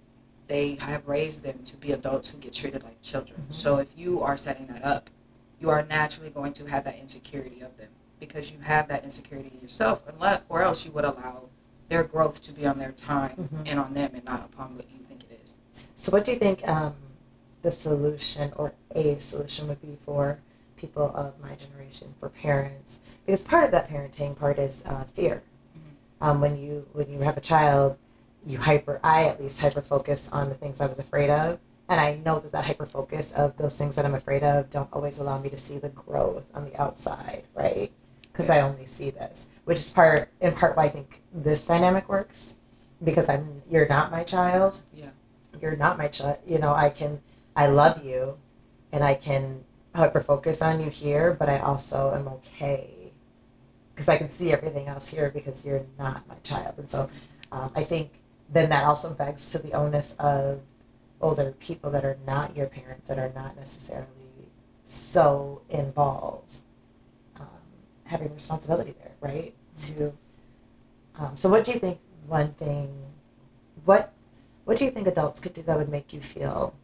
they 0.47 0.75
have 0.77 1.07
raised 1.07 1.45
them 1.45 1.63
to 1.65 1.77
be 1.77 1.93
adults 1.93 2.29
who 2.31 2.39
get 2.39 2.53
treated 2.53 2.83
like 2.83 3.01
children. 3.01 3.47
Mhm. 3.49 3.55
So 3.55 3.77
if 3.79 3.97
you 3.97 4.21
are 4.21 4.37
setting 4.37 4.67
that 4.67 4.85
up, 4.85 5.09
you 5.61 5.71
are 5.71 5.85
naturally 5.85 6.31
going 6.31 6.53
to 6.55 6.67
have 6.69 6.83
that 6.85 6.97
insecurity 6.99 7.61
of 7.61 7.77
them 7.77 7.89
because 8.19 8.53
you 8.53 8.59
have 8.61 8.89
that 8.89 9.05
insecurity 9.05 9.53
in 9.55 9.61
yourself, 9.61 10.03
unless 10.09 10.43
or 10.49 10.63
else 10.63 10.85
you 10.85 10.91
would 10.91 11.05
allow 11.05 11.45
their 11.89 12.03
growth 12.03 12.43
to 12.43 12.53
be 12.53 12.67
on 12.67 12.79
their 12.81 12.91
time 12.93 13.49
Mhm. 13.55 13.63
and 13.67 13.79
on 13.79 13.95
them 13.95 14.11
and 14.15 14.25
not 14.25 14.45
upon 14.45 14.75
what 14.77 14.87
you 14.91 15.05
think 15.05 15.23
it 15.31 15.41
is. 15.45 15.55
So, 15.95 16.11
what 16.13 16.25
do 16.25 16.33
you 16.33 16.39
think 16.39 16.67
um, 16.69 16.95
the 17.63 17.71
solution 17.71 18.53
or 18.57 18.73
a 18.93 19.19
solution 19.19 19.69
would 19.69 19.81
be 19.81 19.95
for 19.95 20.39
people 20.77 21.13
of 21.15 21.39
my 21.41 21.55
generation, 21.55 22.15
for 22.19 22.29
parents? 22.29 23.01
Because 23.25 23.45
part 23.45 23.65
of 23.65 23.71
that 23.71 23.89
parenting 23.89 24.35
part 24.35 24.59
is 24.59 24.85
uh, 24.87 25.05
fear. 25.05 25.43
Um, 26.21 26.41
when 26.41 26.59
you 26.59 26.87
when 26.93 27.09
you 27.11 27.21
have 27.21 27.37
a 27.37 27.41
child, 27.41 27.97
you 28.46 28.59
hyper. 28.59 29.00
I 29.03 29.24
at 29.24 29.40
least 29.40 29.61
hyper 29.61 29.83
focus 29.83 30.31
on 30.33 30.48
the 30.48 30.55
things 30.55 30.81
I 30.81 30.87
was 30.87 30.98
afraid 30.98 31.31
of, 31.31 31.59
and 31.88 32.00
I 32.00 32.20
know 32.24 32.38
that 32.38 32.53
that 32.53 32.64
hyper 32.64 32.87
focus 32.87 33.33
of 33.33 33.57
those 33.57 33.76
things 33.76 33.96
that 33.96 34.05
I'm 34.05 34.14
afraid 34.14 34.42
of 34.42 34.70
don't 34.70 34.88
always 34.92 35.18
allow 35.18 35.40
me 35.40 35.50
to 35.50 35.57
see 35.57 35.79
the 35.79 35.88
growth 35.88 36.50
on 36.55 36.64
the 36.64 36.81
outside, 36.81 37.44
right? 37.55 37.90
Because 38.22 38.48
I 38.48 38.61
only 38.61 38.87
see 38.87 39.11
this, 39.11 39.48
which 39.64 39.79
is 39.79 39.92
part 39.92 40.31
in 40.40 40.55
part 40.55 40.76
why 40.76 40.85
I 40.85 40.88
think 40.88 41.20
this 41.33 41.66
dynamic 41.66 42.09
works. 42.09 42.57
Because 43.03 43.29
I'm 43.29 43.62
you're 43.68 43.88
not 43.88 44.11
my 44.11 44.24
child. 44.24 44.83
Yeah. 44.92 45.11
You're 45.61 45.76
not 45.76 45.98
my 45.98 46.09
child. 46.09 46.38
You 46.46 46.59
know, 46.59 46.74
I 46.74 46.90
can 46.90 47.20
I 47.57 47.66
love 47.66 48.05
you, 48.05 48.38
and 48.92 49.03
I 49.03 49.14
can 49.14 49.64
hyper 49.94 50.20
focus 50.20 50.62
on 50.62 50.81
you 50.81 50.90
here, 50.90 51.33
but 51.33 51.48
I 51.48 51.59
also 51.59 52.14
am 52.14 52.29
okay 52.29 53.12
because 53.92 54.09
I 54.09 54.16
can 54.16 54.29
see 54.29 54.53
everything 54.53 54.87
else 54.87 55.09
here 55.09 55.31
because 55.31 55.66
you're 55.66 55.85
not 55.98 56.26
my 56.29 56.37
child, 56.42 56.74
and 56.79 56.88
so 56.88 57.11
um, 57.53 57.70
I 57.74 57.83
think 57.83 58.12
then 58.53 58.69
that 58.71 58.85
also 58.85 59.15
begs 59.15 59.53
to 59.53 59.59
the 59.59 59.73
onus 59.73 60.17
of 60.17 60.61
older 61.21 61.53
people 61.61 61.91
that 61.91 62.05
are 62.05 62.17
not 62.27 62.57
your 62.57 62.67
parents 62.67 63.09
that 63.09 63.19
are 63.19 63.33
not 63.35 63.57
necessarily 63.57 64.07
so 64.85 65.63
involved 65.69 66.63
um, 67.39 67.47
having 68.05 68.33
responsibility 68.33 68.95
there, 69.03 69.13
right? 69.21 69.55
To 69.77 70.13
um, 71.21 71.37
so, 71.37 71.49
what 71.49 71.65
do 71.65 71.73
you 71.73 71.79
think? 71.79 71.99
One 72.27 72.53
thing, 72.55 72.91
what 73.85 74.13
what 74.65 74.79
do 74.79 74.85
you 74.85 74.91
think 74.91 75.07
adults 75.07 75.41
could 75.41 75.53
do 75.53 75.63
that 75.63 75.77
would 75.77 75.89
make 75.89 76.13
you 76.13 76.21
feel 76.21 76.75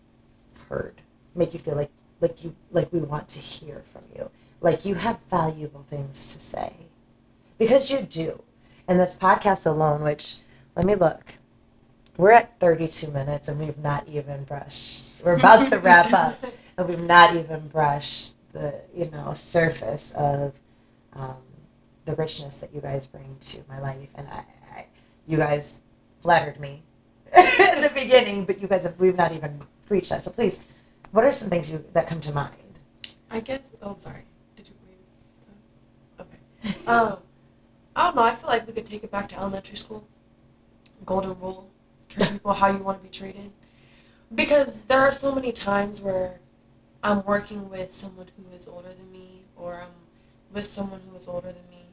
heard, 0.68 1.00
make 1.34 1.52
you 1.52 1.58
feel 1.58 1.74
like 1.74 1.90
like 2.20 2.44
you 2.44 2.54
like 2.70 2.92
we 2.92 3.00
want 3.00 3.28
to 3.28 3.40
hear 3.40 3.82
from 3.84 4.02
you, 4.14 4.30
like 4.60 4.84
you 4.84 4.96
have 4.96 5.20
valuable 5.30 5.82
things 5.82 6.32
to 6.34 6.40
say, 6.40 6.74
because 7.58 7.90
you 7.90 8.02
do. 8.02 8.42
And 8.88 9.00
this 9.00 9.18
podcast 9.18 9.66
alone, 9.66 10.02
which 10.02 10.38
let 10.76 10.84
me 10.84 10.94
look, 10.94 11.38
we're 12.16 12.32
at 12.32 12.58
32 12.60 13.10
minutes 13.12 13.48
and 13.48 13.60
we've 13.60 13.78
not 13.78 14.08
even 14.08 14.44
brushed. 14.44 15.22
We're 15.24 15.36
about 15.36 15.66
to 15.66 15.78
wrap 15.78 16.12
up, 16.12 16.42
and 16.78 16.88
we've 16.88 17.02
not 17.02 17.36
even 17.36 17.68
brushed 17.68 18.36
the 18.52 18.80
you 18.94 19.06
know 19.10 19.32
surface 19.34 20.14
of 20.14 20.58
um, 21.12 21.36
the 22.04 22.14
richness 22.14 22.60
that 22.60 22.72
you 22.74 22.80
guys 22.80 23.06
bring 23.06 23.36
to 23.40 23.60
my 23.68 23.78
life. 23.80 24.08
And 24.14 24.26
I, 24.28 24.44
I 24.74 24.86
you 25.26 25.36
guys 25.36 25.82
flattered 26.20 26.58
me 26.58 26.82
in 27.36 27.82
the 27.82 27.90
beginning, 27.94 28.44
but 28.44 28.60
you 28.60 28.68
guys 28.68 28.84
have 28.84 28.98
we've 28.98 29.16
not 29.16 29.32
even 29.32 29.60
reached 29.88 30.10
that. 30.10 30.22
So 30.22 30.30
please, 30.30 30.64
what 31.12 31.24
are 31.24 31.32
some 31.32 31.50
things 31.50 31.70
you 31.70 31.84
that 31.92 32.06
come 32.06 32.20
to 32.20 32.32
mind? 32.32 32.54
I 33.30 33.40
guess. 33.40 33.72
Oh, 33.82 33.90
I'm 33.90 34.00
sorry. 34.00 34.22
Did 34.56 34.68
you? 34.68 34.74
Okay. 36.20 36.86
Um, 36.86 37.18
I 37.94 38.04
don't 38.04 38.16
know. 38.16 38.22
I 38.22 38.34
feel 38.34 38.48
like 38.48 38.66
we 38.66 38.72
could 38.72 38.86
take 38.86 39.04
it 39.04 39.10
back 39.10 39.28
to 39.30 39.38
elementary 39.38 39.76
school. 39.76 40.06
Golden 41.04 41.38
rule: 41.40 41.70
treat 42.08 42.30
people 42.30 42.52
how 42.52 42.68
you 42.68 42.78
want 42.78 42.98
to 42.98 43.04
be 43.04 43.10
treated. 43.10 43.52
Because 44.34 44.84
there 44.84 45.00
are 45.00 45.12
so 45.12 45.32
many 45.34 45.52
times 45.52 46.00
where 46.00 46.40
I'm 47.02 47.24
working 47.24 47.70
with 47.70 47.92
someone 47.92 48.28
who 48.36 48.54
is 48.54 48.66
older 48.66 48.92
than 48.92 49.10
me, 49.12 49.42
or 49.56 49.82
I'm 49.82 49.92
with 50.52 50.66
someone 50.66 51.00
who 51.08 51.16
is 51.16 51.28
older 51.28 51.48
than 51.48 51.68
me, 51.70 51.86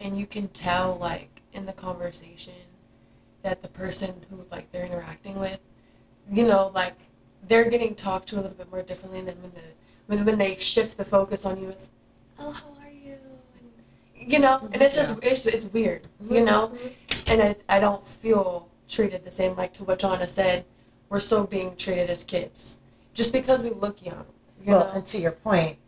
and 0.00 0.16
you 0.16 0.26
can 0.26 0.48
tell, 0.48 0.96
like 0.96 1.40
in 1.52 1.66
the 1.66 1.72
conversation, 1.72 2.52
that 3.42 3.62
the 3.62 3.68
person 3.68 4.14
who 4.30 4.44
like 4.50 4.70
they're 4.72 4.86
interacting 4.86 5.38
with, 5.38 5.58
you 6.30 6.46
know, 6.46 6.70
like 6.74 6.96
they're 7.46 7.68
getting 7.68 7.94
talked 7.94 8.28
to 8.28 8.36
a 8.36 8.40
little 8.42 8.56
bit 8.56 8.70
more 8.70 8.82
differently 8.82 9.20
than 9.22 9.40
when 9.42 9.52
the 9.52 9.60
when 10.06 10.24
when 10.24 10.38
they 10.38 10.56
shift 10.56 10.96
the 10.96 11.04
focus 11.04 11.44
on 11.46 11.60
you, 11.60 11.68
it's, 11.68 11.90
oh, 12.38 12.52
how 12.52 12.68
are 12.80 12.90
you? 12.90 13.16
And, 14.20 14.32
you 14.32 14.38
know, 14.38 14.68
and 14.72 14.82
it's 14.82 14.94
just 14.94 15.18
it's 15.22 15.46
it's 15.46 15.66
weird, 15.66 16.06
you 16.20 16.36
mm-hmm. 16.36 16.44
know, 16.44 16.68
mm-hmm. 16.68 17.32
and 17.32 17.42
I 17.42 17.76
I 17.76 17.80
don't 17.80 18.06
feel 18.06 18.68
treated 18.88 19.24
the 19.24 19.30
same. 19.30 19.56
Like 19.56 19.72
to 19.74 19.84
what 19.84 19.98
Jonna 20.00 20.28
said, 20.28 20.64
we're 21.08 21.20
still 21.20 21.44
being 21.46 21.76
treated 21.76 22.10
as 22.10 22.24
kids 22.24 22.80
just 23.14 23.32
because 23.32 23.62
we 23.62 23.70
look 23.70 24.04
young. 24.04 24.24
You 24.64 24.72
well, 24.72 24.86
know, 24.86 24.90
and 24.92 25.06
to 25.06 25.18
your 25.20 25.30
point, 25.32 25.78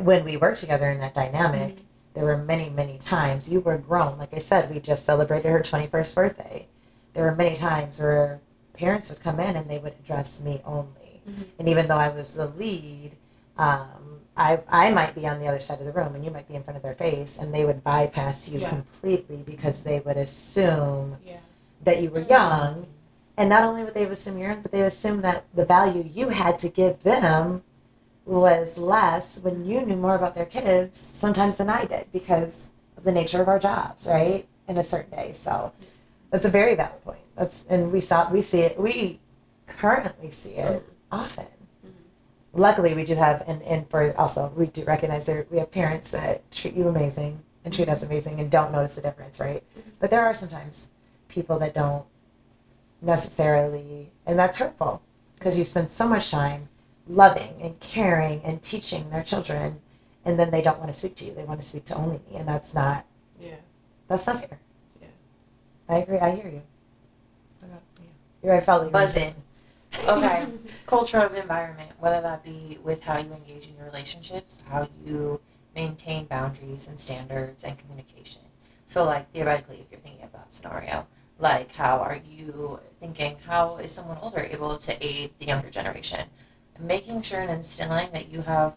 when 0.00 0.24
we 0.24 0.36
worked 0.36 0.58
together 0.60 0.90
in 0.90 0.98
that 1.00 1.14
dynamic, 1.14 1.76
Mhm. 1.76 1.80
there 2.14 2.24
were 2.24 2.36
many, 2.38 2.68
many 2.70 2.98
times 2.98 3.52
you 3.52 3.60
were 3.60 3.78
grown. 3.78 4.18
Like 4.18 4.34
I 4.34 4.38
said, 4.38 4.70
we 4.72 4.80
just 4.80 5.04
celebrated 5.04 5.48
her 5.48 5.60
21st 5.60 6.14
birthday. 6.14 6.66
There 7.12 7.24
were 7.24 7.34
many 7.34 7.54
times 7.54 8.00
where 8.00 8.40
parents 8.72 9.08
would 9.10 9.22
come 9.22 9.38
in 9.38 9.54
and 9.56 9.70
they 9.70 9.78
would 9.78 9.94
address 10.02 10.42
me 10.42 10.60
only. 10.64 11.20
Mhm. 11.28 11.44
And 11.58 11.68
even 11.68 11.86
though 11.86 11.96
I 11.98 12.08
was 12.08 12.34
the 12.34 12.48
lead, 12.48 13.12
um, 13.56 14.20
I, 14.36 14.58
I 14.68 14.90
might 14.92 15.14
be 15.14 15.28
on 15.28 15.38
the 15.38 15.46
other 15.46 15.60
side 15.60 15.78
of 15.78 15.86
the 15.86 15.92
room 15.92 16.16
and 16.16 16.24
you 16.24 16.30
might 16.32 16.48
be 16.48 16.56
in 16.56 16.64
front 16.64 16.76
of 16.76 16.82
their 16.82 16.94
face 16.94 17.38
and 17.38 17.54
they 17.54 17.64
would 17.64 17.84
bypass 17.84 18.48
you 18.48 18.60
Yeah. 18.60 18.68
completely 18.70 19.36
because 19.36 19.84
they 19.84 20.00
would 20.00 20.16
assume 20.16 21.18
yeah, 21.24 21.36
that 21.84 22.02
you 22.02 22.10
were 22.10 22.20
young. 22.20 22.86
And 23.36 23.48
not 23.48 23.64
only 23.64 23.82
would 23.82 23.94
they 23.94 24.04
assume 24.04 24.38
you're, 24.38 24.54
but 24.54 24.70
they 24.70 24.82
assume 24.82 25.22
that 25.22 25.44
the 25.54 25.64
value 25.64 26.08
you 26.12 26.28
had 26.28 26.56
to 26.58 26.68
give 26.68 27.00
them 27.02 27.62
was 28.24 28.78
less 28.78 29.40
when 29.42 29.64
you 29.66 29.84
knew 29.84 29.96
more 29.96 30.14
about 30.14 30.34
their 30.34 30.46
kids 30.46 30.96
sometimes 30.98 31.58
than 31.58 31.68
I 31.68 31.84
did 31.84 32.06
because 32.12 32.70
of 32.96 33.04
the 33.04 33.12
nature 33.12 33.42
of 33.42 33.48
our 33.48 33.58
jobs, 33.58 34.08
right? 34.10 34.46
In 34.68 34.78
a 34.78 34.84
certain 34.84 35.10
day. 35.10 35.32
So 35.32 35.72
that's 36.30 36.44
a 36.44 36.50
very 36.50 36.74
valid 36.74 37.02
point. 37.04 37.18
That's 37.36 37.66
and 37.66 37.92
we 37.92 38.00
saw 38.00 38.30
we 38.30 38.40
see 38.40 38.60
it 38.60 38.78
we 38.78 39.20
currently 39.66 40.30
see 40.30 40.52
it 40.54 40.86
often. 41.10 41.46
Mhm. 41.84 41.90
Luckily, 42.52 42.94
we 42.94 43.04
do 43.04 43.14
have, 43.16 43.42
and, 43.46 43.62
and 43.62 43.88
for 43.90 44.16
also, 44.18 44.52
we 44.56 44.66
do 44.66 44.84
recognize 44.84 45.26
that 45.26 45.50
we 45.50 45.58
have 45.58 45.70
parents 45.70 46.12
that 46.12 46.50
treat 46.50 46.74
you 46.74 46.88
amazing 46.88 47.40
and 47.64 47.74
treat 47.74 47.88
us 47.88 48.02
amazing 48.04 48.40
and 48.40 48.50
don't 48.50 48.72
notice 48.72 48.96
the 48.96 49.02
difference, 49.02 49.40
right? 49.40 49.62
But 50.00 50.10
there 50.10 50.24
are 50.24 50.34
sometimes 50.34 50.90
people 51.34 51.58
that 51.58 51.74
don't 51.74 52.04
necessarily, 53.02 54.12
and 54.26 54.38
that's 54.38 54.58
hurtful 54.58 55.02
because 55.38 55.58
you 55.58 55.64
spend 55.64 55.90
so 55.90 56.08
much 56.08 56.30
time 56.30 56.68
loving 57.08 57.60
and 57.60 57.78
caring 57.80 58.40
and 58.42 58.62
teaching 58.62 59.10
their 59.10 59.22
children, 59.22 59.80
and 60.24 60.38
then 60.38 60.50
they 60.50 60.62
don't 60.62 60.78
want 60.78 60.90
to 60.90 60.98
speak 60.98 61.14
to 61.16 61.24
you. 61.26 61.34
They 61.34 61.44
want 61.44 61.60
to 61.60 61.66
speak 61.66 61.84
to 61.86 61.96
only 61.96 62.20
me, 62.30 62.36
and 62.36 62.48
that's 62.48 62.74
not 62.74 63.04
Yeah. 63.40 63.56
that's 64.08 64.26
not 64.26 64.40
fair. 64.40 64.58
Yeah. 65.02 65.08
I 65.88 65.98
agree. 65.98 66.18
I 66.18 66.30
hear 66.30 66.46
you. 66.48 66.62
What 67.60 67.68
about 67.70 67.82
you? 68.00 68.06
You're, 68.42 68.54
I 68.54 68.60
felt 68.60 68.82
you 68.82 68.86
were 68.86 68.92
Buzzing. 68.92 69.34
okay 70.08 70.46
culture 70.86 71.18
of 71.20 71.34
environment 71.34 71.88
whether 72.00 72.20
that 72.20 72.42
be 72.42 72.78
with 72.82 73.00
how 73.00 73.16
you 73.16 73.32
engage 73.32 73.68
in 73.68 73.76
your 73.76 73.86
relationships 73.86 74.60
how 74.68 74.88
you 75.06 75.40
maintain 75.76 76.24
boundaries 76.26 76.88
and 76.88 76.98
standards 76.98 77.62
and 77.62 77.78
communication 77.78 78.42
so 78.86 79.04
like 79.04 79.30
theoretically 79.30 79.76
if 79.80 79.86
you're 79.92 80.00
thinking 80.00 80.24
about 80.24 80.52
scenario 80.52 81.06
like 81.38 81.72
how 81.72 81.98
are 81.98 82.20
you 82.24 82.80
thinking? 83.00 83.36
How 83.46 83.76
is 83.76 83.92
someone 83.92 84.18
older 84.22 84.40
able 84.40 84.76
to 84.78 85.06
aid 85.06 85.32
the 85.38 85.46
younger 85.46 85.70
generation? 85.70 86.28
Making 86.80 87.22
sure 87.22 87.40
and 87.40 87.50
instilling 87.50 88.10
that 88.12 88.28
you 88.32 88.42
have 88.42 88.76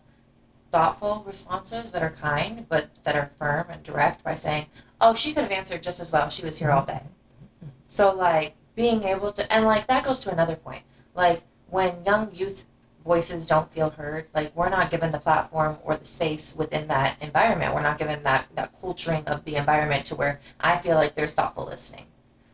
thoughtful 0.69 1.23
responses 1.25 1.91
that 1.91 2.03
are 2.03 2.09
kind 2.09 2.67
but 2.67 2.89
that 3.03 3.15
are 3.15 3.27
firm 3.27 3.67
and 3.69 3.81
direct 3.83 4.21
by 4.21 4.33
saying 4.33 4.65
oh 4.99 5.13
she 5.13 5.33
could 5.33 5.43
have 5.43 5.51
answered 5.51 5.81
just 5.83 5.99
as 6.01 6.11
well. 6.11 6.29
She 6.29 6.45
was 6.45 6.59
here 6.59 6.71
all 6.71 6.85
day. 6.85 7.03
So 7.87 8.13
like 8.13 8.55
being 8.75 9.03
able 9.03 9.31
to 9.31 9.51
and 9.51 9.65
like 9.65 9.87
that 9.87 10.03
goes 10.03 10.19
to 10.21 10.31
another 10.31 10.55
point. 10.55 10.83
Like 11.15 11.43
when 11.69 12.03
young 12.05 12.29
youth 12.33 12.65
voices 13.03 13.47
don't 13.47 13.71
feel 13.71 13.91
heard 13.91 14.27
like 14.35 14.53
we're 14.55 14.69
not 14.69 14.91
given 14.91 15.09
the 15.11 15.19
platform 15.19 15.77
or 15.83 15.95
the 15.95 16.05
space 16.05 16.55
within 16.57 16.87
that 16.87 17.15
environment. 17.21 17.73
We're 17.73 17.81
not 17.81 17.97
given 17.97 18.21
that 18.23 18.47
that 18.55 18.77
culturing 18.79 19.25
of 19.25 19.45
the 19.45 19.55
environment 19.55 20.05
to 20.05 20.15
where 20.15 20.39
i 20.59 20.75
feel 20.77 20.95
like 20.95 21.15
there's 21.15 21.33
thoughtful 21.33 21.65
listening 21.65 22.05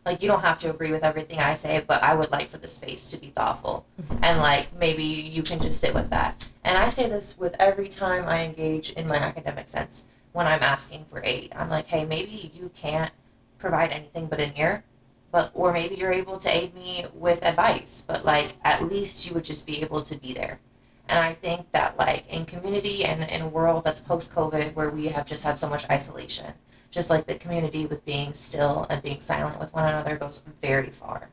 like 0.06 0.22
you 0.22 0.28
don't 0.28 0.42
have 0.42 0.60
to 0.60 0.70
agree 0.70 0.92
with 0.92 1.04
everything 1.04 1.40
i 1.40 1.54
say 1.54 1.84
but 1.88 2.02
i 2.04 2.14
would 2.14 2.32
like 2.32 2.50
for 2.50 2.58
the 2.58 2.68
space 2.68 3.10
to 3.12 3.20
be 3.20 3.28
thoughtful. 3.28 3.86
Mm-hmm. 4.02 4.24
And 4.24 4.40
like 4.40 4.78
maybe 4.78 5.04
you 5.04 5.44
can 5.44 5.60
just 5.60 5.80
sit 5.80 5.94
with 5.94 6.10
that. 6.10 6.46
And 6.64 6.78
i 6.78 6.90
say 6.90 7.08
this 7.10 7.38
with 7.38 7.56
every 7.60 7.88
time 7.88 8.26
i 8.28 8.44
engage 8.44 8.92
in 8.92 9.08
my 9.08 9.18
academic 9.18 9.68
sense 9.68 10.08
when 10.32 10.48
i'm 10.48 10.64
asking 10.64 11.06
for 11.06 11.22
aid. 11.24 11.52
I'm 11.56 11.70
like 11.70 11.88
hey 11.88 12.06
maybe 12.06 12.52
you 12.54 12.70
can't 12.74 13.12
provide 13.58 13.92
anything 13.92 14.28
but 14.28 14.42
an 14.42 14.54
ear 14.58 14.84
but 15.32 15.52
or 15.54 15.72
maybe 15.72 15.96
you're 15.96 16.12
able 16.12 16.38
to 16.38 16.50
aid 16.50 16.74
me 16.76 17.06
with 17.14 17.44
advice 17.44 18.06
but 18.08 18.26
like 18.26 18.54
at 18.64 18.88
least 18.88 19.28
you 19.28 19.34
would 19.34 19.46
just 19.46 19.66
be 19.66 19.82
able 19.82 20.02
to 20.02 20.16
be 20.18 20.34
there. 20.34 20.60
And 21.08 21.20
i 21.20 21.34
think 21.34 21.72
that 21.72 21.98
like 21.98 22.28
in 22.28 22.46
community 22.46 23.04
and 23.06 23.24
in 23.24 23.42
a 23.42 23.48
world 23.48 23.84
that's 23.84 24.00
post 24.00 24.34
covid 24.34 24.74
where 24.74 24.90
we 24.90 25.08
have 25.08 25.26
just 25.26 25.44
had 25.44 25.60
so 25.60 25.70
much 25.70 25.90
isolation 25.90 26.54
just 26.94 27.10
like 27.10 27.26
the 27.26 27.36
community 27.36 27.88
with 27.88 28.06
being 28.06 28.34
still 28.34 28.86
and 28.90 29.02
being 29.02 29.20
silent 29.20 29.60
with 29.60 29.74
one 29.74 29.86
another 29.86 30.16
goes 30.16 30.42
very 30.62 30.92
far. 30.92 31.30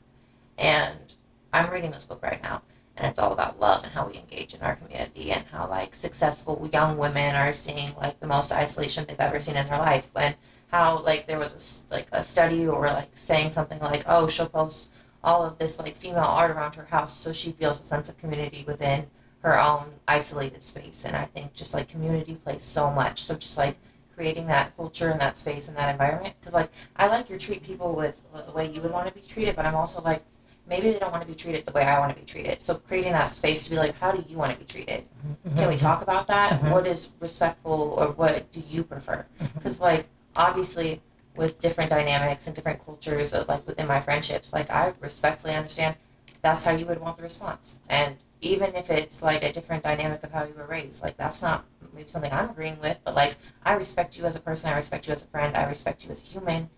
And 0.58 1.14
i'm 1.52 1.70
reading 1.70 1.90
this 1.90 2.04
book 2.04 2.22
right 2.22 2.40
now 2.42 2.62
and 2.96 3.06
it's 3.06 3.18
all 3.18 3.32
about 3.32 3.58
love 3.58 3.82
and 3.82 3.92
how 3.92 4.06
we 4.06 4.16
engage 4.16 4.54
in 4.54 4.60
our 4.62 4.76
community 4.76 5.32
and 5.32 5.44
how 5.50 5.68
like 5.68 5.94
successful 5.94 6.68
young 6.72 6.96
women 6.96 7.34
are 7.34 7.52
seeing 7.52 7.90
like 7.96 8.20
the 8.20 8.26
most 8.26 8.52
isolation 8.52 9.04
they've 9.06 9.18
ever 9.18 9.40
seen 9.40 9.56
in 9.56 9.66
their 9.66 9.78
life. 9.78 10.10
When 10.12 10.34
how 10.70 10.98
like 10.98 11.26
there 11.26 11.38
was 11.38 11.86
a 11.90 11.94
like 11.94 12.08
a 12.12 12.22
study 12.22 12.66
or 12.66 12.86
like 12.86 13.10
saying 13.12 13.50
something 13.50 13.80
like 13.80 14.04
oh 14.06 14.28
she'll 14.28 14.48
post 14.48 14.92
all 15.24 15.44
of 15.44 15.58
this 15.58 15.78
like 15.78 15.94
female 15.94 16.24
art 16.24 16.50
around 16.50 16.74
her 16.74 16.84
house 16.84 17.12
so 17.12 17.32
she 17.32 17.52
feels 17.52 17.80
a 17.80 17.84
sense 17.84 18.08
of 18.08 18.16
community 18.18 18.64
within 18.66 19.06
her 19.42 19.60
own 19.60 19.86
isolated 20.08 20.62
space. 20.62 21.04
And 21.04 21.16
i 21.16 21.24
think 21.24 21.52
just 21.54 21.74
like 21.74 21.88
community 21.88 22.34
plays 22.34 22.62
so 22.62 22.90
much. 22.90 23.22
So 23.22 23.34
just 23.34 23.58
like 23.58 23.76
creating 24.20 24.46
that 24.46 24.76
culture 24.76 25.08
and 25.08 25.18
that 25.18 25.38
space 25.38 25.66
and 25.68 25.74
that 25.78 25.88
environment. 25.90 26.34
Because 26.38 26.52
like 26.52 26.70
i 26.96 27.06
like 27.14 27.30
your 27.30 27.38
treat 27.38 27.62
people 27.62 27.94
with 27.94 28.16
the 28.48 28.52
way 28.52 28.70
you 28.70 28.82
would 28.82 28.92
want 28.92 29.06
to 29.08 29.14
be 29.14 29.24
treated 29.26 29.56
but 29.56 29.64
i'm 29.64 29.74
also 29.82 30.02
like 30.02 30.22
maybe 30.68 30.92
they 30.92 30.98
don't 30.98 31.10
want 31.10 31.22
to 31.22 31.26
be 31.34 31.34
treated 31.34 31.64
the 31.64 31.72
way 31.72 31.84
i 31.84 31.98
want 31.98 32.10
to 32.14 32.18
be 32.22 32.26
treated. 32.32 32.60
So 32.60 32.74
creating 32.88 33.12
that 33.12 33.30
space 33.30 33.64
to 33.64 33.70
be 33.70 33.78
like 33.84 33.94
how 34.02 34.10
do 34.12 34.22
you 34.30 34.36
want 34.36 34.50
to 34.50 34.58
be 34.64 34.66
treated? 34.74 35.08
Can 35.56 35.68
we 35.70 35.76
talk 35.76 36.02
about 36.02 36.26
that? 36.26 36.48
Mhm. 36.60 36.70
what 36.74 36.86
is 36.86 37.00
respectful 37.28 37.78
or 37.98 38.08
what 38.20 38.50
do 38.56 38.60
you 38.74 38.84
prefer? 38.84 39.24
Because 39.54 39.80
like 39.80 40.04
obviously 40.36 41.00
with 41.40 41.58
different 41.66 41.88
dynamics 41.96 42.46
and 42.46 42.54
different 42.54 42.84
cultures 42.84 43.32
uh, 43.32 43.44
like 43.48 43.66
within 43.66 43.86
my 43.94 44.00
friendships 44.06 44.52
like 44.52 44.68
i 44.80 44.92
respectfully 45.00 45.54
understand 45.54 45.94
that's 46.42 46.62
how 46.66 46.72
you 46.80 46.86
would 46.86 47.00
want 47.04 47.16
the 47.16 47.22
response. 47.30 47.80
And 47.88 48.16
even 48.40 48.74
if 48.74 48.86
it's 48.90 49.22
like 49.22 49.42
a 49.44 49.52
different 49.56 49.82
dynamic 49.90 50.22
of 50.26 50.30
how 50.36 50.44
you 50.48 50.54
were 50.60 50.66
raised 50.76 50.98
like 51.06 51.16
that's 51.22 51.40
not 51.48 51.58
maybe 51.94 52.08
something 52.08 52.32
i'm 52.32 52.50
agreeing 52.50 52.78
with 52.80 52.98
but 53.04 53.14
like 53.14 53.36
i 53.64 53.72
respect 53.72 54.18
you 54.18 54.24
as 54.24 54.36
a 54.36 54.40
person 54.40 54.70
i 54.70 54.74
respect 54.74 55.06
you 55.06 55.12
as 55.12 55.22
a 55.22 55.26
friend 55.26 55.56
i 55.56 55.64
respect 55.64 56.04
you 56.04 56.10
as 56.10 56.22
a 56.22 56.26
human 56.26 56.68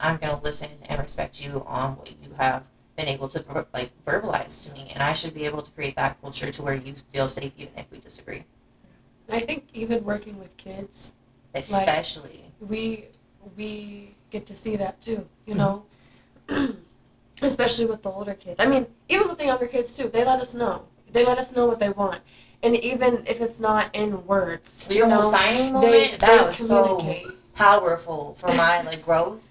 i'm 0.00 0.16
going 0.16 0.34
to 0.34 0.42
listen 0.42 0.70
and 0.88 1.00
respect 1.00 1.42
you 1.42 1.64
on 1.66 1.92
what 1.96 2.08
you 2.22 2.30
have 2.36 2.66
been 2.96 3.08
able 3.08 3.28
to 3.28 3.40
ver- 3.40 3.66
like 3.72 3.90
verbalize 4.04 4.68
to 4.68 4.74
me 4.74 4.90
and 4.94 5.02
i 5.02 5.12
should 5.12 5.34
be 5.34 5.44
able 5.44 5.62
to 5.62 5.70
create 5.70 5.96
that 5.96 6.20
culture 6.20 6.50
to 6.50 6.62
where 6.62 6.74
you 6.74 6.94
feel 7.08 7.28
safe 7.28 7.52
even 7.56 7.72
if 7.76 7.90
we 7.90 7.98
disagree 7.98 8.44
I 9.28 9.40
think 9.40 9.68
even 9.74 10.04
working 10.04 10.38
with 10.38 10.56
kids, 10.56 11.14
especially 11.54 12.44
we 12.60 13.06
we 13.56 14.14
get 14.30 14.46
to 14.46 14.56
see 14.56 14.76
that 14.76 15.00
too. 15.00 15.28
You 15.46 15.54
mm-hmm. 15.54 16.56
know, 16.56 16.76
especially 17.42 17.86
with 17.86 18.02
the 18.02 18.10
older 18.10 18.34
kids. 18.34 18.58
I 18.58 18.66
mean, 18.66 18.86
even 19.08 19.28
with 19.28 19.38
the 19.38 19.46
younger 19.46 19.66
kids 19.66 19.96
too. 19.96 20.08
They 20.08 20.24
let 20.24 20.40
us 20.40 20.54
know. 20.54 20.84
They 21.12 21.24
let 21.24 21.38
us 21.38 21.54
know 21.54 21.66
what 21.66 21.78
they 21.78 21.90
want, 21.90 22.20
and 22.62 22.76
even 22.76 23.24
if 23.26 23.40
it's 23.40 23.60
not 23.60 23.94
in 23.94 24.26
words, 24.26 24.88
your 24.90 25.06
you 25.06 25.10
know, 25.10 25.20
whole 25.22 25.30
signing 25.30 25.66
they, 25.66 25.72
moment 25.72 26.20
that 26.20 26.38
they 26.38 26.44
was 26.44 26.58
so 26.58 27.00
powerful 27.54 28.34
for 28.34 28.48
my 28.48 28.82
like 28.82 29.04
growth 29.04 29.48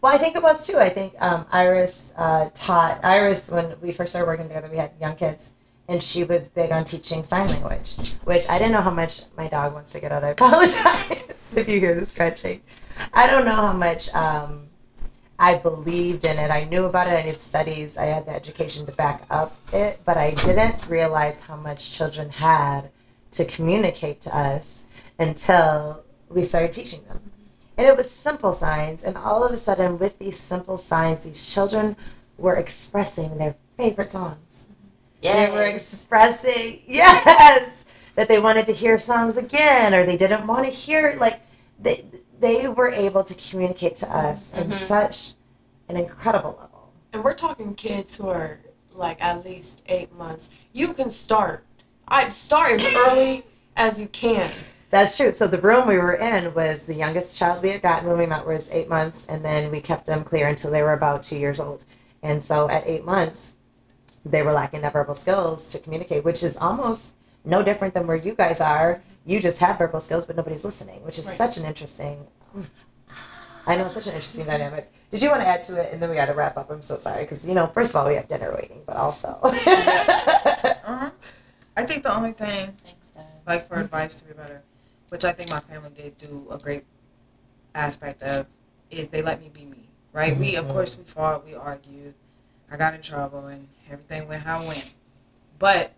Well, 0.00 0.12
I 0.14 0.18
think 0.18 0.34
it 0.36 0.42
was 0.42 0.66
too. 0.66 0.78
I 0.78 0.88
think 0.88 1.14
um, 1.20 1.46
Iris 1.52 2.12
uh, 2.16 2.50
taught 2.54 3.04
Iris 3.04 3.50
when 3.52 3.76
we 3.80 3.92
first 3.92 4.12
started 4.12 4.26
working 4.26 4.48
together. 4.48 4.68
We 4.70 4.78
had 4.78 4.92
young 5.00 5.14
kids, 5.16 5.54
and 5.88 6.02
she 6.02 6.24
was 6.24 6.48
big 6.48 6.72
on 6.72 6.84
teaching 6.84 7.22
sign 7.22 7.48
language, 7.48 8.14
which 8.24 8.48
I 8.48 8.58
didn't 8.58 8.72
know 8.72 8.80
how 8.82 8.90
much 8.90 9.34
my 9.36 9.48
dog 9.48 9.74
wants 9.74 9.92
to 9.92 10.00
get 10.00 10.10
out. 10.12 10.24
I 10.24 10.30
apologize 10.30 11.54
if 11.56 11.68
you 11.68 11.78
hear 11.80 11.94
the 11.94 12.04
scratching. 12.04 12.62
I 13.14 13.26
don't 13.28 13.44
know 13.44 13.54
how 13.54 13.72
much 13.74 14.12
um, 14.14 14.68
I 15.42 15.58
believed 15.58 16.24
in 16.24 16.38
it. 16.38 16.52
I 16.52 16.62
knew 16.64 16.84
about 16.84 17.08
it. 17.08 17.14
I 17.14 17.22
did 17.22 17.40
studies. 17.42 17.98
I 17.98 18.04
had 18.04 18.26
the 18.26 18.30
education 18.30 18.86
to 18.86 18.92
back 18.92 19.24
up 19.28 19.56
it, 19.72 20.00
but 20.04 20.16
I 20.16 20.34
didn't 20.34 20.86
realize 20.88 21.42
how 21.42 21.56
much 21.56 21.90
children 21.90 22.30
had 22.30 22.92
to 23.32 23.44
communicate 23.44 24.20
to 24.20 24.36
us 24.36 24.86
until 25.18 26.04
we 26.28 26.44
started 26.44 26.70
teaching 26.70 27.04
them. 27.08 27.32
And 27.76 27.88
it 27.88 27.96
was 27.96 28.08
simple 28.08 28.52
signs. 28.52 29.02
And 29.02 29.16
all 29.16 29.44
of 29.44 29.50
a 29.50 29.56
sudden, 29.56 29.98
with 29.98 30.16
these 30.20 30.38
simple 30.38 30.76
signs, 30.76 31.24
these 31.24 31.52
children 31.52 31.96
were 32.38 32.54
expressing 32.54 33.38
their 33.38 33.56
favorite 33.76 34.12
songs. 34.12 34.68
yeah 35.22 35.46
They 35.46 35.52
were 35.52 35.64
expressing, 35.64 36.82
yes, 36.86 37.84
that 38.14 38.28
they 38.28 38.38
wanted 38.38 38.66
to 38.66 38.72
hear 38.72 38.96
songs 38.96 39.36
again 39.36 39.92
or 39.92 40.06
they 40.06 40.16
didn't 40.16 40.46
want 40.46 40.66
to 40.66 40.70
hear, 40.70 41.16
like, 41.18 41.40
they, 41.80 42.04
they 42.42 42.66
were 42.68 42.90
able 42.90 43.22
to 43.24 43.34
communicate 43.50 43.94
to 43.94 44.06
us 44.14 44.52
in 44.52 44.66
Mhm. 44.68 44.72
such 44.72 45.34
an 45.88 45.96
incredible 45.96 46.50
level. 46.58 46.90
And 47.12 47.22
we're 47.24 47.34
talking 47.34 47.74
kids 47.74 48.16
who 48.16 48.28
are 48.28 48.58
like 48.94 49.22
at 49.22 49.44
least 49.44 49.82
eight 49.88 50.12
months. 50.16 50.50
You 50.72 50.92
can 50.92 51.08
start. 51.08 51.64
I'd 52.08 52.32
start 52.32 52.72
as 52.72 52.94
early 52.94 53.46
as 53.76 54.00
you 54.00 54.08
can. 54.08 54.50
That's 54.90 55.16
true. 55.16 55.32
So 55.32 55.46
the 55.46 55.58
room 55.58 55.86
we 55.86 55.96
were 55.96 56.14
in 56.14 56.52
was 56.52 56.84
the 56.84 56.94
youngest 56.94 57.38
child 57.38 57.62
we 57.62 57.70
had 57.70 57.80
gotten 57.80 58.08
when 58.08 58.18
we 58.18 58.26
met 58.26 58.46
was 58.46 58.70
eight 58.72 58.88
months, 58.88 59.24
and 59.26 59.42
then 59.42 59.70
we 59.70 59.80
kept 59.80 60.04
them 60.06 60.22
clear 60.24 60.48
until 60.48 60.70
they 60.70 60.82
were 60.82 60.92
about 60.92 61.22
two 61.22 61.38
years 61.38 61.58
old. 61.60 61.84
And 62.22 62.42
so 62.42 62.68
at 62.68 62.86
eight 62.86 63.04
months, 63.04 63.54
they 64.26 64.42
were 64.42 64.52
lacking 64.52 64.82
that 64.82 64.92
verbal 64.92 65.14
skills 65.14 65.68
to 65.70 65.78
communicate, 65.78 66.24
which 66.24 66.42
is 66.42 66.56
almost 66.58 67.14
no 67.44 67.62
different 67.62 67.94
than 67.94 68.06
where 68.06 68.16
you 68.16 68.34
guys 68.34 68.60
are. 68.60 69.00
You 69.24 69.40
just 69.40 69.60
have 69.60 69.78
verbal 69.78 70.00
skills, 70.00 70.26
but 70.26 70.36
nobody's 70.36 70.64
listening, 70.64 71.02
which 71.04 71.18
is 71.18 71.26
Right. 71.26 71.36
such 71.36 71.56
an 71.56 71.64
interesting. 71.64 72.26
I 73.66 73.76
know, 73.76 73.86
such 73.88 74.06
an 74.06 74.14
interesting 74.14 74.46
dynamic. 74.46 74.92
Did 75.10 75.22
you 75.22 75.28
want 75.30 75.42
to 75.42 75.46
add 75.46 75.62
to 75.64 75.80
it, 75.80 75.92
and 75.92 76.02
then 76.02 76.10
we 76.10 76.16
got 76.16 76.26
to 76.26 76.34
wrap 76.34 76.56
up? 76.56 76.70
I'm 76.70 76.82
so 76.82 76.98
sorry 76.98 77.22
because 77.22 77.46
you 77.48 77.54
know, 77.54 77.66
first 77.68 77.94
of 77.94 78.00
all, 78.00 78.08
we 78.08 78.14
have 78.16 78.26
dinner 78.26 78.52
waiting, 78.54 78.82
but 78.86 78.96
also. 78.96 79.38
Uh-huh. 79.42 81.10
I 81.76 81.84
think 81.84 82.02
the 82.02 82.14
only 82.14 82.32
thing, 82.32 82.72
thanks 82.76 83.10
dad 83.12 83.24
like 83.46 83.66
for 83.66 83.76
advice 83.76 84.20
to 84.20 84.26
be 84.28 84.34
better, 84.34 84.62
which 85.08 85.24
I 85.24 85.32
think 85.32 85.50
my 85.50 85.60
family 85.60 85.90
did 85.94 86.16
do 86.18 86.46
a 86.50 86.58
great 86.58 86.84
aspect 87.74 88.22
of, 88.22 88.46
is 88.90 89.08
they 89.08 89.22
let 89.22 89.40
me 89.40 89.48
be 89.52 89.64
me. 89.64 89.88
Right? 90.12 90.36
We 90.36 90.56
of 90.56 90.66
Mhm. 90.66 90.72
course 90.72 90.98
we 90.98 91.04
fought, 91.04 91.44
we 91.46 91.54
argued, 91.54 92.14
I 92.70 92.76
got 92.76 92.94
in 92.94 93.00
trouble, 93.00 93.46
and 93.46 93.68
everything 93.90 94.28
went 94.28 94.42
how 94.42 94.60
it 94.60 94.68
went. 94.68 94.94
But 95.58 95.92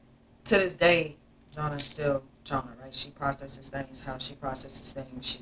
to 0.45 0.59
this 0.59 0.75
day, 0.77 1.17
Jonna 1.55 1.77
is 1.77 1.85
still 1.85 2.23
Jonna, 2.45 2.81
right? 2.81 2.95
She 2.95 3.11
processes 3.11 3.71
things 3.71 4.01
how 4.01 4.19
she 4.19 4.35
processes 4.35 4.93
things. 4.93 5.27
She 5.27 5.41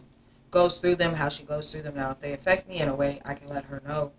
goes 0.53 0.79
through 0.79 0.95
them 0.97 1.15
how 1.15 1.29
she 1.29 1.43
goes 1.45 1.73
through 1.73 1.83
them. 1.83 1.97
Now, 1.97 2.13
if 2.13 2.21
they 2.21 2.33
affect 2.33 2.69
me 2.69 2.79
in 2.79 2.89
a 2.89 2.95
way, 2.95 3.21
I 3.25 3.35
can 3.35 3.49
let 3.49 3.65
her 3.65 3.83
know, 3.85 4.13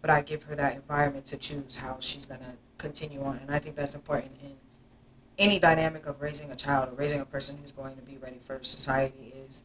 but 0.00 0.10
I 0.10 0.20
give 0.20 0.44
her 0.44 0.54
that 0.54 0.76
environment 0.76 1.26
to 1.26 1.36
choose 1.36 1.76
how 1.76 1.96
she's 1.98 2.26
gonna 2.26 2.54
continue 2.76 3.22
on. 3.24 3.38
And 3.38 3.50
I 3.50 3.58
think 3.58 3.74
that's 3.74 3.96
important 3.96 4.32
in 4.40 4.56
any 5.38 5.58
dynamic 5.58 6.06
of 6.06 6.20
raising 6.20 6.50
a 6.50 6.56
child 6.56 6.92
or 6.92 6.94
raising 6.94 7.20
a 7.20 7.24
person 7.24 7.58
who's 7.60 7.72
going 7.72 7.96
to 7.96 8.02
be 8.02 8.18
ready 8.18 8.38
for 8.38 8.58
society 8.62 9.32
is 9.34 9.62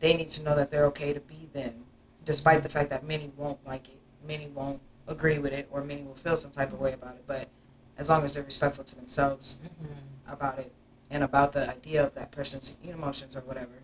they 0.00 0.16
need 0.16 0.28
to 0.30 0.42
know 0.42 0.54
that 0.56 0.70
they're 0.70 0.86
okay 0.86 1.12
to 1.12 1.20
be 1.20 1.48
them, 1.52 1.84
despite 2.24 2.62
the 2.62 2.68
fact 2.68 2.90
that 2.90 3.04
many 3.04 3.30
won't 3.36 3.64
like 3.66 3.88
it, 3.88 4.00
many 4.26 4.48
won't 4.48 4.80
agree 5.06 5.38
with 5.38 5.52
it, 5.52 5.68
or 5.70 5.84
many 5.84 6.02
will 6.02 6.14
feel 6.14 6.36
some 6.36 6.50
type 6.50 6.72
of 6.72 6.80
way 6.80 6.92
about 6.92 7.14
it. 7.14 7.24
But 7.26 7.48
as 7.96 8.08
long 8.08 8.24
as 8.24 8.34
they're 8.34 8.44
respectful 8.44 8.84
to 8.84 8.94
themselves 8.96 9.60
Mhm. 9.64 10.32
about 10.32 10.58
it 10.58 10.72
and 11.10 11.22
about 11.22 11.52
the 11.52 11.68
idea 11.68 12.04
of 12.04 12.14
that 12.14 12.30
person's 12.30 12.78
emotions 12.82 13.36
or 13.36 13.40
whatever, 13.40 13.82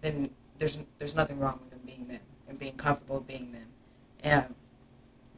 then 0.00 0.34
there's 0.58 0.86
there's 0.98 1.16
nothing 1.16 1.38
wrong 1.38 1.58
with 1.60 1.70
them 1.70 1.80
being 1.84 2.08
them 2.08 2.20
and 2.48 2.58
being 2.58 2.76
comfortable 2.76 3.20
being 3.20 3.52
them. 3.52 3.68
And 4.22 4.54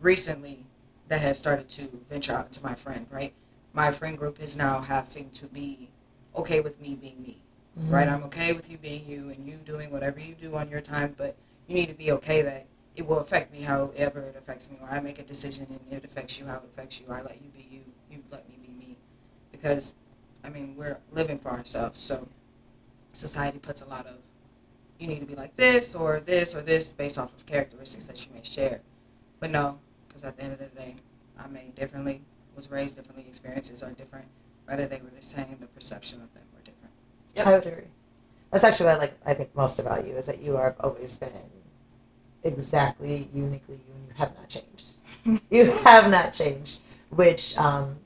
recently, 0.01 0.65
that 1.09 1.21
has 1.21 1.39
started 1.39 1.69
to 1.71 1.89
venture 2.09 2.33
out 2.33 2.47
into 2.47 2.63
my 2.63 2.75
friend. 2.75 3.07
Right, 3.11 3.35
my 3.73 3.91
friend 3.93 4.19
group 4.19 4.41
is 4.41 4.57
now 4.57 4.81
having 4.81 5.31
to 5.31 5.47
be 5.47 5.91
okay 6.37 6.61
with 6.61 6.81
me 6.81 6.95
being 6.95 7.23
me. 7.23 7.41
Mm-hmm. 7.79 7.95
Right, 7.95 8.09
I'm 8.09 8.25
okay 8.25 8.53
with 8.53 8.71
you 8.71 8.79
being 8.79 9.07
you 9.07 9.31
and 9.31 9.47
you 9.47 9.57
doing 9.65 9.91
whatever 9.91 10.19
you 10.19 10.35
do 10.35 10.55
on 10.57 10.69
your 10.69 10.81
time, 10.81 11.15
but 11.17 11.37
you 11.67 11.75
need 11.75 11.87
to 11.87 11.95
be 11.95 12.11
okay 12.13 12.43
that 12.43 12.67
it 12.97 13.07
will 13.07 13.19
affect 13.21 13.53
me 13.53 13.61
however 13.61 14.21
it 14.23 14.37
affects 14.37 14.71
me, 14.71 14.79
or 14.83 14.89
I 14.91 14.99
make 15.01 15.21
a 15.21 15.23
decision 15.23 15.67
and 15.69 15.81
it 15.93 16.05
affects 16.05 16.41
you 16.41 16.47
how 16.47 16.57
it 16.57 16.65
affects 16.65 17.01
you. 17.01 17.07
I 17.11 17.23
let 17.23 17.41
you 17.41 17.51
be 17.57 17.69
you, 17.71 17.81
you 18.11 18.23
let 18.31 18.49
me 18.49 18.57
be 18.61 18.73
me, 18.73 18.97
because 19.53 19.95
I 20.43 20.51
mean, 20.51 20.75
we're 20.77 20.99
living 21.13 21.39
for 21.39 21.51
ourselves. 21.51 22.01
So 22.01 22.29
society 23.13 23.59
puts 23.59 23.83
a 23.83 23.89
lot 23.89 24.07
of 24.07 24.17
you 24.99 25.07
need 25.07 25.21
to 25.21 25.27
be 25.27 25.35
like 25.35 25.55
this 25.55 25.95
or 25.95 26.21
this 26.21 26.57
or 26.57 26.63
this 26.63 26.93
based 26.93 27.19
off 27.19 27.35
of 27.35 27.47
characteristics 27.47 28.07
that 28.07 28.27
you 28.27 28.33
may 28.35 28.43
share. 28.43 28.81
But 29.41 29.51
no, 29.51 29.79
because 30.07 30.25
at 30.25 30.37
the 30.37 30.43
end 30.43 30.53
of 30.53 30.59
the 30.59 30.67
day, 30.67 30.97
I'm 31.39 31.53
made 31.53 31.75
differently, 31.75 32.23
was 32.57 32.71
raised 32.71 32.97
differently, 32.97 33.25
experiences 33.27 33.83
are 33.83 33.93
different. 33.93 34.27
Whether 34.67 34.87
they 34.87 34.97
were 34.97 35.11
the 35.15 35.23
same, 35.23 35.57
the 35.61 35.67
perception 35.67 36.21
of 36.21 36.33
them 36.35 36.43
were 36.53 36.61
different. 36.61 36.93
Yeah. 37.35 37.49
I 37.49 37.53
would 37.53 37.67
agree. 37.67 37.85
That's 38.51 38.65
actually 38.65 38.87
what 38.87 38.97
I 38.97 38.99
like. 38.99 39.19
I 39.25 39.35
think 39.35 39.55
most 39.55 39.79
about 39.79 40.07
you 40.07 40.15
is 40.15 40.27
that 40.27 40.41
you 40.41 40.57
have 40.57 40.75
always 40.81 41.19
been 41.19 41.31
exactly 42.43 43.29
uniquely 43.33 43.77
you, 43.77 43.95
and 43.95 44.09
you 44.09 44.15
have 44.17 44.35
not 44.35 44.49
changed. 44.49 45.43
you 45.51 45.71
have 45.85 46.11
not 46.11 46.33
changed, 46.33 46.83
which 47.11 47.57
um, 47.59 47.97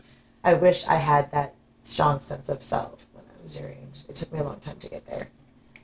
I 0.44 0.54
wish 0.54 0.88
I 0.88 0.96
had 0.96 1.30
that 1.32 1.54
strong 1.82 2.20
sense 2.20 2.48
of 2.48 2.62
self 2.62 3.06
when 3.12 3.24
I 3.24 3.42
was 3.42 3.58
your 3.58 3.70
age. 3.70 4.04
It 4.08 4.16
took 4.16 4.32
me 4.32 4.40
a 4.40 4.44
long 4.44 4.58
time 4.60 4.78
to 4.78 4.88
get 4.88 5.06
there. 5.06 5.28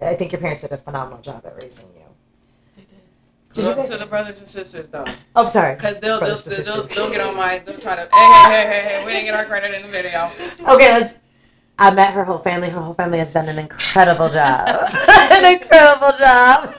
I 0.00 0.14
think 0.14 0.32
your 0.32 0.40
parents 0.40 0.62
did 0.62 0.72
a 0.72 0.78
phenomenal 0.78 1.20
job 1.20 1.44
at 1.44 1.56
raising 1.60 1.90
you. 1.94 2.02
They 2.76 2.82
did. 2.82 2.98
Did 3.54 3.64
you 3.64 3.74
guys- 3.74 3.90
to 3.90 3.98
the 3.98 4.06
brothers 4.06 4.38
and 4.38 4.48
sisters 4.48 4.86
though, 4.88 5.04
Oh, 5.34 5.48
sorry. 5.48 5.74
because 5.74 5.98
they'll, 5.98 6.20
they'll, 6.20 6.28
Brothers 6.28 6.58
and 6.58 6.66
they'll, 6.66 6.86
they'll, 6.86 7.10
get 7.10 7.20
on 7.20 7.36
my 7.36 7.58
they'll 7.58 7.78
try 7.78 7.96
to 7.96 8.02
hey 8.12 8.32
hey 8.32 8.50
hey 8.50 8.66
hey 8.66 8.82
hey 8.88 9.06
we 9.06 9.12
didn't 9.12 9.24
get 9.26 9.34
our 9.34 9.44
credit 9.44 9.74
in 9.74 9.82
the 9.82 9.88
video. 9.88 10.28
Okay, 10.74 10.90
let's. 10.92 11.20
I 11.80 11.94
met 11.94 12.12
her 12.12 12.24
whole 12.24 12.38
family. 12.40 12.70
Her 12.70 12.80
whole 12.80 12.94
family 12.94 13.18
has 13.18 13.32
done 13.32 13.48
an 13.48 13.58
incredible 13.58 14.28
job. 14.28 14.66
an 15.08 15.60
incredible 15.60 16.10
job. 16.18 16.74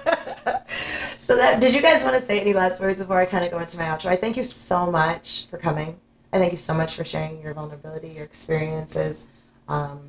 so 0.67 1.37
that 1.37 1.61
did 1.61 1.73
you 1.73 1.81
guys 1.81 2.03
want 2.03 2.15
to 2.15 2.19
say 2.21 2.41
any 2.41 2.51
last 2.51 2.81
words 2.81 2.99
before 2.99 3.17
I 3.17 3.25
kind 3.25 3.45
of 3.45 3.51
go 3.51 3.59
into 3.59 3.77
my 3.77 3.85
outro? 3.85 4.07
I 4.07 4.17
thank 4.17 4.35
you 4.35 4.43
so 4.43 4.91
much 4.91 5.47
for 5.47 5.57
coming. 5.57 5.99
I 6.33 6.37
thank 6.37 6.51
you 6.51 6.57
so 6.57 6.73
much 6.73 6.95
for 6.95 7.03
sharing 7.05 7.41
your 7.41 7.53
vulnerability, 7.53 8.09
your 8.09 8.25
experiences. 8.25 9.29
Um, 9.69 10.08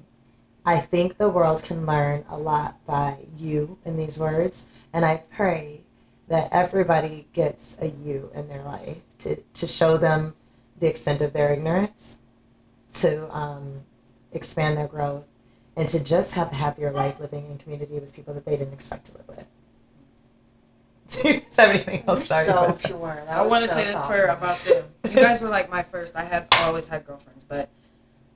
I 0.64 0.78
think 0.78 1.16
the 1.16 1.28
world 1.28 1.62
can 1.62 1.86
learn 1.86 2.24
a 2.28 2.36
lot 2.36 2.84
by 2.86 3.26
you 3.36 3.78
in 3.84 3.96
these 3.96 4.18
words, 4.18 4.70
and 4.92 5.04
I 5.04 5.22
pray 5.30 5.82
that 6.28 6.48
everybody 6.52 7.26
gets 7.32 7.78
a 7.80 7.88
you 7.88 8.30
in 8.34 8.48
their 8.48 8.62
life 8.62 8.98
to, 9.18 9.36
to 9.36 9.66
show 9.66 9.96
them 9.96 10.34
the 10.78 10.86
extent 10.86 11.22
of 11.22 11.32
their 11.32 11.52
ignorance, 11.52 12.18
to 12.94 13.28
um, 13.34 13.80
expand 14.32 14.76
their 14.76 14.86
growth, 14.86 15.26
and 15.76 15.88
to 15.88 16.02
just 16.02 16.34
have 16.34 16.52
a 16.52 16.54
happier 16.54 16.90
life 16.92 17.20
living 17.20 17.46
in 17.46 17.58
community 17.58 17.94
with 17.94 18.14
people 18.14 18.34
that 18.34 18.44
they 18.44 18.56
didn't 18.56 18.72
expect 18.72 19.06
to 19.06 19.16
live 19.16 19.28
with. 19.28 19.46
Do 21.22 21.28
you 21.28 21.40
guys 21.40 21.56
have 21.56 21.70
anything 21.70 21.94
You're 21.96 22.10
else? 22.10 22.26
Sorry, 22.26 22.72
so 22.72 22.88
pure. 22.88 23.22
That 23.26 23.38
I 23.38 23.42
was 23.42 23.50
want 23.50 23.64
to 23.64 23.70
so 23.70 23.76
say 23.76 23.84
this 23.86 24.04
for 24.04 24.24
about 24.26 24.58
them. 24.58 24.84
You 25.08 25.16
guys 25.16 25.42
were 25.42 25.48
like 25.48 25.68
my 25.68 25.82
first. 25.82 26.14
I 26.14 26.24
had 26.24 26.46
always 26.60 26.86
had 26.86 27.06
girlfriends, 27.06 27.44
but 27.44 27.68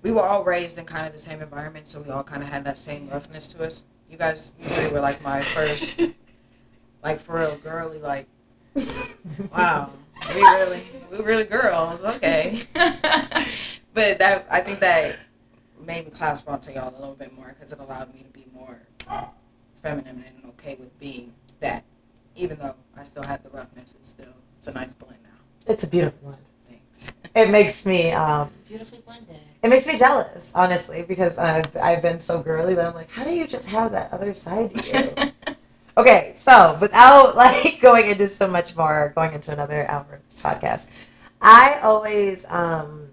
we 0.05 0.12
were 0.12 0.22
all 0.22 0.44
raised 0.44 0.78
in 0.78 0.84
kind 0.84 1.07
of 1.07 1.12
the 1.12 1.18
same 1.18 1.40
environment, 1.40 1.88
so 1.88 2.00
we 2.00 2.11
all 2.11 2.22
kind 2.22 2.42
of 2.42 2.48
had 2.48 2.62
that 2.64 2.76
same 2.78 3.09
roughness 3.09 3.48
to 3.48 3.64
us. 3.64 3.86
You 4.09 4.18
guys, 4.18 4.55
you 4.61 4.68
really 4.76 4.92
were 4.92 5.00
like 5.00 5.20
my 5.22 5.42
first, 5.42 6.02
like 7.02 7.18
for 7.20 7.38
real 7.38 7.57
girly. 7.57 7.98
Like, 7.98 8.26
wow, 9.52 9.90
we 10.28 10.40
really, 10.40 10.82
we 11.11 11.18
really 11.24 11.44
girls. 11.44 12.05
Okay, 12.05 12.61
but 12.74 14.18
that 14.18 14.46
I 14.50 14.61
think 14.61 14.78
that 14.80 15.18
made 15.80 16.05
me 16.05 16.11
clasp 16.11 16.48
onto 16.48 16.70
y'all 16.70 16.94
a 16.96 17.00
little 17.00 17.14
bit 17.14 17.34
more 17.34 17.48
because 17.48 17.72
it 17.72 17.80
allowed 17.80 18.14
me 18.14 18.22
to 18.22 18.30
be 18.30 18.46
more 18.55 18.78
feminine 19.82 20.22
and 20.26 20.50
okay 20.50 20.76
with 20.78 20.96
being 21.00 21.32
that. 21.61 21.82
Even 22.36 22.59
though 22.59 22.74
I 22.96 23.05
still 23.05 23.22
had 23.22 23.42
the 23.42 23.48
roughness, 23.50 23.94
it's 23.98 24.09
still 24.09 24.34
it's 24.59 24.66
a 24.66 24.72
nice 24.72 24.92
blend 24.92 25.18
now. 25.22 25.72
It's 25.72 25.82
a 25.82 25.88
beautiful 25.88 26.28
one. 26.28 26.38
It 27.34 27.51
makes 27.51 27.84
me 27.84 28.12
um, 28.12 28.51
Beautifully 28.68 29.01
blended. 29.05 29.40
it 29.62 29.68
makes 29.68 29.88
me 29.88 29.99
jealous, 29.99 30.53
honestly, 30.55 31.03
because 31.03 31.36
I've 31.36 31.76
I've 31.76 32.01
been 32.01 32.20
so 32.20 32.40
girly 32.42 32.74
that 32.76 32.86
I'm 32.86 32.95
like, 32.95 33.11
how 33.11 33.24
do 33.24 33.34
you 33.34 33.47
just 33.49 33.70
have 33.70 33.90
that 33.90 34.12
other 34.12 34.34
side 34.34 34.74
to 34.74 34.82
you? 35.16 35.55
Okay, 35.97 36.32
so 36.34 36.76
without 36.80 37.36
like 37.45 37.80
going 37.80 38.11
into 38.11 38.26
so 38.26 38.49
much 38.49 38.74
more, 38.76 39.12
going 39.14 39.32
into 39.32 39.53
another 39.53 39.88
hour 39.88 40.07
of 40.14 40.24
this 40.24 40.42
podcast, 40.42 41.07
I 41.40 41.78
always 41.84 42.45
um, 42.51 43.11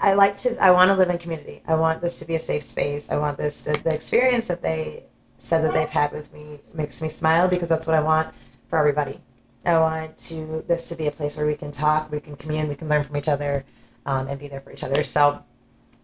I 0.00 0.14
like 0.14 0.34
to 0.38 0.56
I 0.62 0.70
want 0.70 0.88
to 0.90 0.94
live 0.94 1.10
in 1.10 1.18
community. 1.18 1.60
I 1.68 1.74
want 1.74 2.00
this 2.00 2.18
to 2.20 2.24
be 2.26 2.34
a 2.34 2.38
safe 2.38 2.62
space. 2.62 3.10
I 3.10 3.16
want 3.18 3.36
this 3.36 3.64
to, 3.64 3.72
the 3.82 3.94
experience 3.94 4.48
that 4.48 4.62
they 4.62 5.04
said 5.36 5.62
that 5.64 5.74
they've 5.74 5.88
had 5.88 6.12
with 6.12 6.32
me 6.32 6.60
makes 6.74 7.02
me 7.02 7.08
smile 7.10 7.46
because 7.46 7.68
that's 7.68 7.86
what 7.86 7.94
I 7.96 8.00
want 8.00 8.34
for 8.68 8.78
everybody. 8.78 9.20
I 9.64 9.78
want 9.78 10.16
to 10.28 10.64
this 10.66 10.88
to 10.88 10.96
be 10.96 11.06
a 11.06 11.10
place 11.10 11.36
where 11.36 11.46
we 11.46 11.54
can 11.54 11.70
talk, 11.70 12.10
we 12.10 12.20
can 12.20 12.36
commune, 12.36 12.68
we 12.68 12.74
can 12.74 12.88
learn 12.88 13.04
from 13.04 13.16
each 13.16 13.28
other, 13.28 13.64
um, 14.06 14.28
and 14.28 14.38
be 14.38 14.48
there 14.48 14.60
for 14.60 14.72
each 14.72 14.84
other. 14.84 15.02
So, 15.02 15.42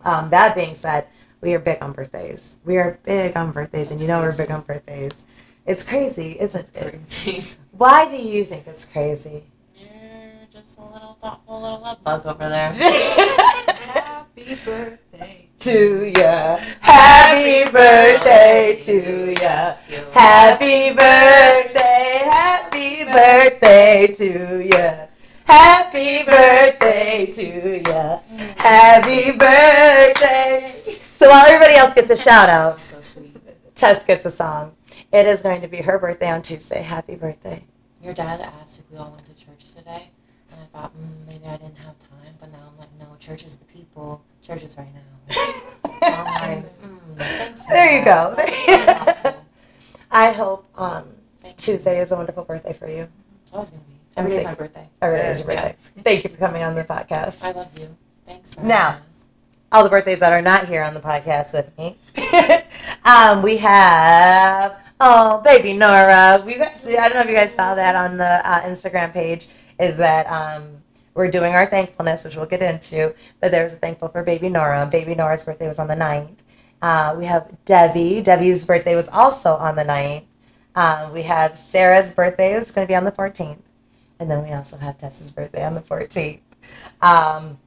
um, 0.05 0.31
that 0.31 0.55
being 0.55 0.75
said, 0.75 1.09
we 1.41 1.55
are 1.55 1.59
big 1.59 1.83
on 1.83 1.93
birthdays. 1.93 2.59
We 2.65 2.79
are 2.79 2.99
big 3.05 3.37
on 3.37 3.53
birthdays, 3.53 3.91
and 3.91 4.01
you 4.01 4.07
know 4.07 4.21
we're 4.21 4.37
big 4.37 4.51
on 4.51 4.63
birthdays. 4.63 5.25
It's 5.67 5.83
crazy, 5.83 6.39
isn't 6.41 6.71
it? 6.75 6.91
Crazy. 6.91 7.45
Why 7.73 8.09
do 8.09 8.17
you 8.17 8.45
think 8.45 8.67
it's 8.67 8.87
crazy? 8.87 9.45
You're 9.77 9.91
just 10.51 10.79
a 10.79 10.83
little 10.83 11.19
thoughtful 11.21 11.61
little 11.61 11.81
love 11.81 12.03
bug 12.03 12.27
over 12.27 12.49
there. 12.49 12.73
Happy 12.73 14.45
birthday. 14.45 15.38
To 15.61 16.13
ya. 16.19 16.59
Happy 16.81 17.71
birthday 17.71 18.79
to 18.81 19.35
ya. 19.41 19.75
Happy 20.13 20.91
birthday, 20.95 22.23
happy 22.25 23.05
birthday 23.05 24.09
to 24.13 24.63
ya. 24.65 25.07
Happy 25.47 26.25
birthday 26.25 27.27
to 27.33 27.83
ya. 27.91 28.21
Happy 28.59 29.33
birthday. 29.33 30.99
So 31.11 31.29
while 31.29 31.47
everybody 31.47 31.75
else 31.75 31.95
gets 31.95 32.11
a 32.11 32.17
shout 32.17 32.49
out. 32.49 32.93
Tess 33.75 34.05
gets 34.05 34.27
a 34.27 34.31
song. 34.31 34.75
It 35.13 35.27
is 35.27 35.43
going 35.43 35.61
to 35.63 35.69
be 35.69 35.79
her 35.79 35.99
birthday 35.99 36.31
on 36.31 36.43
Tuesday. 36.43 36.83
Happy 36.83 37.15
birthday. 37.15 37.65
Your 38.03 38.13
dad 38.13 38.41
asked 38.41 38.81
if 38.81 38.91
we 38.91 38.99
all 38.99 39.11
went 39.11 39.25
to 39.27 39.35
church 39.35 39.75
today, 39.75 40.11
and 40.53 40.61
I 40.61 40.65
thought 40.67 40.93
mm, 40.97 41.27
maybe 41.27 41.47
I 41.47 41.57
didn't 41.57 41.79
have 41.79 41.99
time, 41.99 42.28
but 42.41 42.51
now 42.53 42.59
I'm 42.73 42.79
like, 42.79 42.89
no, 43.01 43.17
church 43.19 43.45
is 43.45 43.57
the 43.57 43.65
people. 43.67 44.23
Church 44.43 44.63
is 44.63 44.77
right 44.79 44.89
now. 44.95 45.35
So 46.01 46.07
I'm 46.07 46.25
like, 46.65 46.81
mm, 46.83 47.17
thanks. 47.17 47.67
There 47.67 47.99
you 47.99 48.05
go. 48.05 48.35
So. 48.39 49.35
I 50.11 50.31
hope 50.33 50.65
um. 50.79 51.05
Tuesday 51.57 52.01
is 52.01 52.13
a 52.13 52.17
wonderful 52.17 52.45
birthday 52.45 52.73
for 52.73 52.89
you. 52.89 53.09
It's 53.43 53.53
always 53.53 53.71
gonna 53.71 53.83
be. 53.83 53.95
Every 54.17 54.31
day's 54.33 54.45
my 54.45 54.55
birthday. 54.55 54.89
Every 55.03 55.19
day 55.19 55.31
is 55.31 55.41
your 55.41 55.53
Yeah. 55.53 55.63
birthday. 55.73 56.03
Thank 56.03 56.25
you 56.25 56.31
for 56.31 56.37
coming 56.37 56.63
on 56.63 56.75
the 56.77 56.85
podcast. 56.95 57.43
I 57.45 57.51
love 57.53 57.77
you. 57.79 57.89
Thanks 58.25 58.55
for 58.55 58.61
Now. 58.63 58.99
all 59.73 59.83
the 59.83 59.91
birthdays 59.91 60.21
that 60.21 60.33
are 60.33 60.43
not 60.43 60.69
here 60.69 60.83
on 60.83 60.95
the 60.95 61.01
podcast 61.01 61.53
with 61.55 61.77
me. 61.79 61.97
um, 63.05 63.43
we 63.43 63.57
have 63.59 64.79
oh 65.01 65.41
baby 65.43 65.73
Nora. 65.73 66.45
You 66.47 66.59
guys, 66.59 66.87
I 66.87 67.09
don't 67.09 67.15
know 67.15 67.21
if 67.23 67.29
you 67.29 67.35
guys 67.37 67.53
saw 67.55 67.75
that 67.75 67.97
on 67.97 68.17
the 68.17 68.41
uh, 68.45 68.61
Instagram 68.63 69.13
page. 69.13 69.49
Is 69.81 69.97
that 69.99 70.27
um, 70.31 70.78
we're 71.19 71.31
doing 71.31 71.55
our 71.55 71.67
thankfulness, 71.67 72.25
which 72.25 72.37
we'll 72.37 72.47
get 72.47 72.63
into. 72.63 73.15
But 73.41 73.51
there's 73.53 73.75
a 73.75 73.77
thankful 73.77 74.09
for 74.09 74.23
baby 74.23 74.49
Nora. 74.49 74.87
Baby 74.91 75.15
Nora's 75.15 75.45
birthday 75.45 75.67
was 75.67 75.79
on 75.79 75.89
the 75.89 75.97
9th. 75.97 76.45
Uh, 76.81 77.15
we 77.19 77.27
have 77.27 77.53
Debbie. 77.67 78.23
Debbie's 78.23 78.65
birthday 78.67 78.97
was 78.97 79.09
also 79.09 79.57
on 79.57 79.77
the 79.77 79.85
9th. 79.85 80.25
Um, 80.77 81.13
we 81.13 81.23
have 81.23 81.57
Sarah's 81.57 82.15
birthday 82.15 82.53
It 82.53 82.57
was 82.57 82.71
going 82.71 82.87
to 82.87 82.91
be 82.91 82.95
on 82.95 83.05
the 83.05 83.13
14th. 83.13 83.73
And 84.21 84.31
then 84.31 84.43
we 84.45 84.53
also 84.53 84.79
have 84.79 84.97
Tessa's 84.97 85.33
birthday 85.33 85.65
on 85.65 85.75
the 85.75 85.81
14th. 85.83 86.41
Um, 87.03 87.59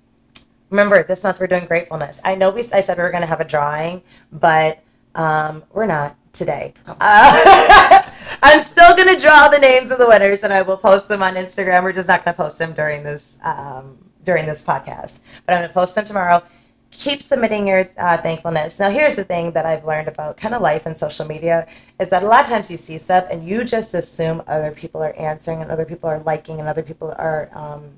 remember 0.69 1.03
this 1.03 1.23
month 1.23 1.39
we're 1.39 1.47
doing 1.47 1.65
gratefulness 1.65 2.21
i 2.23 2.33
know 2.33 2.49
we 2.49 2.61
i 2.73 2.79
said 2.79 2.97
we 2.97 3.03
were 3.03 3.11
going 3.11 3.21
to 3.21 3.27
have 3.27 3.41
a 3.41 3.45
drawing 3.45 4.01
but 4.31 4.81
um, 5.15 5.63
we're 5.73 5.85
not 5.85 6.15
today 6.31 6.73
Oh. 6.87 6.95
uh, 7.01 8.01
i'm 8.41 8.59
still 8.59 8.95
going 8.95 9.13
to 9.13 9.21
draw 9.21 9.47
the 9.47 9.59
names 9.59 9.91
of 9.91 9.99
the 9.99 10.07
winners 10.07 10.43
and 10.43 10.53
i 10.53 10.61
will 10.61 10.77
post 10.77 11.07
them 11.07 11.21
on 11.21 11.35
instagram 11.35 11.83
we're 11.83 11.91
just 11.91 12.09
not 12.09 12.23
going 12.23 12.33
to 12.33 12.41
post 12.41 12.57
them 12.59 12.73
during 12.73 13.03
this 13.03 13.37
um, 13.43 13.97
during 14.23 14.45
this 14.45 14.65
podcast, 14.65 15.21
but 15.45 15.53
I'm 15.53 15.61
going 15.61 15.69
to 15.69 15.73
post 15.73 15.95
them 15.95 16.05
tomorrow. 16.05 16.43
Keep 16.91 17.21
submitting 17.21 17.67
your 17.67 17.89
uh, 17.97 18.17
thankfulness. 18.17 18.79
Now, 18.79 18.89
here's 18.89 19.15
the 19.15 19.23
thing 19.23 19.51
that 19.53 19.65
I've 19.65 19.85
learned 19.85 20.09
about 20.09 20.35
kind 20.35 20.53
of 20.53 20.61
life 20.61 20.85
and 20.85 20.97
social 20.97 21.25
media 21.25 21.67
is 21.99 22.09
that 22.09 22.21
a 22.21 22.27
lot 22.27 22.43
of 22.43 22.49
times 22.49 22.69
you 22.69 22.77
see 22.77 22.97
stuff 22.97 23.27
and 23.31 23.47
you 23.47 23.63
just 23.63 23.93
assume 23.93 24.43
other 24.45 24.71
people 24.71 25.01
are 25.01 25.17
answering 25.17 25.61
and 25.61 25.71
other 25.71 25.85
people 25.85 26.09
are 26.09 26.19
liking 26.23 26.59
and 26.59 26.67
other 26.67 26.83
people 26.83 27.13
are 27.17 27.49
um, 27.53 27.97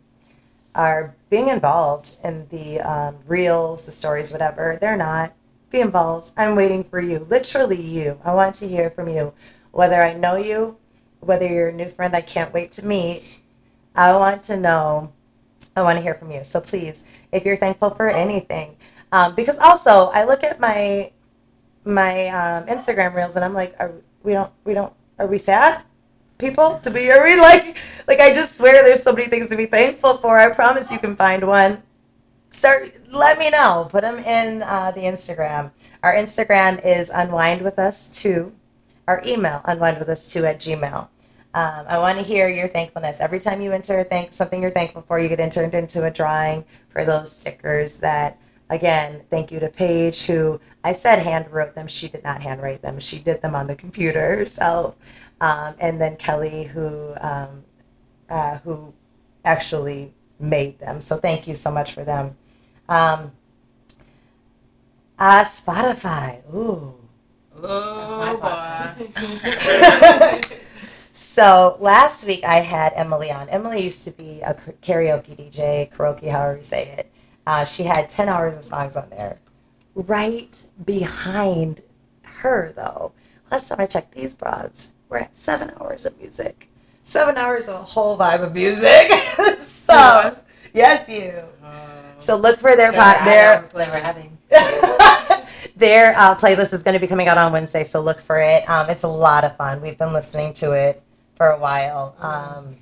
are 0.75 1.15
being 1.29 1.49
involved 1.49 2.17
in 2.23 2.47
the 2.49 2.79
um, 2.81 3.17
reels, 3.27 3.85
the 3.85 3.91
stories, 3.91 4.31
whatever. 4.31 4.77
They're 4.79 4.97
not. 4.97 5.33
Be 5.71 5.81
involved. 5.81 6.31
I'm 6.37 6.55
waiting 6.55 6.83
for 6.83 6.99
you. 6.99 7.19
Literally, 7.19 7.81
you. 7.81 8.19
I 8.23 8.33
want 8.33 8.53
to 8.55 8.67
hear 8.67 8.91
from 8.91 9.09
you. 9.09 9.33
Whether 9.74 10.01
I 10.01 10.13
know 10.13 10.38
you, 10.38 10.78
whether 11.19 11.45
you're 11.45 11.67
a 11.67 11.74
new 11.74 11.89
friend 11.89 12.15
I 12.15 12.21
can't 12.21 12.53
wait 12.53 12.71
to 12.71 12.88
meet, 12.88 13.41
I 13.95 14.15
want 14.15 14.43
to 14.43 14.55
know. 14.55 15.11
I 15.76 15.82
want 15.82 15.97
to 15.97 16.01
hear 16.01 16.15
from 16.15 16.32
you. 16.32 16.45
So 16.45 16.61
please, 16.61 17.03
if 17.34 17.43
you're 17.43 17.57
thankful 17.57 17.89
for 17.89 18.07
anything, 18.07 18.78
um, 19.11 19.36
because 19.36 19.59
also 19.59 20.11
I 20.13 20.24
look 20.24 20.45
at 20.45 20.61
my 20.61 21.11
my 21.84 22.28
um, 22.30 22.67
Instagram 22.67 23.13
reels 23.13 23.36
and 23.36 23.43
I'm 23.43 23.53
like, 23.53 23.76
are, 23.80 23.91
we 24.24 24.32
don't 24.32 24.53
we 24.63 24.74
don't 24.74 24.93
are 25.19 25.28
we 25.28 25.38
sad? 25.38 25.84
people 26.38 26.80
to 26.80 26.91
be 26.91 27.11
are 27.11 27.24
we 27.24 27.39
like 27.49 27.78
like 28.07 28.19
I 28.19 28.34
just 28.34 28.57
swear 28.57 28.84
there's 28.84 29.01
so 29.03 29.13
many 29.13 29.28
things 29.28 29.49
to 29.49 29.57
be 29.57 29.65
thankful 29.65 30.17
for. 30.17 30.38
I 30.38 30.49
promise 30.49 30.91
you 30.91 30.99
can 30.99 31.15
find 31.15 31.47
one. 31.47 31.84
Start 32.49 32.99
let 33.11 33.39
me 33.39 33.49
know. 33.49 33.88
Put 33.89 34.01
them 34.01 34.19
in 34.19 34.61
uh, 34.63 34.91
the 34.91 35.01
Instagram. 35.01 35.71
Our 36.03 36.13
Instagram 36.13 36.86
is 36.86 37.09
unwind 37.09 37.61
with 37.61 37.80
us 37.80 38.21
two. 38.21 38.53
Our 39.07 39.21
email 39.25 39.61
unwind 39.65 39.99
with 39.99 40.09
us 40.09 40.31
two 40.31 40.45
at 40.45 40.59
gmail. 40.59 41.07
Um, 41.55 41.85
I 41.87 41.99
want 41.99 42.17
to 42.17 42.23
hear 42.23 42.49
your 42.49 42.67
thankfulness. 42.67 43.21
Every 43.21 43.39
time 43.39 43.61
you 43.61 43.71
enter 43.71 44.03
thank 44.03 44.33
something 44.33 44.61
you're 44.61 44.71
thankful 44.71 45.03
for, 45.03 45.19
you 45.19 45.29
get 45.29 45.39
entered 45.39 45.73
into 45.73 46.03
a 46.03 46.11
drawing 46.11 46.65
for 46.89 47.05
those 47.05 47.31
stickers 47.31 47.97
that 47.99 48.39
again, 48.69 49.23
thank 49.29 49.51
you 49.51 49.59
to 49.59 49.69
Paige, 49.69 50.25
who 50.25 50.59
I 50.83 50.93
said 50.93 51.19
hand 51.19 51.51
wrote 51.51 51.75
them. 51.75 51.85
She 51.87 52.07
did 52.07 52.23
not 52.23 52.41
handwrite 52.41 52.81
them. 52.81 52.99
She 52.99 53.19
did 53.19 53.41
them 53.41 53.53
on 53.53 53.67
the 53.67 53.75
computer 53.75 54.35
herself 54.37 54.95
um, 55.43 55.75
and 55.79 55.99
then 55.99 56.15
Kelly, 56.15 56.63
who 56.63 57.13
um, 57.19 57.65
uh, 58.29 58.59
who 58.59 58.93
actually 59.43 60.13
made 60.39 60.79
them. 60.79 61.01
So 61.01 61.17
thank 61.17 61.47
you 61.47 61.53
so 61.53 61.69
much 61.69 61.91
for 61.91 62.05
them. 62.05 62.37
Um, 62.87 63.33
uh, 65.19 65.43
Spotify. 65.43 66.41
Ooh. 66.53 66.95
Oh, 67.55 68.37
boy. 68.41 68.72
So 71.11 71.77
last 71.79 72.25
week 72.27 72.43
I 72.43 72.57
had 72.61 72.93
Emily 72.95 73.31
on. 73.31 73.49
Emily 73.49 73.83
used 73.83 74.03
to 74.05 74.11
be 74.11 74.41
a 74.41 74.53
karaoke 74.81 75.35
DJ, 75.37 75.91
karaoke, 75.91 76.29
however 76.29 76.57
you 76.57 76.63
say 76.63 76.87
it. 76.97 77.11
Uh, 77.45 77.65
she 77.65 77.83
had 77.83 78.07
10 78.09 78.29
hours 78.29 78.55
of 78.55 78.63
songs 78.63 78.95
on 78.95 79.09
there. 79.09 79.37
Right 79.95 80.63
behind 80.83 81.81
her, 82.23 82.71
though, 82.75 83.11
last 83.51 83.67
time 83.69 83.79
I 83.79 83.85
checked 83.85 84.13
these 84.13 84.33
broads, 84.33 84.93
we're 85.09 85.17
at 85.19 85.35
seven 85.35 85.71
hours 85.79 86.05
of 86.05 86.17
music. 86.19 86.69
Seven 87.03 87.37
hours 87.37 87.67
of 87.67 87.75
a 87.75 87.83
whole 87.83 88.17
vibe 88.17 88.41
of 88.41 88.53
music. 88.53 89.11
so 89.59 89.93
Yes. 89.93 90.43
yes, 90.73 91.09
you. 91.09 91.33
Uh, 91.63 91.77
So 92.17 92.37
look 92.37 92.59
for 92.59 92.75
their 92.75 92.91
pot 92.93 93.17
I 93.21 93.25
their 93.25 93.69
their 95.76 96.18
uh, 96.18 96.36
playlist 96.36 96.74
is 96.74 96.84
going 96.84 96.93
to 96.93 96.99
be 96.99 97.07
coming 97.07 97.28
out 97.28 97.38
on 97.38 97.51
Wednesday. 97.51 97.84
So 97.84 98.01
look 98.01 98.22
for 98.22 98.39
it. 98.39 98.68
Um, 98.70 98.89
it's 98.89 99.03
a 99.03 99.07
lot 99.07 99.43
of 99.43 99.55
fun. 99.57 99.82
We've 99.82 99.97
been 99.97 100.14
listening 100.14 100.53
to 100.53 100.74
it 100.74 101.01
for 101.36 101.47
a 101.47 101.59
while. 101.59 102.16
Um, 102.20 102.76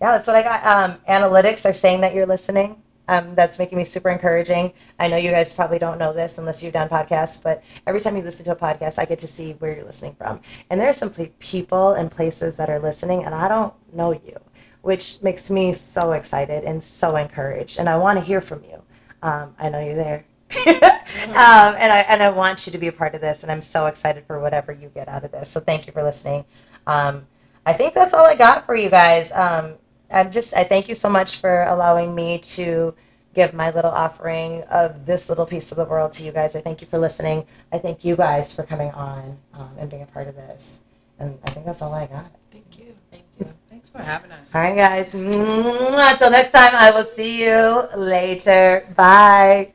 yeah, 0.00 0.12
that's 0.12 0.26
what 0.26 0.36
I 0.36 0.42
got. 0.42 0.64
Um, 0.64 0.98
analytics 1.08 1.68
are 1.68 1.74
saying 1.74 2.00
that 2.00 2.14
you're 2.14 2.26
listening. 2.26 2.82
Um, 3.08 3.34
that's 3.34 3.58
making 3.58 3.76
me 3.76 3.82
super 3.82 4.08
encouraging. 4.08 4.72
I 4.98 5.08
know 5.08 5.16
you 5.16 5.32
guys 5.32 5.54
probably 5.56 5.80
don't 5.80 5.98
know 5.98 6.12
this 6.12 6.38
unless 6.38 6.62
you've 6.62 6.72
done 6.72 6.88
podcasts, 6.88 7.42
but 7.42 7.64
every 7.84 8.00
time 8.00 8.16
you 8.16 8.22
listen 8.22 8.44
to 8.44 8.52
a 8.52 8.56
podcast, 8.56 9.00
I 9.00 9.04
get 9.04 9.18
to 9.18 9.26
see 9.26 9.52
where 9.54 9.74
you're 9.74 9.84
listening 9.84 10.14
from. 10.14 10.40
And 10.70 10.80
there 10.80 10.88
are 10.88 10.92
some 10.92 11.10
pl- 11.10 11.26
people 11.40 11.92
and 11.94 12.08
places 12.08 12.56
that 12.56 12.70
are 12.70 12.78
listening, 12.78 13.24
and 13.24 13.34
I 13.34 13.48
don't 13.48 13.74
know 13.92 14.12
you, 14.12 14.36
which 14.82 15.20
makes 15.22 15.50
me 15.50 15.72
so 15.72 16.12
excited 16.12 16.62
and 16.62 16.80
so 16.80 17.16
encouraged. 17.16 17.80
And 17.80 17.88
I 17.88 17.96
want 17.96 18.20
to 18.20 18.24
hear 18.24 18.40
from 18.40 18.62
you. 18.62 18.80
Um, 19.22 19.56
I 19.58 19.70
know 19.70 19.84
you're 19.84 19.96
there. 19.96 20.24
um, 21.28 21.76
and 21.78 21.92
I 21.92 22.04
and 22.08 22.22
I 22.22 22.30
want 22.30 22.66
you 22.66 22.72
to 22.72 22.78
be 22.78 22.88
a 22.88 22.92
part 22.92 23.14
of 23.14 23.20
this, 23.20 23.42
and 23.42 23.52
I'm 23.52 23.62
so 23.62 23.86
excited 23.86 24.24
for 24.26 24.40
whatever 24.40 24.72
you 24.72 24.90
get 24.94 25.08
out 25.08 25.24
of 25.24 25.32
this. 25.32 25.50
So 25.50 25.60
thank 25.60 25.86
you 25.86 25.92
for 25.92 26.02
listening. 26.02 26.44
Um, 26.86 27.26
I 27.64 27.72
think 27.72 27.94
that's 27.94 28.14
all 28.14 28.26
I 28.26 28.34
got 28.34 28.66
for 28.66 28.74
you 28.74 28.90
guys. 28.90 29.32
Um, 29.32 29.74
I'm 30.10 30.30
just 30.30 30.56
I 30.56 30.64
thank 30.64 30.88
you 30.88 30.94
so 30.94 31.08
much 31.08 31.40
for 31.40 31.62
allowing 31.62 32.14
me 32.14 32.38
to 32.38 32.94
give 33.34 33.54
my 33.54 33.70
little 33.70 33.90
offering 33.90 34.62
of 34.70 35.06
this 35.06 35.28
little 35.28 35.46
piece 35.46 35.70
of 35.70 35.76
the 35.76 35.84
world 35.84 36.12
to 36.12 36.24
you 36.24 36.32
guys. 36.32 36.56
I 36.56 36.60
thank 36.60 36.80
you 36.80 36.86
for 36.86 36.98
listening. 36.98 37.46
I 37.72 37.78
thank 37.78 38.04
you 38.04 38.16
guys 38.16 38.54
for 38.54 38.64
coming 38.64 38.90
on 38.90 39.38
um, 39.54 39.70
and 39.78 39.88
being 39.88 40.02
a 40.02 40.06
part 40.06 40.26
of 40.26 40.34
this. 40.34 40.80
And 41.18 41.38
I 41.44 41.50
think 41.50 41.66
that's 41.66 41.82
all 41.82 41.94
I 41.94 42.06
got. 42.06 42.30
Thank 42.50 42.78
you. 42.78 42.94
thank 43.10 43.24
you. 43.38 43.52
Thanks 43.68 43.90
for 43.90 44.02
having 44.02 44.32
us. 44.32 44.54
All 44.54 44.60
right, 44.60 44.74
guys. 44.74 45.14
Until 45.14 46.30
next 46.30 46.52
time, 46.52 46.72
I 46.74 46.90
will 46.90 47.04
see 47.04 47.44
you 47.44 47.84
later. 47.96 48.86
Bye. 48.96 49.74